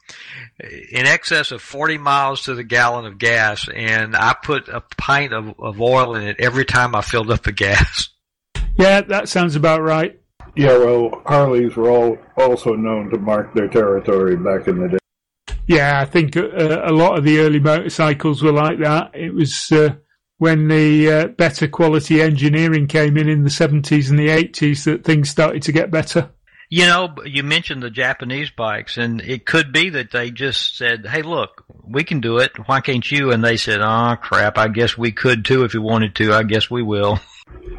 [0.60, 5.32] in excess of 40 miles to the gallon of gas, and I put a pint
[5.32, 8.08] of, of oil in it every time I filled up the gas.
[8.76, 10.18] Yeah, that sounds about right.
[10.56, 14.98] Yeah, well, Harleys were all also known to mark their territory back in the day.
[15.68, 19.14] Yeah, I think uh, a lot of the early motorcycles were like that.
[19.14, 19.96] It was uh,
[20.38, 25.04] when the uh, better quality engineering came in in the 70s and the 80s that
[25.04, 26.30] things started to get better.
[26.70, 31.06] You know, you mentioned the Japanese bikes, and it could be that they just said,
[31.06, 32.52] "Hey, look, we can do it.
[32.66, 34.58] Why can't you?" And they said, "Oh crap!
[34.58, 36.34] I guess we could too if you wanted to.
[36.34, 37.20] I guess we will."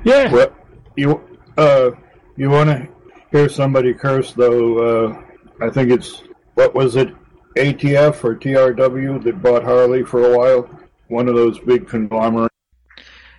[0.03, 0.32] Yeah.
[0.32, 0.56] Well,
[0.95, 1.22] you
[1.56, 1.91] uh,
[2.36, 2.88] you want to
[3.32, 4.80] hear somebody curse though?
[4.80, 5.22] Uh,
[5.61, 6.24] I think it's
[6.56, 7.14] what was it,
[7.55, 10.80] ATF or TRW that bought Harley for a while.
[11.07, 12.53] One of those big conglomerates.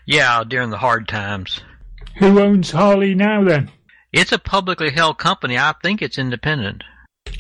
[0.07, 1.61] Yeah, during the hard times.
[2.19, 3.71] Who owns Harley now then?
[4.13, 5.57] It's a publicly held company.
[5.57, 6.83] I think it's independent.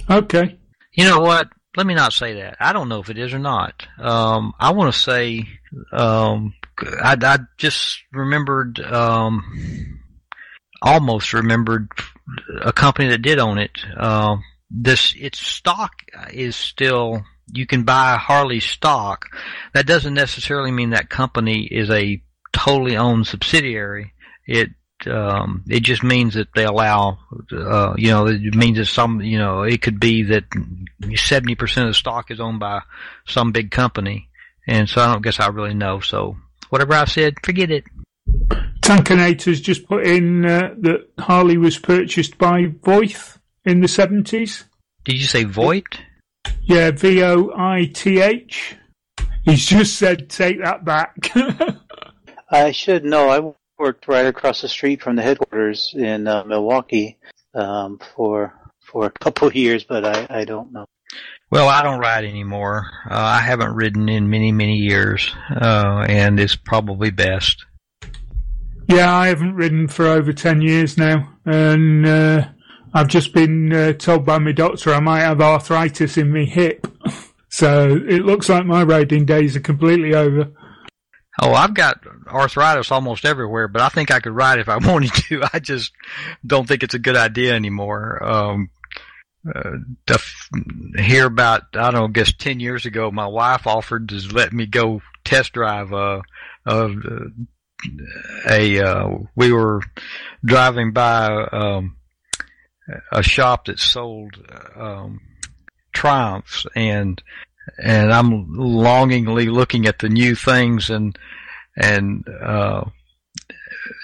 [0.09, 0.59] Okay.
[0.92, 1.48] You know what?
[1.76, 2.56] Let me not say that.
[2.60, 3.86] I don't know if it is or not.
[3.98, 5.48] Um, I want to say,
[5.92, 10.01] um, I, I just remembered, um,
[10.82, 11.88] almost remembered
[12.62, 13.78] a company that did own it.
[13.97, 19.26] Um, this, its stock is still, you can buy Harley stock.
[19.74, 22.22] That doesn't necessarily mean that company is a
[22.52, 24.12] totally owned subsidiary.
[24.47, 24.70] It,
[25.06, 27.18] um, it just means that they allow,
[27.52, 31.88] uh, you know, it means that some, you know, it could be that 70% of
[31.88, 32.82] the stock is owned by
[33.26, 34.28] some big company.
[34.66, 36.01] And so I don't guess I really know.
[36.01, 36.36] So
[36.68, 37.84] whatever I said, forget it.
[38.80, 44.65] Tankanators just put in uh, that Harley was purchased by Voith in the 70s.
[45.05, 46.01] Did you say Voigt?
[46.62, 48.77] Yeah, V O I T H.
[49.45, 51.16] He's just said take that back.
[52.51, 53.28] I should know.
[53.28, 57.19] I worked right across the street from the headquarters in uh, Milwaukee
[57.55, 60.87] um, for for a couple of years, but I, I don't know.
[61.51, 62.87] Well, I don't ride anymore.
[63.09, 67.65] Uh, I haven't ridden in many, many years, uh, and it's probably best.
[68.89, 72.49] Yeah, I haven't ridden for over 10 years now, and uh,
[72.93, 76.87] I've just been uh, told by my doctor I might have arthritis in my hip.
[77.49, 80.51] so it looks like my riding days are completely over.
[81.41, 85.12] Oh, I've got arthritis almost everywhere, but I think I could ride if I wanted
[85.29, 85.43] to.
[85.53, 85.93] I just
[86.47, 88.23] don't think it's a good idea anymore.
[88.23, 88.71] Um,
[89.49, 89.77] uh,
[90.07, 90.49] to f-
[90.99, 94.53] hear about, I don't know, I guess 10 years ago, my wife offered to let
[94.53, 96.21] me go test drive, uh,
[96.67, 96.91] uh,
[98.47, 99.81] a, uh, we were
[100.45, 101.97] driving by, um,
[103.12, 104.37] a shop that sold,
[104.77, 105.21] um,
[105.93, 107.23] Triumphs and,
[107.83, 111.19] and I'm longingly looking at the new things and,
[111.77, 112.85] and, uh,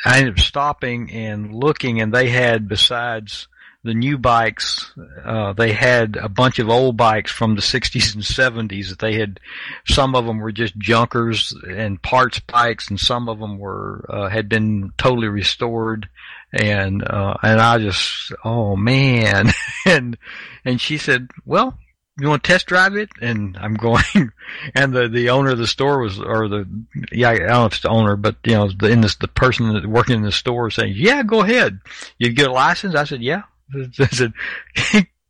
[0.05, 3.49] I ended up stopping and looking and they had besides,
[3.87, 4.93] the new bikes,
[5.25, 9.15] uh, they had a bunch of old bikes from the 60s and 70s that they
[9.15, 9.39] had,
[9.87, 14.29] some of them were just junkers and parts bikes and some of them were, uh,
[14.29, 16.09] had been totally restored.
[16.57, 19.51] And, uh, and I just, oh man.
[19.87, 20.17] and,
[20.65, 21.79] and she said, well,
[22.19, 23.11] you want to test drive it?
[23.21, 24.03] And I'm going,
[24.75, 26.67] and the, the owner of the store was, or the,
[27.13, 29.29] yeah, I don't know if it's the owner, but you know, the, in this, the
[29.29, 31.79] person working in the store saying, yeah, go ahead.
[32.19, 32.95] You get a license?
[32.95, 33.43] I said, yeah.
[33.75, 34.33] I said,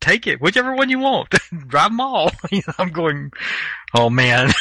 [0.01, 1.31] take it, whichever one you want.
[1.67, 2.31] Drive them all.
[2.79, 3.33] I'm going,
[3.95, 4.53] oh man,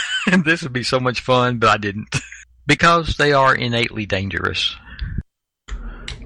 [0.44, 2.16] this would be so much fun, but I didn't.
[2.68, 4.76] Because they are innately dangerous.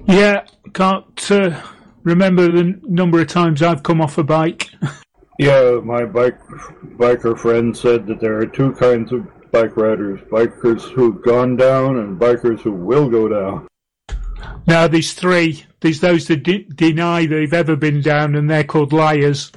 [0.06, 0.44] Yeah,
[0.74, 1.62] can't uh,
[2.02, 4.70] remember the number of times I've come off a bike.
[5.38, 6.38] Yeah, my bike
[6.98, 11.96] biker friend said that there are two kinds of bike riders: bikers who've gone down
[11.96, 13.66] and bikers who will go down.
[14.66, 15.64] Now there's three.
[15.80, 19.50] There's those that de- deny they've ever been down, and they're called liars.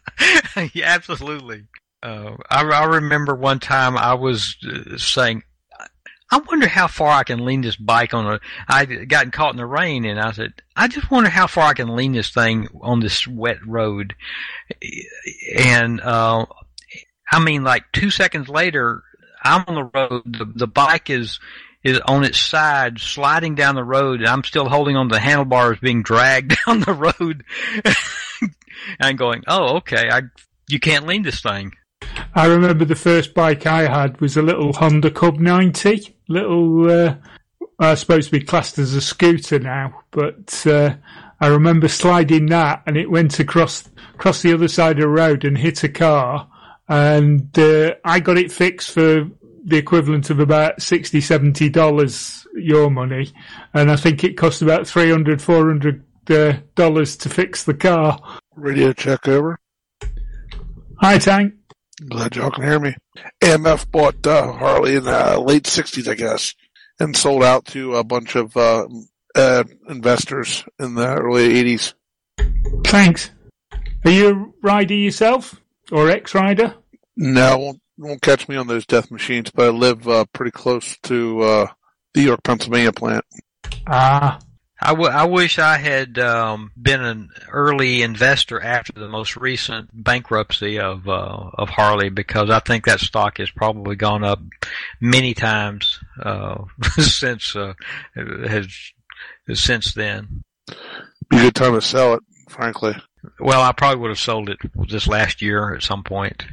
[0.72, 1.66] yeah, absolutely.
[2.02, 5.44] Uh, I, I remember one time I was uh, saying,
[6.30, 8.40] I wonder how far I can lean this bike on a.
[8.68, 11.74] I gotten caught in the rain, and I said, I just wonder how far I
[11.74, 14.14] can lean this thing on this wet road.
[15.56, 16.46] And uh,
[17.30, 19.02] I mean, like two seconds later,
[19.42, 20.22] I'm on the road.
[20.26, 21.40] The, the bike is
[21.82, 25.20] is on its side, sliding down the road, and I'm still holding on to the
[25.20, 27.44] handlebars, being dragged down the road.
[29.00, 30.22] and going, oh, okay, I
[30.68, 31.72] you can't lean this thing.
[32.34, 37.14] I remember the first bike I had was a little Honda Cub 90, little, uh,
[37.78, 40.94] I suppose to be classed as a scooter now, but uh,
[41.40, 45.44] I remember sliding that and it went across across the other side of the road
[45.44, 46.48] and hit a car,
[46.88, 49.28] and uh, I got it fixed for
[49.64, 53.32] the equivalent of about 60 70 dollars your money,
[53.74, 58.20] and I think it cost about 300 400 uh, dollars to fix the car.
[58.54, 59.58] Radio check over.
[61.00, 61.54] Hi, Tank.
[62.08, 62.94] Glad y'all can hear me.
[63.42, 66.54] AMF bought uh, Harley in the late '60s, I guess,
[66.98, 68.86] and sold out to a bunch of uh,
[69.34, 71.94] uh, investors in the early '80s.
[72.84, 73.30] Thanks.
[74.04, 75.60] Are you a rider yourself,
[75.92, 76.74] or ex-rider?
[77.16, 80.96] No, won't, won't catch me on those death machines, but I live uh, pretty close
[81.02, 81.66] to uh,
[82.14, 83.26] the York, Pennsylvania plant.
[83.86, 84.38] Ah,
[84.82, 89.90] I, w- I wish I had um, been an early investor after the most recent
[89.92, 94.40] bankruptcy of uh, of Harley because I think that stock has probably gone up
[95.00, 96.64] many times uh,
[96.98, 97.74] since uh,
[98.14, 98.68] has
[99.52, 100.44] since then.
[101.28, 102.94] Be a good time to sell it, frankly.
[103.38, 104.58] Well, I probably would have sold it
[104.88, 106.46] this last year at some point.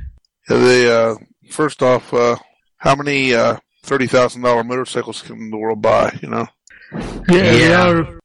[0.50, 1.16] Yeah, they uh,
[1.50, 2.36] first off, uh,
[2.78, 6.18] how many uh, thirty thousand dollar motorcycles can the world buy?
[6.22, 6.48] You know.
[6.94, 8.20] Yeah, they are.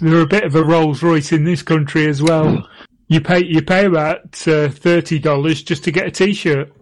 [0.00, 2.68] They're a bit of a Rolls Royce in this country as well.
[3.08, 6.72] You pay you pay about uh, thirty dollars just to get a T-shirt.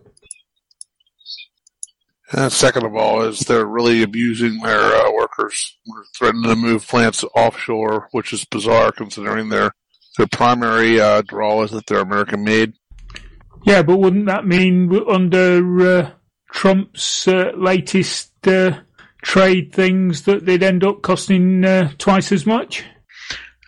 [2.32, 5.76] And second of all, is they're really abusing their uh, workers.
[5.86, 9.72] We're threatening to move plants offshore, which is bizarre considering their
[10.16, 12.72] their primary uh, draw is that they're American made.
[13.64, 16.10] Yeah, but wouldn't that mean under uh,
[16.52, 18.80] Trump's uh, latest uh,
[19.22, 22.84] trade things that they'd end up costing uh, twice as much?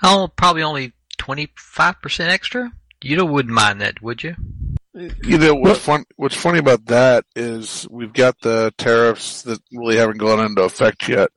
[0.03, 2.71] Oh, probably only twenty five percent extra.
[3.03, 4.35] You wouldn't mind that, would you?
[4.95, 6.05] You know what's fun?
[6.17, 11.09] What's funny about that is we've got the tariffs that really haven't gone into effect
[11.09, 11.31] yet,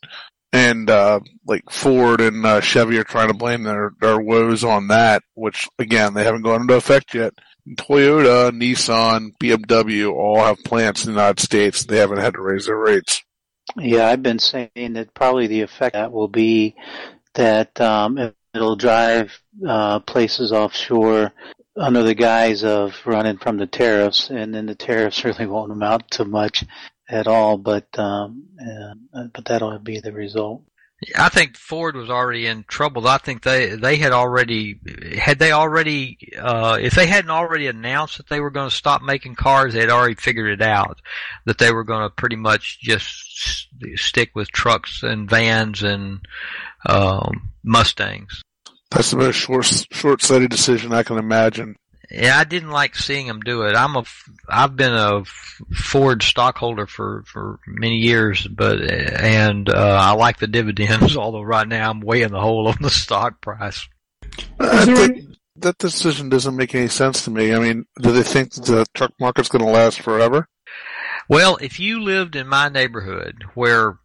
[0.54, 4.90] and uh, like Ford and uh, Chevy are trying to blame their their woes on
[4.90, 7.34] that, which again they haven't gone into effect yet.
[7.76, 11.84] Toyota, Nissan, BMW all have plants in the United States.
[11.84, 13.24] They haven't had to raise their rates.
[13.76, 16.76] Yeah, I've been saying that probably the effect that will be
[17.34, 21.34] that um, it'll drive uh, places offshore
[21.76, 26.10] under the guise of running from the tariffs, and then the tariffs really won't amount
[26.12, 26.64] to much
[27.10, 27.58] at all.
[27.58, 28.46] But um,
[29.14, 30.64] uh, but that'll be the result.
[31.16, 33.08] I think Ford was already in trouble.
[33.08, 34.80] I think they they had already
[35.16, 39.04] had they already uh, if they hadn't already announced that they were going to stop
[39.04, 41.00] making cars, they had already figured it out
[41.46, 46.22] that they were going to pretty much just stick with trucks and vans and
[46.88, 48.42] um, Mustangs.
[48.90, 51.76] That's the most short short sighted decision I can imagine.
[52.10, 53.76] Yeah, I didn't like seeing them do it.
[53.76, 54.04] I'm a,
[54.48, 55.26] I've been a
[55.74, 61.18] Ford stockholder for for many years, but and uh, I like the dividends.
[61.18, 63.88] Although right now I'm way in the hole on the stock price.
[64.60, 65.26] I think
[65.58, 67.54] that decision doesn't make any sense to me.
[67.54, 70.48] I mean, do they think the truck market's going to last forever?
[71.28, 74.00] Well, if you lived in my neighborhood where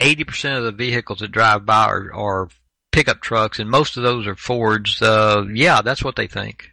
[0.00, 2.48] 80% of the vehicles that drive by are, are
[2.92, 5.00] pickup trucks, and most of those are Fords.
[5.00, 6.70] Uh, yeah, that's what they think.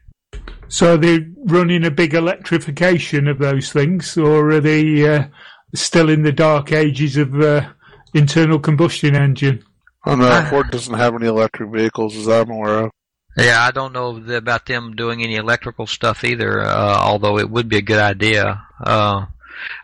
[0.68, 5.28] So are they running a big electrification of those things, or are they uh,
[5.74, 7.70] still in the dark ages of uh,
[8.14, 9.64] internal combustion engine?
[10.06, 12.92] Oh no, Ford doesn't have any electric vehicles as I'm aware of.
[13.38, 17.68] Yeah, I don't know about them doing any electrical stuff either, uh, although it would
[17.68, 18.62] be a good idea.
[18.80, 19.26] Uh,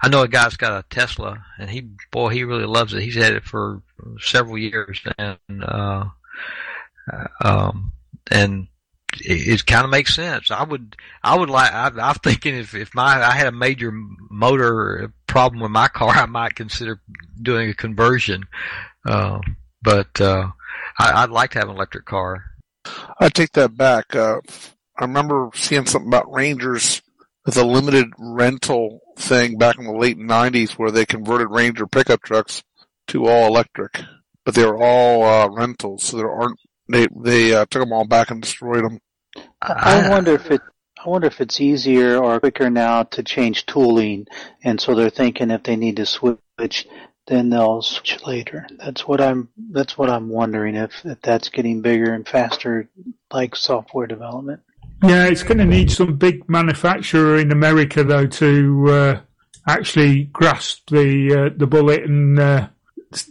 [0.01, 3.03] I know a guy's got a Tesla, and he, boy, he really loves it.
[3.03, 3.81] He's had it for
[4.19, 6.05] several years, and uh,
[7.43, 7.91] um,
[8.29, 8.67] and
[9.19, 10.51] it, it kind of makes sense.
[10.51, 11.71] I would, I would like.
[11.73, 16.09] I, I'm thinking if if my I had a major motor problem with my car,
[16.15, 17.01] I might consider
[17.41, 18.45] doing a conversion.
[19.05, 19.39] Uh,
[19.81, 20.47] but uh,
[20.99, 22.45] I, I'd like to have an electric car.
[23.19, 24.15] I take that back.
[24.15, 24.41] Uh,
[24.97, 27.01] I remember seeing something about Rangers
[27.45, 32.21] with a limited rental thing back in the late '90s, where they converted Ranger pickup
[32.21, 32.63] trucks
[33.07, 33.99] to all electric,
[34.45, 36.59] but they were all uh, rentals, so there aren't
[36.91, 38.99] they they uh, took them all back and destroyed them.
[39.61, 40.61] I wonder if it.
[41.03, 44.27] I wonder if it's easier or quicker now to change tooling,
[44.63, 46.87] and so they're thinking if they need to switch,
[47.25, 48.67] then they'll switch later.
[48.77, 49.49] That's what I'm.
[49.71, 52.89] That's what I'm wondering if if that's getting bigger and faster,
[53.31, 54.61] like software development.
[55.03, 59.19] Yeah, it's going to need some big manufacturer in America though to uh,
[59.67, 62.69] actually grasp the uh, the bullet and uh,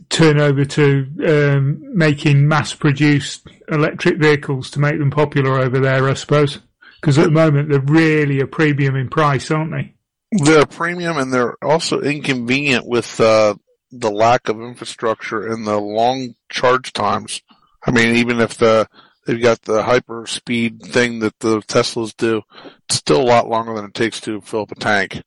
[0.09, 6.15] turn over to um, making mass-produced electric vehicles to make them popular over there, I
[6.15, 6.59] suppose.
[7.01, 9.95] Because at the moment they're really a premium in price, aren't they?
[10.33, 13.55] They're a premium, and they're also inconvenient with uh,
[13.91, 17.43] the lack of infrastructure and the long charge times.
[17.85, 18.87] I mean, even if the
[19.27, 22.43] they've got the hyper speed thing that the Teslas do,
[22.85, 25.23] it's still a lot longer than it takes to fill up a tank.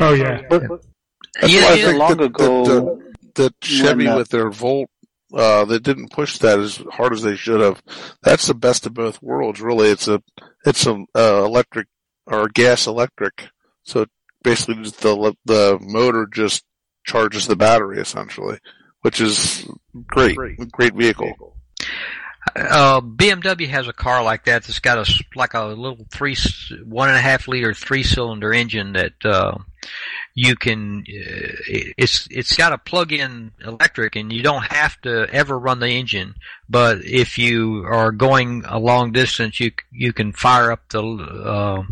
[0.00, 0.42] Oh yeah.
[0.48, 0.62] But,
[1.40, 3.07] That's yeah, why I think long that, ago, that,
[3.38, 4.88] that Chevy uh, with their Volt,
[5.34, 7.82] uh, they didn't push that as hard as they should have.
[8.22, 9.88] That's the best of both worlds, really.
[9.88, 10.22] It's a,
[10.64, 11.88] it's a, uh, electric
[12.26, 13.48] or gas electric.
[13.84, 14.06] So
[14.42, 16.64] basically just the, the motor just
[17.04, 18.58] charges the battery essentially,
[19.00, 19.68] which is
[20.06, 21.56] great, great great vehicle.
[22.54, 26.36] Uh, BMW has a car like that that's got a like a little three,
[26.84, 29.56] one and a half liter three cylinder engine that uh,
[30.38, 31.00] you can.
[31.00, 31.50] Uh,
[31.98, 36.36] it's it's got a plug-in electric, and you don't have to ever run the engine.
[36.68, 41.82] But if you are going a long distance, you you can fire up the uh,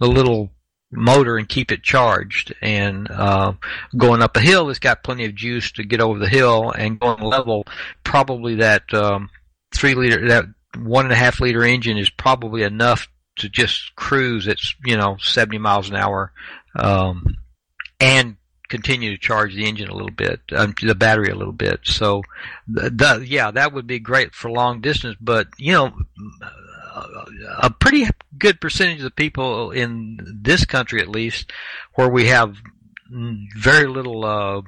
[0.00, 0.50] the little
[0.90, 2.54] motor and keep it charged.
[2.62, 3.52] And uh,
[3.94, 6.98] going up a hill, it's got plenty of juice to get over the hill, and
[6.98, 7.66] going level,
[8.02, 9.28] probably that um,
[9.74, 10.46] three liter, that
[10.78, 14.56] one and a half liter engine is probably enough to just cruise at
[14.86, 16.32] you know 70 miles an hour,
[16.76, 17.36] um,
[18.04, 18.36] and
[18.68, 21.80] continue to charge the engine a little bit, um, the battery a little bit.
[21.84, 22.22] So,
[22.66, 25.16] the, the, yeah, that would be great for long distance.
[25.20, 25.92] But you know,
[27.58, 28.06] a pretty
[28.38, 31.52] good percentage of the people in this country, at least,
[31.94, 32.56] where we have
[33.56, 34.62] very little uh,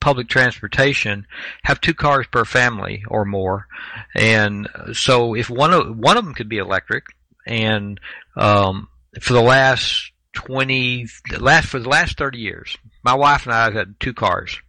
[0.00, 1.26] public transportation,
[1.64, 3.66] have two cars per family or more,
[4.14, 7.04] and so if one of one of them could be electric,
[7.46, 8.00] and
[8.36, 8.88] um,
[9.20, 11.06] for the last twenty,
[11.38, 14.60] last for the last thirty years, my wife and I have had two cars,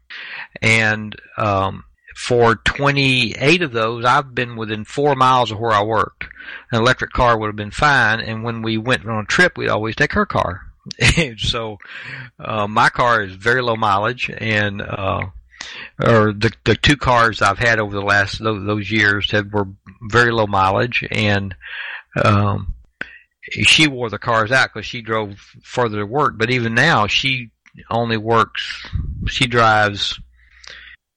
[0.61, 1.84] and um,
[2.15, 6.26] for 28 of those, I've been within four miles of where I worked.
[6.72, 9.69] An electric car would have been fine, and when we went on a trip, we'd
[9.69, 10.61] always take her car.
[11.38, 11.77] so,
[12.40, 15.22] uh, my car is very low mileage, and uh,
[16.03, 19.68] or the the two cars I've had over the last those, those years have were
[20.02, 21.56] very low mileage, and
[22.22, 22.72] um,
[23.61, 26.38] she wore the cars out because she drove further to work.
[26.38, 27.51] But even now, she
[27.89, 28.88] only works.
[29.27, 30.19] She drives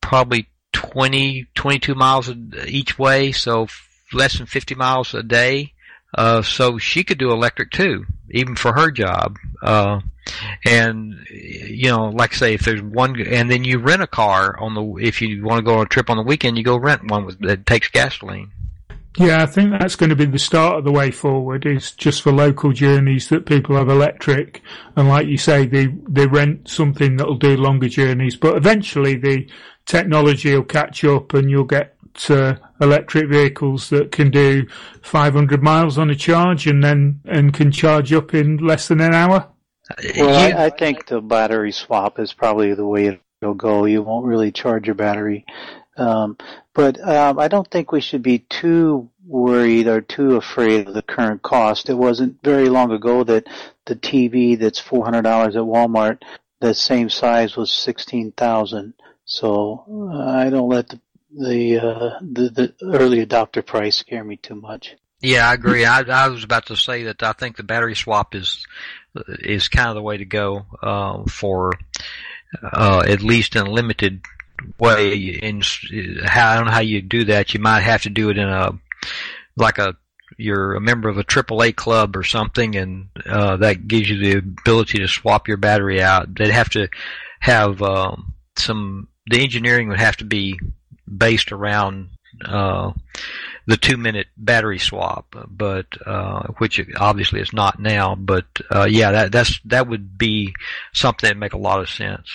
[0.00, 2.30] probably 20, 22 miles
[2.66, 3.32] each way.
[3.32, 3.66] So
[4.12, 5.72] less than 50 miles a day.
[6.14, 9.36] Uh, so she could do electric too, even for her job.
[9.62, 10.00] Uh,
[10.64, 14.58] and you know, like I say, if there's one, and then you rent a car
[14.58, 16.76] on the, if you want to go on a trip on the weekend, you go
[16.78, 18.50] rent one with, that takes gasoline.
[19.18, 21.64] Yeah, I think that's going to be the start of the way forward.
[21.64, 24.62] Is just for local journeys that people have electric,
[24.94, 28.36] and like you say, they they rent something that'll do longer journeys.
[28.36, 29.48] But eventually, the
[29.86, 31.96] technology will catch up, and you'll get
[32.28, 34.66] uh, electric vehicles that can do
[35.02, 39.14] 500 miles on a charge, and then and can charge up in less than an
[39.14, 39.48] hour.
[40.16, 43.86] Well, I, I think the battery swap is probably the way it'll go.
[43.86, 45.46] You won't really charge your battery
[45.96, 46.36] um,
[46.76, 51.02] but um, I don't think we should be too worried or too afraid of the
[51.02, 51.88] current cost.
[51.88, 53.46] It wasn't very long ago that
[53.86, 56.22] the TV that's four hundred dollars at Walmart,
[56.60, 58.92] the same size was sixteen thousand.
[59.24, 61.00] So uh, I don't let the
[61.30, 64.96] the, uh, the the early adopter price scare me too much.
[65.20, 65.86] Yeah, I agree.
[65.86, 68.66] I, I was about to say that I think the battery swap is
[69.40, 71.72] is kind of the way to go uh, for
[72.62, 74.20] uh, at least in limited
[74.78, 75.14] way.
[75.14, 75.62] In
[76.24, 77.54] how I don't know how you do that.
[77.54, 78.72] You might have to do it in a
[79.56, 79.96] like a
[80.36, 84.38] you're a member of a AAA club or something, and uh, that gives you the
[84.38, 86.34] ability to swap your battery out.
[86.34, 86.88] They'd have to
[87.40, 89.08] have um, some.
[89.28, 90.58] The engineering would have to be
[91.06, 92.10] based around
[92.44, 92.92] uh,
[93.66, 98.14] the two minute battery swap, but uh, which obviously is not now.
[98.14, 100.54] But uh, yeah, that that's that would be
[100.92, 102.28] something that make a lot of sense.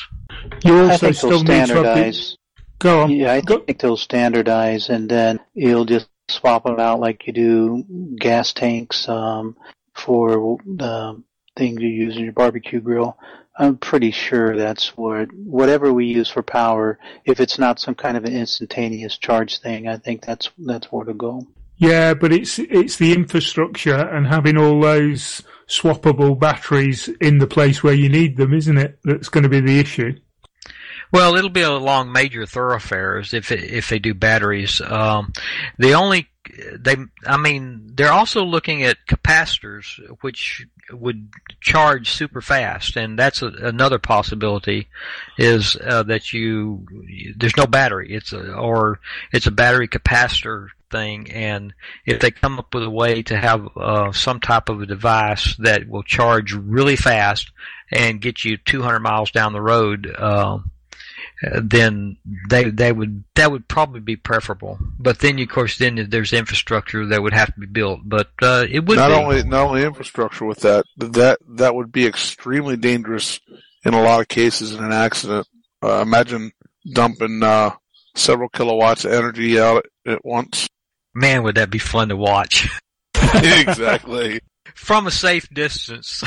[0.64, 2.38] You also I think still they'll need standardize.
[2.80, 3.12] Go on.
[3.12, 8.16] Yeah, I think they'll standardize, and then you'll just swap them out like you do
[8.18, 9.56] gas tanks um,
[9.94, 11.22] for the
[11.58, 13.18] things you use in your barbecue grill.
[13.57, 16.99] I'm pretty sure that's what whatever we use for power.
[17.26, 21.06] If it's not some kind of an instantaneous charge thing, I think that's that's where
[21.06, 21.45] to go.
[21.78, 27.82] Yeah, but it's it's the infrastructure and having all those swappable batteries in the place
[27.84, 28.99] where you need them, isn't it?
[29.03, 30.14] That's going to be the issue.
[31.12, 34.82] Well, it'll be along major thoroughfares if if they do batteries.
[34.82, 35.34] Um,
[35.78, 36.30] the only
[36.74, 41.30] they, I mean, they're also looking at capacitors, which would
[41.62, 44.88] charge super fast, and that's a, another possibility.
[45.38, 46.86] Is uh, that you
[47.36, 49.00] there's no battery, it's a or
[49.32, 51.74] it's a battery capacitor thing, and
[52.06, 55.56] if they come up with a way to have uh, some type of a device
[55.60, 57.52] that will charge really fast
[57.92, 60.14] and get you 200 miles down the road.
[60.18, 60.60] Uh,
[61.42, 62.18] then
[62.50, 64.78] they they would that would probably be preferable.
[65.00, 68.02] But then, of course, then there's infrastructure that would have to be built.
[68.06, 69.14] But uh, it would not be.
[69.14, 73.40] only not only infrastructure with that that that would be extremely dangerous
[73.84, 75.48] in a lot of cases in an accident.
[75.84, 76.52] Uh, imagine
[76.94, 77.72] dumping uh,
[78.16, 80.68] several kilowatts of energy out at once.
[81.14, 82.70] Man, would that be fun to watch
[83.34, 84.42] exactly.
[84.76, 86.24] from a safe distance.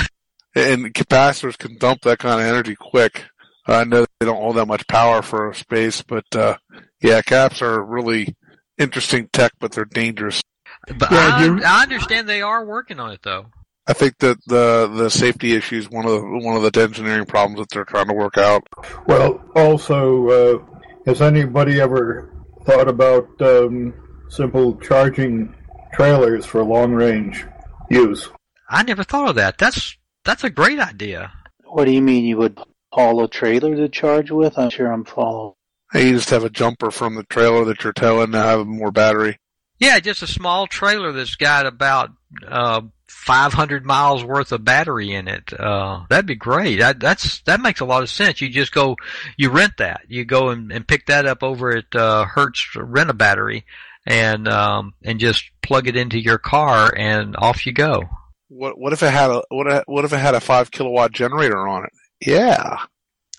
[0.56, 3.24] And capacitors can dump that kind of energy quick.
[3.66, 6.56] I know they don't hold that much power for a space, but uh,
[7.00, 8.34] yeah, caps are really
[8.78, 10.42] interesting tech, but they're dangerous.
[10.86, 13.46] But Yeah, I, I understand they are working on it though.
[13.86, 17.26] I think that the the safety issue is one of the, one of the engineering
[17.26, 18.66] problems that they're trying to work out.
[19.06, 20.64] Well, also, uh,
[21.06, 22.32] has anybody ever
[22.64, 23.92] thought about um,
[24.30, 25.54] simple charging
[25.92, 27.46] trailers for long range
[27.90, 28.28] use?
[28.70, 29.58] I never thought of that.
[29.58, 31.32] That's that's a great idea.
[31.64, 32.58] What do you mean you would
[32.94, 34.56] haul a trailer to charge with?
[34.56, 35.54] I'm sure I'm following.
[35.92, 38.92] Hey, you just have a jumper from the trailer that you're towing to have more
[38.92, 39.38] battery.
[39.78, 42.10] Yeah, just a small trailer that's got about
[42.46, 45.52] uh, 500 miles worth of battery in it.
[45.58, 46.78] Uh, that'd be great.
[46.78, 48.40] That, that's that makes a lot of sense.
[48.40, 48.96] You just go,
[49.36, 50.02] you rent that.
[50.08, 53.64] You go and, and pick that up over at uh, Hertz Rent a Battery,
[54.06, 58.04] and um, and just plug it into your car, and off you go.
[58.48, 61.66] What what if it had a what what if it had a five kilowatt generator
[61.66, 61.90] on it?
[62.20, 62.78] Yeah.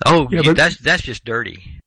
[0.05, 1.81] Oh, Yeah, you- but- that's that's just dirty.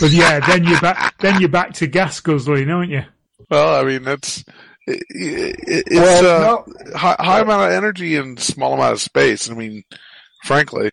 [0.00, 1.14] But yeah, then you're back.
[1.18, 3.02] Then you're back to gas guzzling, aren't you?
[3.50, 4.44] Well, I mean that's
[4.86, 6.64] it, it, it's Well,
[6.94, 9.50] uh, high, high amount of energy and small amount of space.
[9.50, 9.84] I mean,
[10.44, 10.90] frankly,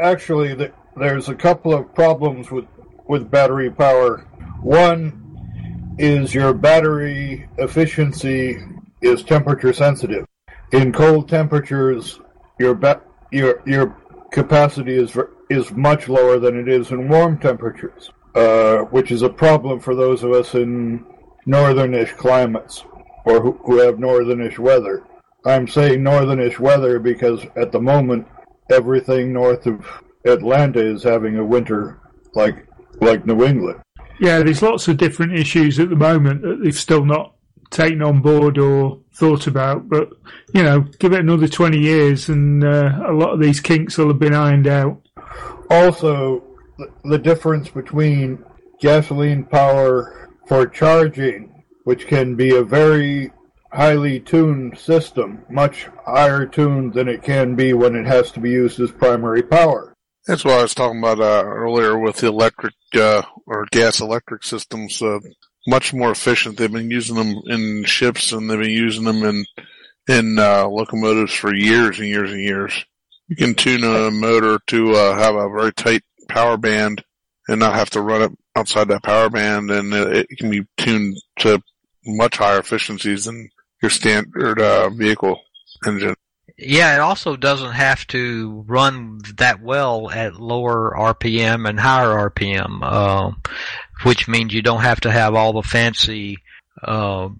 [0.00, 2.66] Actually, th- there's a couple of problems with,
[3.08, 4.18] with battery power.
[4.62, 8.58] One is your battery efficiency
[9.02, 10.24] is temperature sensitive.
[10.72, 12.20] In cold temperatures,
[12.58, 13.00] your ba-
[13.32, 13.96] your your
[14.30, 15.16] capacity is
[15.50, 19.94] is much lower than it is in warm temperatures, uh, which is a problem for
[19.94, 21.04] those of us in
[21.46, 22.84] northernish climates
[23.24, 25.04] or who, who have northernish weather.
[25.46, 28.26] I'm saying northernish weather because at the moment
[28.70, 29.86] everything north of
[30.26, 32.00] Atlanta is having a winter
[32.34, 32.66] like
[33.00, 33.80] like New England.
[34.20, 37.34] Yeah, there's lots of different issues at the moment that they've still not
[37.70, 39.88] taken on board or thought about.
[39.88, 40.10] But
[40.54, 44.08] you know, give it another twenty years, and uh, a lot of these kinks will
[44.08, 45.00] have been ironed out.
[45.70, 46.42] Also,
[46.78, 48.42] the- the difference between
[48.80, 53.30] gasoline power for charging, which can be a very
[53.72, 58.50] highly tuned system, much higher tuned than it can be when it has to be
[58.50, 59.92] used as primary power.
[60.26, 64.42] That's what I was talking about uh, earlier with the electric uh, or gas electric
[64.44, 65.02] systems.
[65.02, 65.18] Uh,
[65.68, 66.56] much more efficient.
[66.56, 69.44] They've been using them in ships and they've been using them in
[70.08, 72.84] in uh, locomotives for years and years and years.
[73.28, 77.04] You can tune a motor to uh, have a very tight power band
[77.46, 80.64] and not have to run it outside that power band, and it, it can be
[80.78, 81.62] tuned to
[82.06, 83.50] much higher efficiencies than
[83.82, 85.38] your standard uh, vehicle
[85.86, 86.14] engine.
[86.56, 92.82] Yeah, it also doesn't have to run that well at lower RPM and higher RPM,
[92.82, 93.42] um,
[94.02, 96.38] which means you don't have to have all the fancy.
[96.82, 97.30] Uh,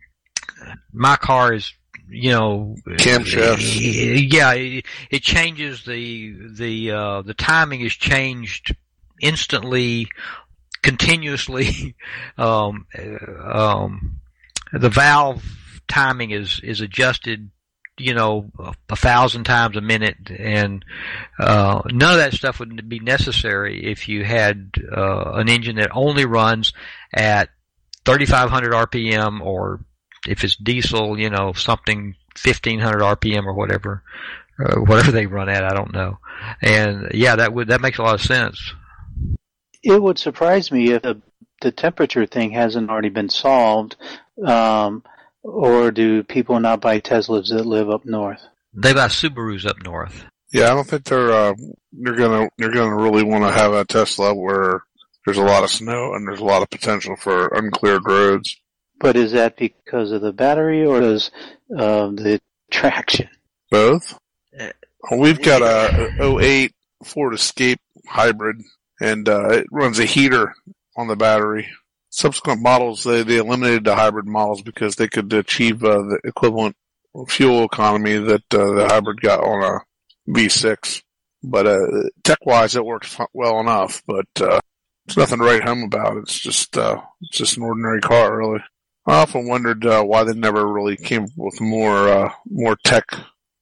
[0.92, 1.72] my car is,
[2.08, 4.32] you know, Camshafts.
[4.32, 8.74] Yeah, it, it changes the the uh, the timing is changed
[9.20, 10.08] instantly,
[10.82, 11.94] continuously.
[12.38, 14.20] um, uh, um,
[14.72, 15.44] the valve
[15.86, 17.50] timing is is adjusted
[17.98, 18.50] you know
[18.88, 20.84] a, thousand times a minute and
[21.38, 25.90] uh, none of that stuff would be necessary if you had uh, an engine that
[25.92, 26.72] only runs
[27.12, 27.50] at
[28.04, 29.80] 3500 rpm or
[30.26, 34.02] if it's diesel you know something 1500 rpm or whatever
[34.64, 36.18] uh, whatever they run at i don't know
[36.62, 38.72] and yeah that would that makes a lot of sense
[39.82, 41.20] It would surprise me if the,
[41.60, 43.96] the temperature thing hasn't already been solved.
[44.44, 45.02] Um,
[45.48, 48.42] or do people not buy Teslas that live up north?
[48.74, 51.54] they buy subarus up north Yeah, I don't think they're uh,
[51.92, 54.82] you're gonna you're gonna really want to have a Tesla where
[55.24, 58.56] there's a lot of snow and there's a lot of potential for uncleared roads.
[59.00, 61.30] But is that because of the battery or because
[61.70, 63.28] of the traction?
[63.70, 64.18] Both.
[64.58, 66.72] Well, we've got a 08
[67.04, 68.62] Ford Escape hybrid,
[69.00, 70.54] and uh, it runs a heater
[70.96, 71.68] on the battery.
[72.10, 76.76] Subsequent models, they, they eliminated the hybrid models because they could achieve uh, the equivalent
[77.28, 81.02] fuel economy that uh, the hybrid got on a V6.
[81.42, 84.02] But uh, tech-wise, it worked well enough.
[84.06, 84.60] But uh,
[85.06, 86.16] there's nothing to write home about.
[86.18, 88.60] It's just uh, it's just an ordinary car, really.
[89.06, 93.06] I often wondered uh, why they never really came up with more uh, more tech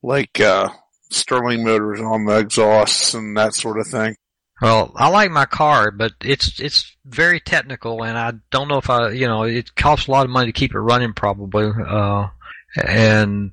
[0.03, 0.69] like uh,
[1.09, 4.15] Stirling motors on the exhausts and that sort of thing.
[4.61, 8.89] Well, I like my car, but it's it's very technical, and I don't know if
[8.89, 11.69] I, you know, it costs a lot of money to keep it running, probably.
[11.87, 12.27] Uh,
[12.75, 13.51] and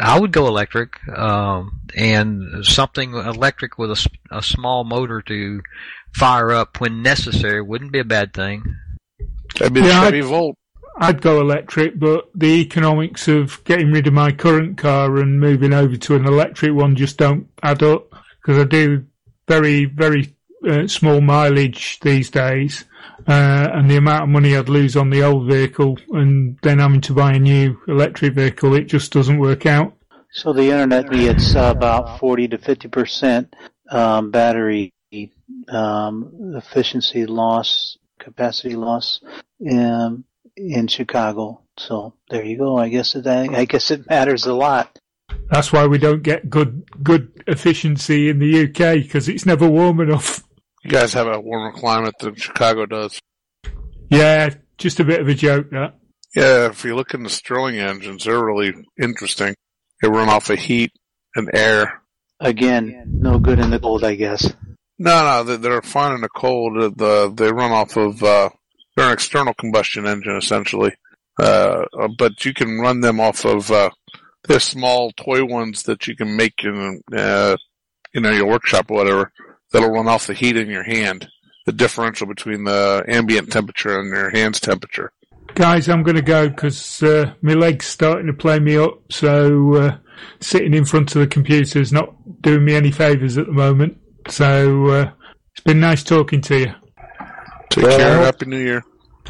[0.00, 5.62] I would go electric, um, and something electric with a, a small motor to
[6.14, 8.62] fire up when necessary wouldn't be a bad thing.
[9.58, 10.56] That'd be Yeah, the Chevy I'd- Volt.
[11.02, 15.72] I'd go electric, but the economics of getting rid of my current car and moving
[15.72, 18.12] over to an electric one just don't add up
[18.42, 19.06] because I do
[19.50, 20.32] very, very
[20.68, 22.84] uh, small mileage these days,
[23.26, 27.00] uh, and the amount of money I'd lose on the old vehicle and then having
[27.02, 29.94] to buy a new electric vehicle, it just doesn't work out.
[30.32, 33.56] So the internet gets uh, about 40 to 50 percent
[33.90, 34.92] um, battery
[35.68, 39.20] um, efficiency loss, capacity loss
[39.68, 40.24] um,
[40.56, 41.62] in Chicago.
[41.76, 42.78] So there you go.
[42.78, 44.99] I guess it, I guess it matters a lot.
[45.50, 50.00] That's why we don't get good good efficiency in the UK because it's never warm
[50.00, 50.42] enough.
[50.84, 53.18] You guys have a warmer climate than Chicago does.
[54.08, 55.94] Yeah, just a bit of a joke that.
[56.34, 59.54] Yeah, if you look in the Stirling engines, they're really interesting.
[60.00, 60.92] They run off of heat
[61.34, 62.02] and air.
[62.38, 64.50] Again, no good in the cold, I guess.
[64.98, 66.78] No, no, they- they're fine in the cold.
[66.78, 68.50] Uh, The they run off of uh,
[68.96, 70.92] they're an external combustion engine essentially,
[71.40, 73.90] uh, uh, but you can run them off of uh,
[74.44, 77.56] they're small toy ones that you can make in uh,
[78.12, 79.32] you know your workshop or whatever.
[79.72, 81.28] That'll run off the heat in your hand.
[81.66, 85.12] The differential between the ambient temperature and your hand's temperature.
[85.54, 89.00] Guys, I'm going to go because uh, my leg's starting to play me up.
[89.12, 89.96] So uh,
[90.40, 93.98] sitting in front of the computer is not doing me any favours at the moment.
[94.28, 95.10] So uh,
[95.52, 96.72] it's been nice talking to you.
[97.70, 98.14] Take Well, care.
[98.16, 98.82] hope- Happy New Year.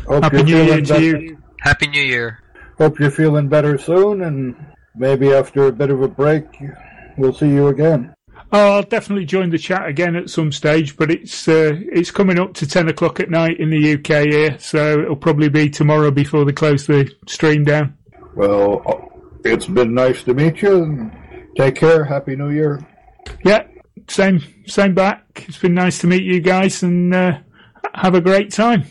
[0.09, 1.39] Happy New Year to better- you.
[1.61, 2.39] Happy New Year.
[2.79, 4.55] Hope you're feeling better soon, and
[4.95, 6.45] maybe after a bit of a break,
[7.17, 8.15] we'll see you again.
[8.53, 12.39] Oh, I'll definitely join the chat again at some stage, but it's uh, it's coming
[12.39, 16.11] up to ten o'clock at night in the UK here, so it'll probably be tomorrow
[16.11, 17.97] before they close the stream down.
[18.35, 19.09] Well,
[19.45, 20.83] it's been nice to meet you.
[20.83, 21.13] and
[21.57, 22.05] Take care.
[22.05, 22.85] Happy New Year.
[23.45, 23.67] Yeah,
[24.09, 25.45] same same back.
[25.49, 27.39] It's been nice to meet you guys, and uh,
[27.95, 28.85] have a great time.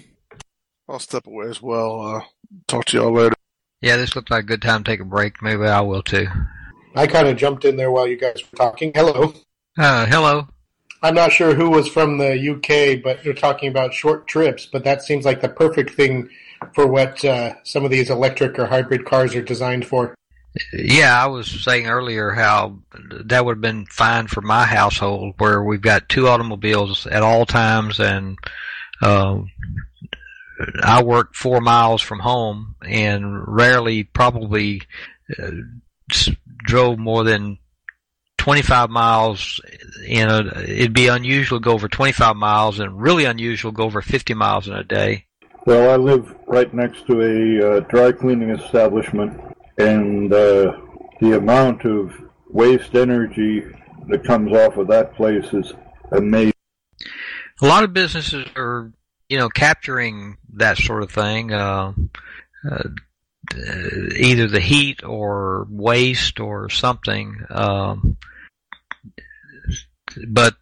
[0.88, 2.02] I'll step away as well.
[2.02, 2.22] Uh,
[2.68, 3.36] talk to y'all later.
[3.82, 5.42] Yeah, this looked like a good time to take a break.
[5.42, 6.28] Maybe I will too.
[6.96, 8.92] I kind of jumped in there while you guys were talking.
[8.94, 9.34] Hello.
[9.78, 10.48] Uh, hello.
[11.02, 14.66] I'm not sure who was from the UK, but they're talking about short trips.
[14.66, 16.30] But that seems like the perfect thing
[16.74, 20.14] for what uh, some of these electric or hybrid cars are designed for.
[20.74, 22.80] Yeah, I was saying earlier how
[23.26, 27.46] that would have been fine for my household, where we've got two automobiles at all
[27.46, 28.38] times, and
[29.02, 29.40] uh,
[30.84, 34.82] I work four miles from home, and rarely, probably,
[35.38, 35.52] uh,
[36.66, 37.58] drove more than
[38.40, 39.62] 25 miles
[40.08, 43.84] in a, it'd be unusual to go over 25 miles and really unusual to go
[43.84, 45.26] over 50 miles in a day.
[45.66, 49.40] Well, I live right next to a uh, dry cleaning establishment,
[49.78, 50.78] and uh,
[51.20, 52.14] the amount of
[52.50, 53.66] waste energy
[54.08, 55.74] that comes off of that place is
[56.12, 56.54] amazing.
[57.62, 58.92] A lot of businesses are,
[59.30, 61.54] you know, capturing that sort of thing.
[61.54, 61.94] Uh,
[62.70, 62.84] uh,
[64.16, 67.38] either the heat or waste or something.
[67.50, 68.18] Um,
[70.28, 70.56] but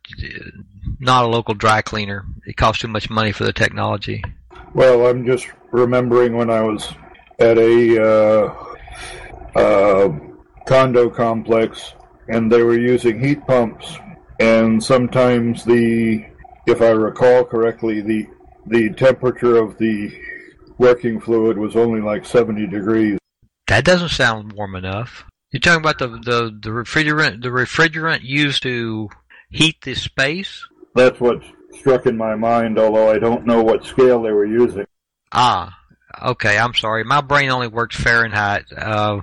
[1.00, 2.26] not a local dry cleaner.
[2.46, 4.24] It costs too much money for the technology.
[4.74, 6.94] Well, I'm just remembering when I was
[7.40, 8.66] at a uh,
[9.56, 10.20] uh,
[10.66, 11.94] condo complex
[12.30, 13.98] and they were using heat pumps,
[14.40, 16.26] and sometimes the,
[16.66, 18.28] if I recall correctly, the
[18.68, 20.12] the temperature of the
[20.78, 23.18] working fluid was only like 70 degrees.
[23.68, 25.26] That doesn't sound warm enough.
[25.52, 29.10] You're talking about the, the, the refrigerant the refrigerant used to
[29.50, 30.66] heat the space?
[30.96, 31.42] That's what
[31.74, 34.86] struck in my mind, although I don't know what scale they were using.
[35.32, 35.78] Ah,
[36.22, 36.58] okay.
[36.58, 37.04] I'm sorry.
[37.04, 38.66] My brain only works Fahrenheit.
[38.76, 39.22] Uh,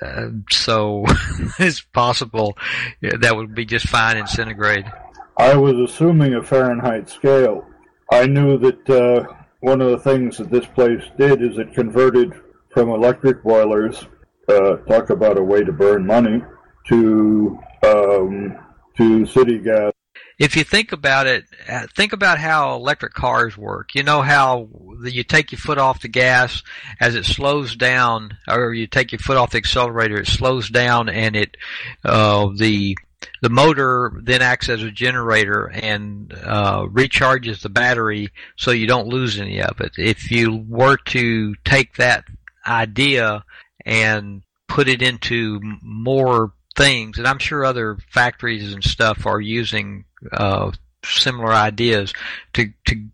[0.00, 1.04] uh, so
[1.58, 2.56] it's possible
[3.00, 4.90] that would be just fine in centigrade.
[5.38, 7.66] I was assuming a Fahrenheit scale.
[8.10, 12.32] I knew that uh, one of the things that this place did is it converted
[12.70, 14.04] from electric boilers,
[14.48, 16.42] uh, talk about a way to burn money,
[16.88, 18.58] to um,
[18.96, 19.92] to city gas.
[20.38, 23.94] If you think about it, uh, think about how electric cars work.
[23.94, 24.68] You know how
[25.04, 26.62] you take your foot off the gas
[26.98, 31.08] as it slows down, or you take your foot off the accelerator, it slows down,
[31.08, 31.56] and it
[32.04, 32.96] uh, the
[33.40, 39.08] the motor then acts as a generator and uh, recharges the battery so you don't
[39.08, 39.92] lose any of it.
[39.96, 42.24] If you were to take that
[42.66, 43.44] idea
[43.84, 50.04] and put it into more things, and I'm sure other factories and stuff are using
[50.32, 50.72] uh,
[51.04, 52.12] similar ideas
[52.54, 53.08] to to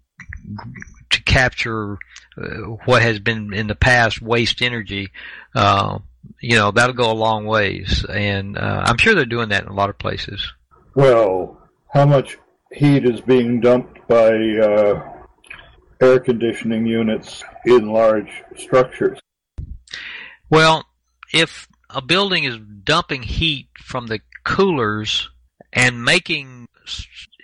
[1.11, 1.99] to capture
[2.37, 5.11] uh, what has been in the past waste energy.
[5.55, 5.99] Uh,
[6.41, 9.69] you know that'll go a long ways, and uh, I'm sure they're doing that in
[9.69, 10.53] a lot of places.
[10.95, 11.61] Well,
[11.93, 12.39] how much
[12.73, 15.13] heat is being dumped by uh,
[16.01, 19.19] air conditioning units in large structures?
[20.51, 20.85] Well,
[21.33, 25.31] if a building is dumping heat from the coolers
[25.73, 26.69] and making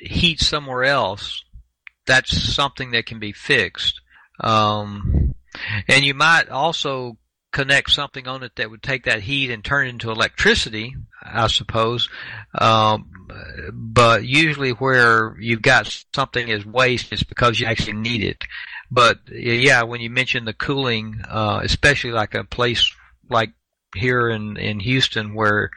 [0.01, 1.45] heat somewhere else,
[2.07, 4.01] that's something that can be fixed.
[4.41, 5.35] Um,
[5.89, 7.19] and you might also
[7.55, 11.47] connect something on it that would take that heat and turn it into electricity, I
[11.47, 12.09] suppose.
[12.53, 13.11] Um,
[13.73, 18.45] but usually where you've got something as waste, it's because you actually need it.
[18.91, 22.93] But yeah, when you mention the cooling, uh, especially like a place
[23.31, 23.53] like
[23.95, 25.71] here in, in Houston where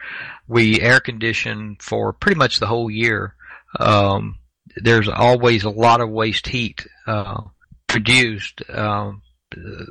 [0.48, 3.36] we air condition for pretty much the whole year.
[3.80, 4.40] Um,
[4.76, 7.42] there's always a lot of waste heat uh,
[7.86, 8.64] produced.
[8.68, 9.22] Um,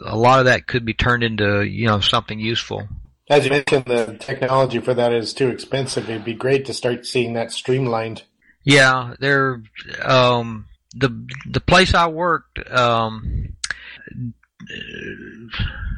[0.04, 2.88] a lot of that could be turned into you know something useful.
[3.28, 6.08] As you mentioned, the technology for that is too expensive.
[6.08, 8.22] It'd be great to start seeing that streamlined.
[8.62, 9.62] Yeah, there.
[10.02, 13.56] Um, the the place I worked um,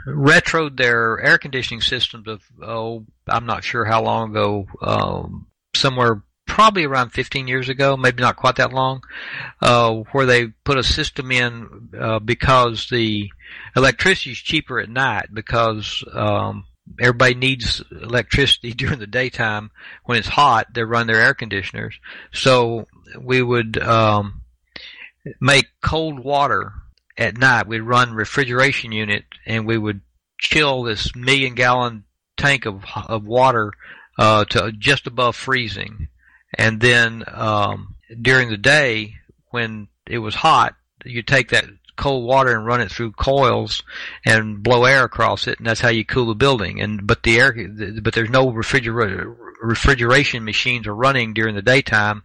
[0.06, 6.22] retroed their air conditioning systems of oh I'm not sure how long ago um, somewhere
[6.48, 9.02] probably around 15 years ago maybe not quite that long
[9.62, 13.30] uh, where they put a system in uh, because the
[13.76, 16.64] electricity is cheaper at night because um,
[17.00, 19.70] everybody needs electricity during the daytime.
[20.04, 21.98] When it's hot they run their air conditioners.
[22.32, 22.86] So
[23.20, 24.42] we would um,
[25.40, 26.72] make cold water
[27.16, 27.66] at night.
[27.66, 30.00] We'd run refrigeration unit and we would
[30.38, 32.04] chill this million gallon
[32.36, 33.72] tank of of water
[34.18, 36.08] uh, to just above freezing,
[36.54, 39.14] and then um, during the day
[39.50, 41.66] when it was hot, you take that
[41.96, 43.82] cold water and run it through coils
[44.24, 46.80] and blow air across it, and that's how you cool the building.
[46.80, 47.54] And but the air,
[48.02, 52.22] but there's no refrigerator refrigeration machines are running during the daytime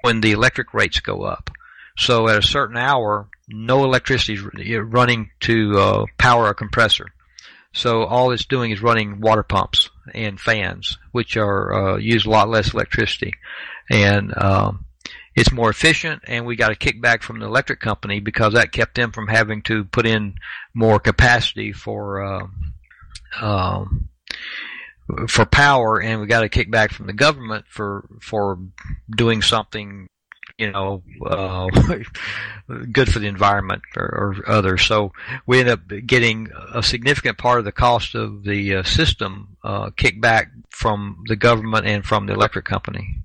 [0.00, 1.50] when the electric rates go up.
[1.96, 7.12] So at a certain hour, no electricity is running to uh, power a compressor.
[7.72, 12.30] So all it's doing is running water pumps and fans, which are uh, use a
[12.30, 13.32] lot less electricity,
[13.90, 14.84] and um,
[15.34, 16.22] it's more efficient.
[16.26, 19.62] And we got a kickback from the electric company because that kept them from having
[19.62, 20.34] to put in
[20.74, 22.46] more capacity for uh,
[23.40, 24.08] um,
[25.28, 28.58] for power, and we got a kickback from the government for for
[29.16, 30.06] doing something
[30.58, 31.66] you know, uh,
[32.92, 34.82] good for the environment or, or others.
[34.82, 35.12] So
[35.46, 39.90] we end up getting a significant part of the cost of the uh, system uh,
[39.90, 43.18] kicked back from the government and from the electric company.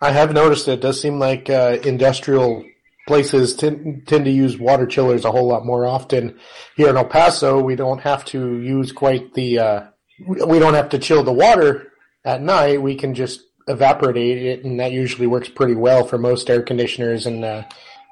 [0.00, 2.64] I have noticed it does seem like uh, industrial
[3.06, 6.38] places tend, tend to use water chillers a whole lot more often.
[6.76, 9.82] Here in El Paso, we don't have to use quite the, uh,
[10.26, 11.92] we don't have to chill the water
[12.24, 12.82] at night.
[12.82, 17.26] We can just evaporate it, and that usually works pretty well for most air conditioners
[17.26, 17.64] and uh,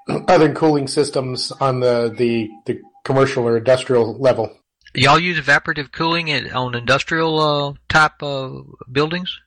[0.28, 4.56] other cooling systems on the, the, the commercial or industrial level.
[4.94, 9.38] Y'all use evaporative cooling on industrial uh, type of buildings?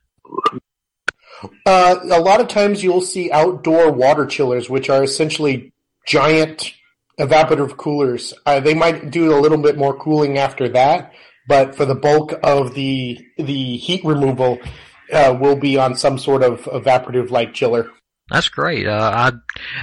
[1.66, 5.72] Uh, a lot of times you'll see outdoor water chillers, which are essentially
[6.06, 6.72] giant
[7.18, 8.32] evaporative coolers.
[8.46, 11.12] Uh, they might do a little bit more cooling after that,
[11.46, 14.58] but for the bulk of the the heat removal,
[15.14, 17.90] uh, will be on some sort of evaporative like chiller.
[18.30, 18.86] That's great.
[18.86, 19.32] Uh,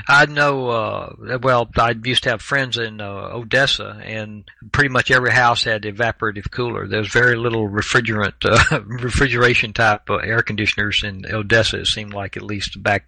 [0.10, 0.70] I I know.
[0.70, 5.64] Uh, well, I used to have friends in uh, Odessa, and pretty much every house
[5.64, 6.88] had evaporative cooler.
[6.88, 11.82] There's very little refrigerant, uh, refrigeration type uh, air conditioners in Odessa.
[11.82, 13.06] It seemed like at least back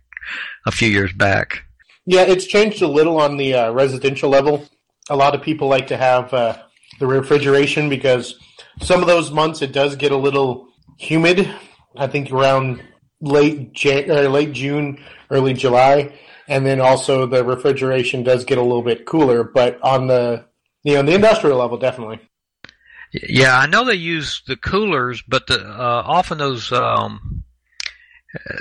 [0.67, 1.63] a few years back.
[2.05, 4.67] Yeah, it's changed a little on the uh, residential level.
[5.09, 6.57] A lot of people like to have uh,
[6.99, 8.35] the refrigeration because
[8.81, 10.67] some of those months it does get a little
[10.99, 11.49] humid
[11.95, 12.83] I think around
[13.21, 16.13] late Jan- or late June, early July,
[16.47, 19.43] and then also the refrigeration does get a little bit cooler.
[19.43, 20.45] But on the
[20.83, 22.19] you know the industrial level, definitely.
[23.13, 27.43] Yeah, I know they use the coolers, but the, uh, often those um,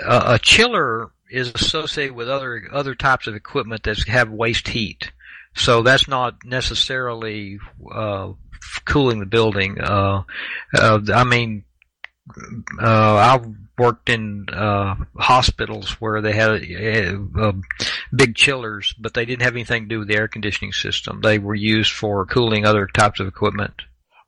[0.07, 5.11] a, a chiller is associated with other other types of equipment that have waste heat.
[5.55, 7.59] So that's not necessarily
[7.91, 8.33] uh,
[8.85, 9.81] cooling the building.
[9.81, 10.23] Uh,
[10.75, 11.65] uh, I mean,
[12.81, 13.47] uh, I've
[13.78, 16.62] worked in uh, hospitals where they had
[17.39, 17.53] uh,
[18.15, 21.20] big chillers, but they didn't have anything to do with the air conditioning system.
[21.20, 23.74] They were used for cooling other types of equipment.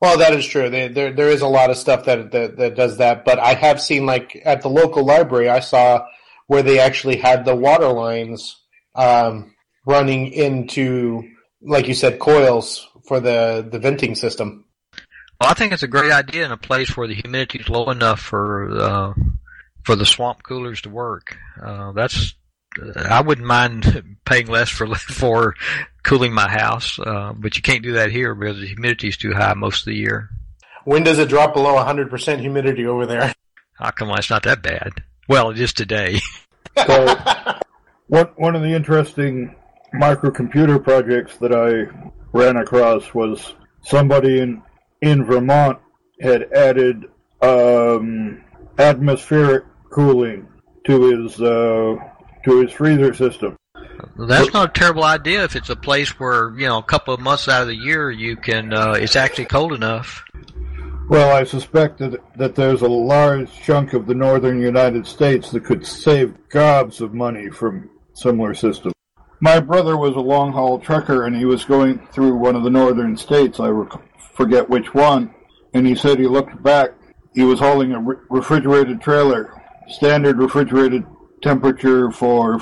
[0.01, 0.69] Well, that is true.
[0.69, 3.23] There, there, there is a lot of stuff that, that that does that.
[3.23, 6.05] But I have seen, like at the local library, I saw
[6.47, 8.61] where they actually had the water lines
[8.93, 9.55] um,
[9.85, 11.23] running into,
[11.61, 14.65] like you said, coils for the the venting system.
[15.39, 17.89] Well, I think it's a great idea in a place where the humidity is low
[17.89, 19.13] enough for uh,
[19.83, 21.37] for the swamp coolers to work.
[21.61, 22.35] Uh, that's
[22.95, 25.55] I wouldn't mind paying less for for
[26.03, 29.33] cooling my house, uh, but you can't do that here because the humidity is too
[29.33, 30.29] high most of the year.
[30.85, 33.33] When does it drop below 100% humidity over there?
[33.79, 34.91] Oh, come it's not that bad.
[35.27, 36.19] Well, it is today.
[36.77, 37.15] so,
[38.07, 39.55] one one of the interesting
[39.93, 43.53] microcomputer projects that I ran across was
[43.83, 44.61] somebody in
[45.05, 45.77] in Vermont
[46.19, 47.05] had added
[47.41, 48.43] um,
[48.79, 50.47] atmospheric cooling
[50.85, 51.95] to his uh,
[52.43, 53.55] to his freezer system.
[54.17, 57.19] That's not a terrible idea if it's a place where you know a couple of
[57.19, 60.23] months out of the year you can uh, it's actually cold enough.
[61.07, 65.63] Well, I suspect that, that there's a large chunk of the northern United States that
[65.63, 68.95] could save gobs of money from similar systems.
[69.39, 72.71] My brother was a long haul trucker and he was going through one of the
[72.71, 73.59] northern states.
[73.59, 74.01] I rec-
[74.35, 75.33] forget which one,
[75.73, 76.91] and he said he looked back.
[77.33, 79.61] He was holding a re- refrigerated trailer.
[79.87, 81.03] Standard refrigerated
[81.41, 82.59] temperature for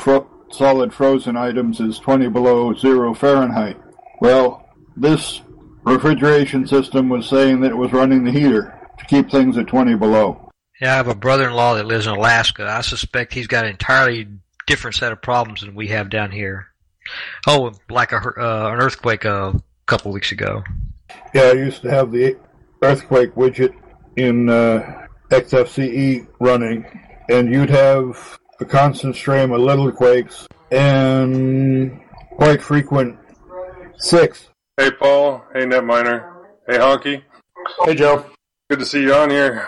[0.51, 3.77] solid frozen items is 20 below zero Fahrenheit.
[4.21, 5.41] Well, this
[5.83, 9.95] refrigeration system was saying that it was running the heater to keep things at 20
[9.95, 10.51] below.
[10.81, 12.67] Yeah, I have a brother-in-law that lives in Alaska.
[12.67, 14.27] I suspect he's got an entirely
[14.67, 16.67] different set of problems than we have down here.
[17.47, 20.63] Oh, like a, uh, an earthquake a couple weeks ago.
[21.33, 22.37] Yeah, I used to have the
[22.83, 23.73] earthquake widget
[24.17, 26.85] in uh, XFCE running,
[27.27, 31.99] and you'd have a constant stream of little quakes and
[32.35, 33.17] quite frequent
[33.97, 34.49] six.
[34.77, 35.43] Hey, Paul.
[35.53, 36.31] Hey, Netminer.
[36.67, 37.23] Hey, Honky.
[37.83, 38.25] Hey, Joe.
[38.69, 39.67] Good to see you on here.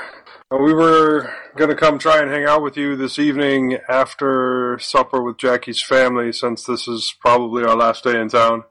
[0.52, 5.24] We were going to come try and hang out with you this evening after supper
[5.24, 8.64] with Jackie's family, since this is probably our last day in town.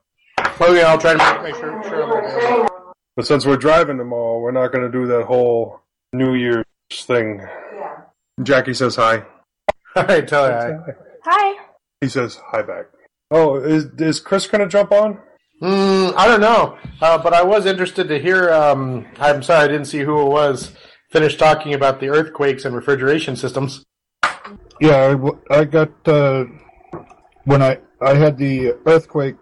[0.60, 1.82] Oh yeah, I'll try to make sure.
[1.82, 2.68] sure
[3.16, 5.80] but since we're driving tomorrow, we're not going to do that whole
[6.12, 7.40] New Year's thing.
[7.74, 8.00] Yeah.
[8.42, 9.24] Jackie says hi.
[9.94, 10.92] Hi, tell her hi.
[11.24, 11.64] Hi.
[12.00, 12.86] He says hi back.
[13.30, 15.20] Oh, is is Chris going to jump on?
[15.62, 16.76] Mm, I don't know.
[17.00, 18.52] Uh, but I was interested to hear.
[18.52, 20.72] Um, I'm sorry I didn't see who it was.
[21.10, 23.84] Finish talking about the earthquakes and refrigeration systems.
[24.80, 25.16] Yeah,
[25.48, 26.44] I got uh,
[27.44, 29.36] when I I had the earthquake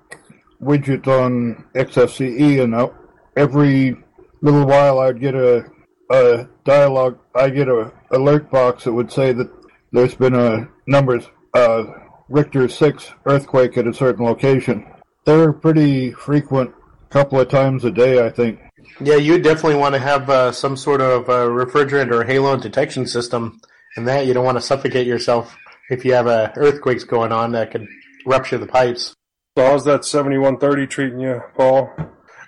[0.63, 2.91] widget on XFCE, and I,
[3.37, 3.97] every
[4.41, 5.65] little while I'd get a
[6.11, 7.19] a dialogue.
[7.35, 9.51] I get a alert box that would say that
[9.93, 11.85] there's been a numbers uh,
[12.29, 14.87] Richter six earthquake at a certain location.
[15.25, 16.75] They're pretty frequent,
[17.11, 18.61] couple of times a day, I think.
[19.01, 23.07] Yeah, you definitely want to have uh, some sort of uh, refrigerant or halo detection
[23.07, 23.61] system,
[23.97, 25.57] and that you don't want to suffocate yourself
[25.91, 27.87] if you have uh, earthquakes going on that could
[28.27, 29.15] rupture the pipes.
[29.57, 31.91] So how's that 7130 treating you, Paul?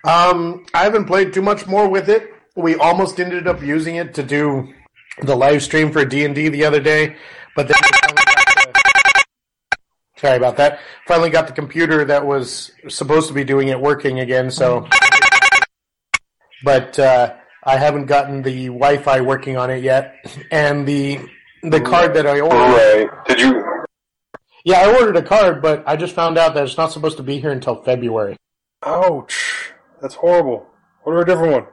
[0.04, 2.30] Um, I haven't played too much more with it.
[2.56, 4.72] We almost ended up using it to do
[5.22, 7.16] the live stream for D and D the other day,
[7.56, 9.24] but then we finally got the-
[10.20, 10.80] sorry about that.
[11.06, 14.50] Finally got the computer that was supposed to be doing it working again.
[14.50, 14.86] So,
[16.64, 20.14] but uh, I haven't gotten the Wi-Fi working on it yet,
[20.50, 21.20] and the
[21.62, 23.08] the card that I ordered.
[23.08, 23.26] Right.
[23.28, 23.64] Did you?
[24.64, 27.22] Yeah, I ordered a card, but I just found out that it's not supposed to
[27.22, 28.36] be here until February.
[28.84, 29.53] Ouch.
[30.04, 30.66] That's horrible.
[31.04, 31.66] What Order a different one.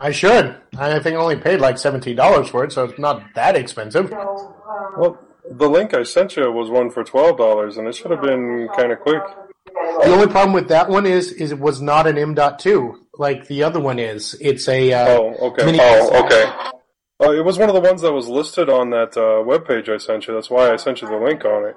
[0.00, 0.56] I should.
[0.78, 4.10] I think I only paid like seventeen dollars for it, so it's not that expensive.
[4.10, 5.18] Well,
[5.50, 8.66] the link I sent you was one for twelve dollars, and it should have been
[8.74, 9.22] kind of quick.
[9.66, 13.62] The only problem with that one is, is it was not an M.2 like the
[13.62, 14.34] other one is.
[14.40, 15.78] It's a uh, Oh, okay.
[15.78, 16.44] Oh, okay.
[17.22, 19.90] Uh, it was one of the ones that was listed on that uh, web page
[19.90, 20.32] I sent you.
[20.32, 21.74] That's why I sent you the link on it.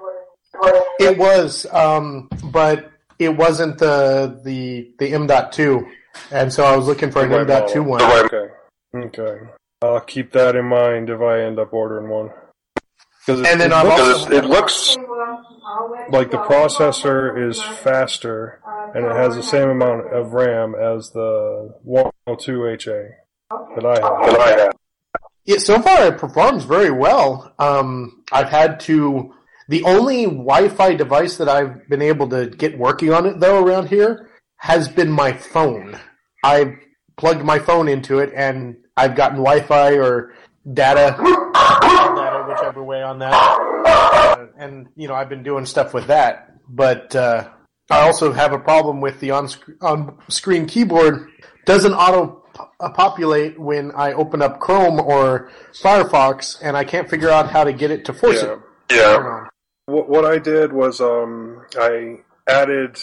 [0.98, 5.86] It was, um, but it wasn't the the the M.2,
[6.30, 8.02] and so I was looking for an The right M.2 one.
[8.02, 8.48] Okay.
[8.94, 9.46] Okay.
[9.82, 12.30] I'll keep that in mind if I end up ordering one.
[13.26, 14.96] Because it, And then it, looks, also- it looks
[16.10, 18.60] like the processor is faster
[18.94, 23.08] and it has the same amount of RAM as the 102HA
[23.74, 24.30] that I have.
[24.30, 24.72] That I have.
[25.44, 27.52] Yeah, so far it performs very well.
[27.58, 29.34] Um, I've had to.
[29.68, 33.88] The only Wi-Fi device that I've been able to get working on it though around
[33.88, 35.98] here has been my phone.
[36.44, 36.74] I've
[37.16, 40.34] plugged my phone into it and I've gotten Wi-Fi or
[40.72, 43.32] data, data whichever way on that.
[43.34, 47.48] Uh, and you know I've been doing stuff with that, but uh,
[47.90, 49.48] I also have a problem with the on
[49.80, 51.28] on screen keyboard
[51.66, 52.44] doesn't auto
[52.94, 55.50] populate when I open up Chrome or
[55.82, 58.52] Firefox, and I can't figure out how to get it to force Yeah.
[58.54, 58.58] it.
[58.92, 59.46] Yeah.
[59.86, 62.18] What, I did was um, I
[62.48, 62.98] added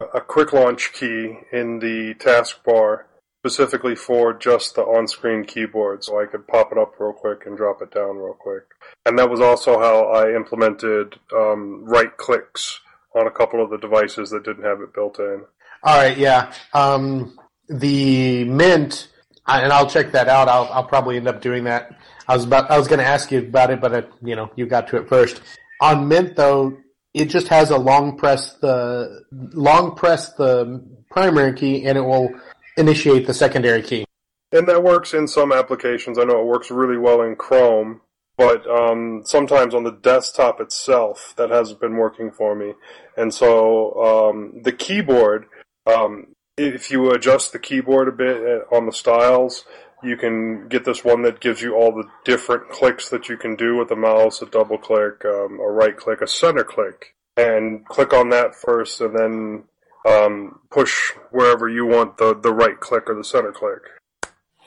[0.00, 3.04] a quick launch key in the taskbar
[3.40, 7.56] specifically for just the on-screen keyboard, so I could pop it up real quick and
[7.56, 8.64] drop it down real quick.
[9.06, 12.80] And that was also how I implemented um, right clicks
[13.14, 15.44] on a couple of the devices that didn't have it built in.
[15.82, 16.52] All right, yeah.
[16.72, 17.38] Um,
[17.68, 19.08] the Mint,
[19.46, 20.48] and I'll check that out.
[20.48, 21.96] I'll, I'll probably end up doing that.
[22.26, 24.50] I was about, I was going to ask you about it, but it, you know,
[24.56, 25.42] you got to it first.
[25.80, 26.78] On Mint though,
[27.12, 32.30] it just has a long press the long press the primary key, and it will
[32.76, 34.04] initiate the secondary key.
[34.52, 36.18] And that works in some applications.
[36.18, 38.00] I know it works really well in Chrome,
[38.36, 42.74] but um, sometimes on the desktop itself, that hasn't been working for me.
[43.16, 45.46] And so um, the keyboard,
[45.86, 49.64] um, if you adjust the keyboard a bit uh, on the styles,
[50.04, 53.56] you can get this one that gives you all the different clicks that you can
[53.56, 57.14] do with the mouse, a double click, um, a right click, a center click.
[57.36, 59.64] And click on that first and then
[60.08, 63.82] um, push wherever you want the, the right click or the center click.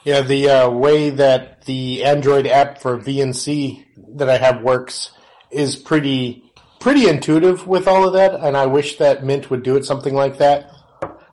[0.04, 3.86] Yeah, the uh, way that the Android app for VNC
[4.16, 5.12] that I have works
[5.52, 6.44] is pretty
[6.80, 10.14] pretty intuitive with all of that, and I wish that Mint would do it something
[10.14, 10.72] like that,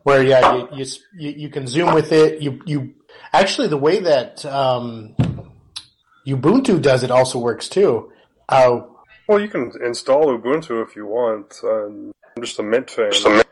[0.03, 0.87] where yeah, you you,
[1.17, 2.43] you, you can zoom with it.
[2.43, 2.95] You you
[3.41, 5.15] actually the way that um,
[6.27, 8.11] Ubuntu does it also works too.
[8.49, 8.81] Uh,
[9.29, 11.55] Well, you can install Ubuntu if you want.
[11.65, 13.43] Um, I'm just a Mint fan.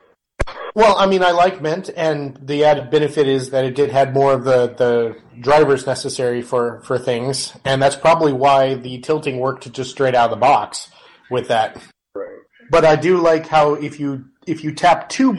[0.74, 4.14] Well, I mean, I like Mint, and the added benefit is that it did had
[4.14, 9.38] more of the, the drivers necessary for, for things, and that's probably why the tilting
[9.38, 10.90] worked just straight out of the box
[11.30, 11.76] with that.
[12.14, 12.38] Right.
[12.70, 15.36] But I do like how if you if you tap two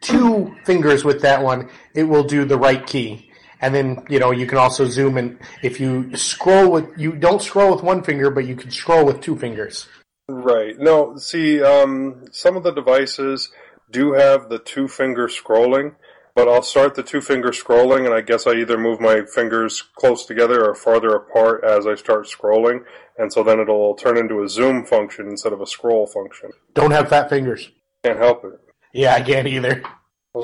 [0.00, 3.29] two fingers with that one, it will do the right key,
[3.60, 7.42] and then you know you can also zoom and if you scroll with you don't
[7.42, 9.88] scroll with one finger, but you can scroll with two fingers.
[10.30, 10.78] Right.
[10.78, 13.50] No, see, um, some of the devices
[13.90, 15.96] do have the two finger scrolling,
[16.36, 19.82] but I'll start the two finger scrolling, and I guess I either move my fingers
[19.96, 22.84] close together or farther apart as I start scrolling,
[23.18, 26.50] and so then it'll turn into a zoom function instead of a scroll function.
[26.74, 27.68] Don't have fat fingers.
[28.04, 28.52] Can't help it.
[28.92, 29.82] Yeah, I can't either.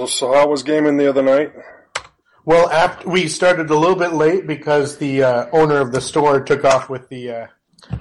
[0.09, 1.53] So how was gaming the other night?
[2.47, 6.41] Well, after we started a little bit late because the uh, owner of the store
[6.41, 7.47] took off with the uh,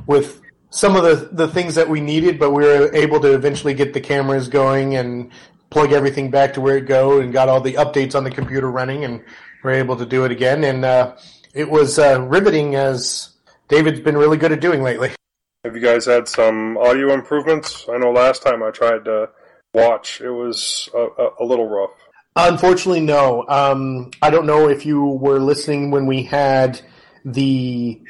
[0.06, 0.40] with
[0.70, 3.94] some of the the things that we needed, but we were able to eventually get
[3.94, 5.32] the cameras going and
[5.72, 8.70] plug everything back to where it go and got all the updates on the computer
[8.70, 9.24] running and
[9.64, 11.16] we're able to do it again and uh,
[11.54, 13.32] it was uh, riveting as
[13.68, 15.10] David's been really good at doing lately.
[15.64, 17.88] Have you guys had some audio improvements?
[17.92, 19.30] I know last time I tried to
[19.74, 22.05] watch, it was a, a, a little rough.
[22.36, 23.46] Unfortunately, no.
[23.48, 26.82] Um, I don't know if you were listening when we had
[27.24, 28.02] the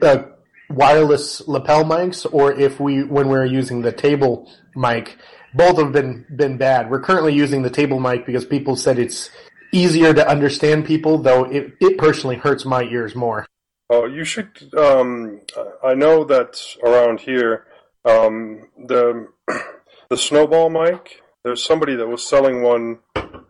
[0.00, 0.22] uh,
[0.70, 5.18] wireless lapel mics, or if we when we were using the table mic.
[5.54, 6.90] Both have been been bad.
[6.90, 9.28] We're currently using the table mic because people said it's
[9.70, 13.46] easier to understand people, though it, it personally hurts my ears more.
[13.90, 14.72] Oh, you should.
[14.74, 15.42] Um,
[15.84, 17.66] I know that around here,
[18.06, 19.28] um, the
[20.08, 21.21] the snowball mic.
[21.44, 22.98] There's somebody that was selling one.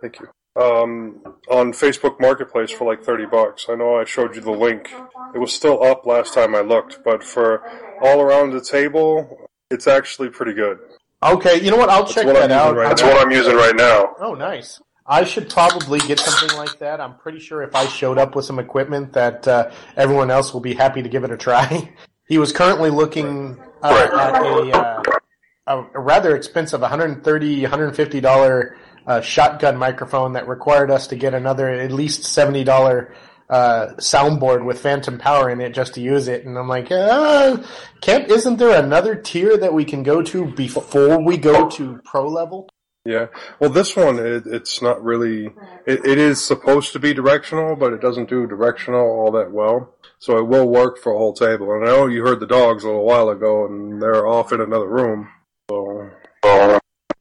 [0.00, 0.28] Thank you.
[0.54, 3.66] Um, on Facebook Marketplace for like thirty bucks.
[3.68, 4.92] I know I showed you the link.
[5.34, 7.62] It was still up last time I looked, but for
[8.02, 10.78] all around the table, it's actually pretty good.
[11.22, 11.88] Okay, you know what?
[11.88, 12.76] I'll That's check what that I'm using out.
[12.76, 14.14] right- That's what I'm using right now.
[14.20, 14.80] Oh, nice.
[15.06, 17.00] I should probably get something like that.
[17.00, 20.60] I'm pretty sure if I showed up with some equipment that uh, everyone else will
[20.60, 21.92] be happy to give it a try.
[22.28, 25.02] he was currently looking uh, at a, uh,
[25.66, 28.76] a, a rather expensive 130 150 dollar
[29.06, 33.14] uh, shotgun microphone that required us to get another at least seventy dollar
[33.50, 36.46] uh, soundboard with phantom power in it just to use it.
[36.46, 37.62] And I'm like, uh,
[38.00, 42.28] can't isn't there another tier that we can go to before we go to pro
[42.28, 42.68] level?
[43.04, 43.26] Yeah.
[43.58, 45.46] Well, this one, it, it's not really.
[45.86, 49.96] It, it is supposed to be directional, but it doesn't do directional all that well.
[50.20, 51.72] So it will work for a whole table.
[51.72, 54.60] And I know you heard the dogs a little while ago, and they're off in
[54.60, 55.28] another room.
[55.72, 56.78] So.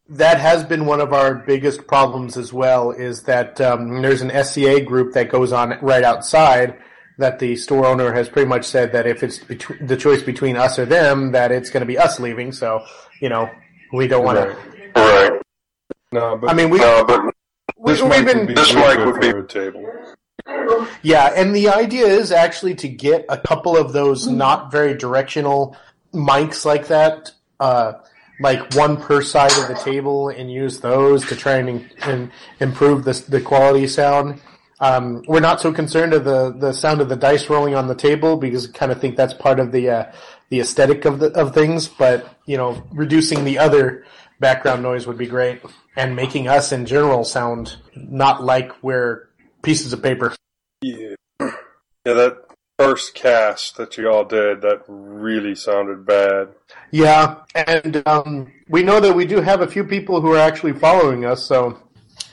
[0.09, 4.43] that has been one of our biggest problems as well is that um, there's an
[4.43, 6.77] SCA group that goes on right outside
[7.17, 10.57] that the store owner has pretty much said that if it's betw- the choice between
[10.57, 12.83] us or them that it's going to be us leaving so
[13.21, 13.49] you know
[13.93, 14.57] we don't want to
[14.95, 15.41] Right.
[16.11, 17.21] No, but I mean, we- no, but
[17.77, 19.85] we- this we've been- be This mic would be- a table.
[21.01, 25.77] Yeah, and the idea is actually to get a couple of those not very directional
[26.13, 27.93] mics like that, uh,
[28.41, 33.03] like one per side of the table, and use those to try and, and improve
[33.03, 34.41] the the quality sound.
[34.79, 37.93] Um, we're not so concerned of the, the sound of the dice rolling on the
[37.93, 40.11] table because we kind of think that's part of the uh,
[40.49, 41.87] the aesthetic of the of things.
[41.87, 44.05] But you know, reducing the other
[44.39, 45.61] background noise would be great,
[45.95, 49.29] and making us in general sound not like we're
[49.61, 50.33] pieces of paper.
[50.81, 51.15] Yeah.
[51.39, 52.50] Yeah, that
[52.81, 56.49] first cast that you all did, that really sounded bad.
[56.89, 60.73] Yeah, and um, we know that we do have a few people who are actually
[60.73, 61.79] following us, so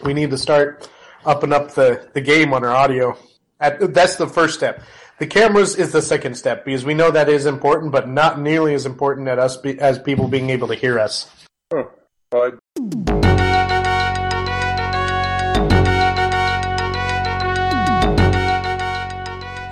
[0.02, 0.88] we need to start
[1.26, 3.16] upping up the, the game on our audio.
[3.60, 4.82] At, that's the first step.
[5.18, 8.72] The cameras is the second step because we know that is important, but not nearly
[8.72, 11.30] as important at us be, as people being able to hear us.
[11.72, 11.84] Huh.
[12.32, 13.27] Well, I-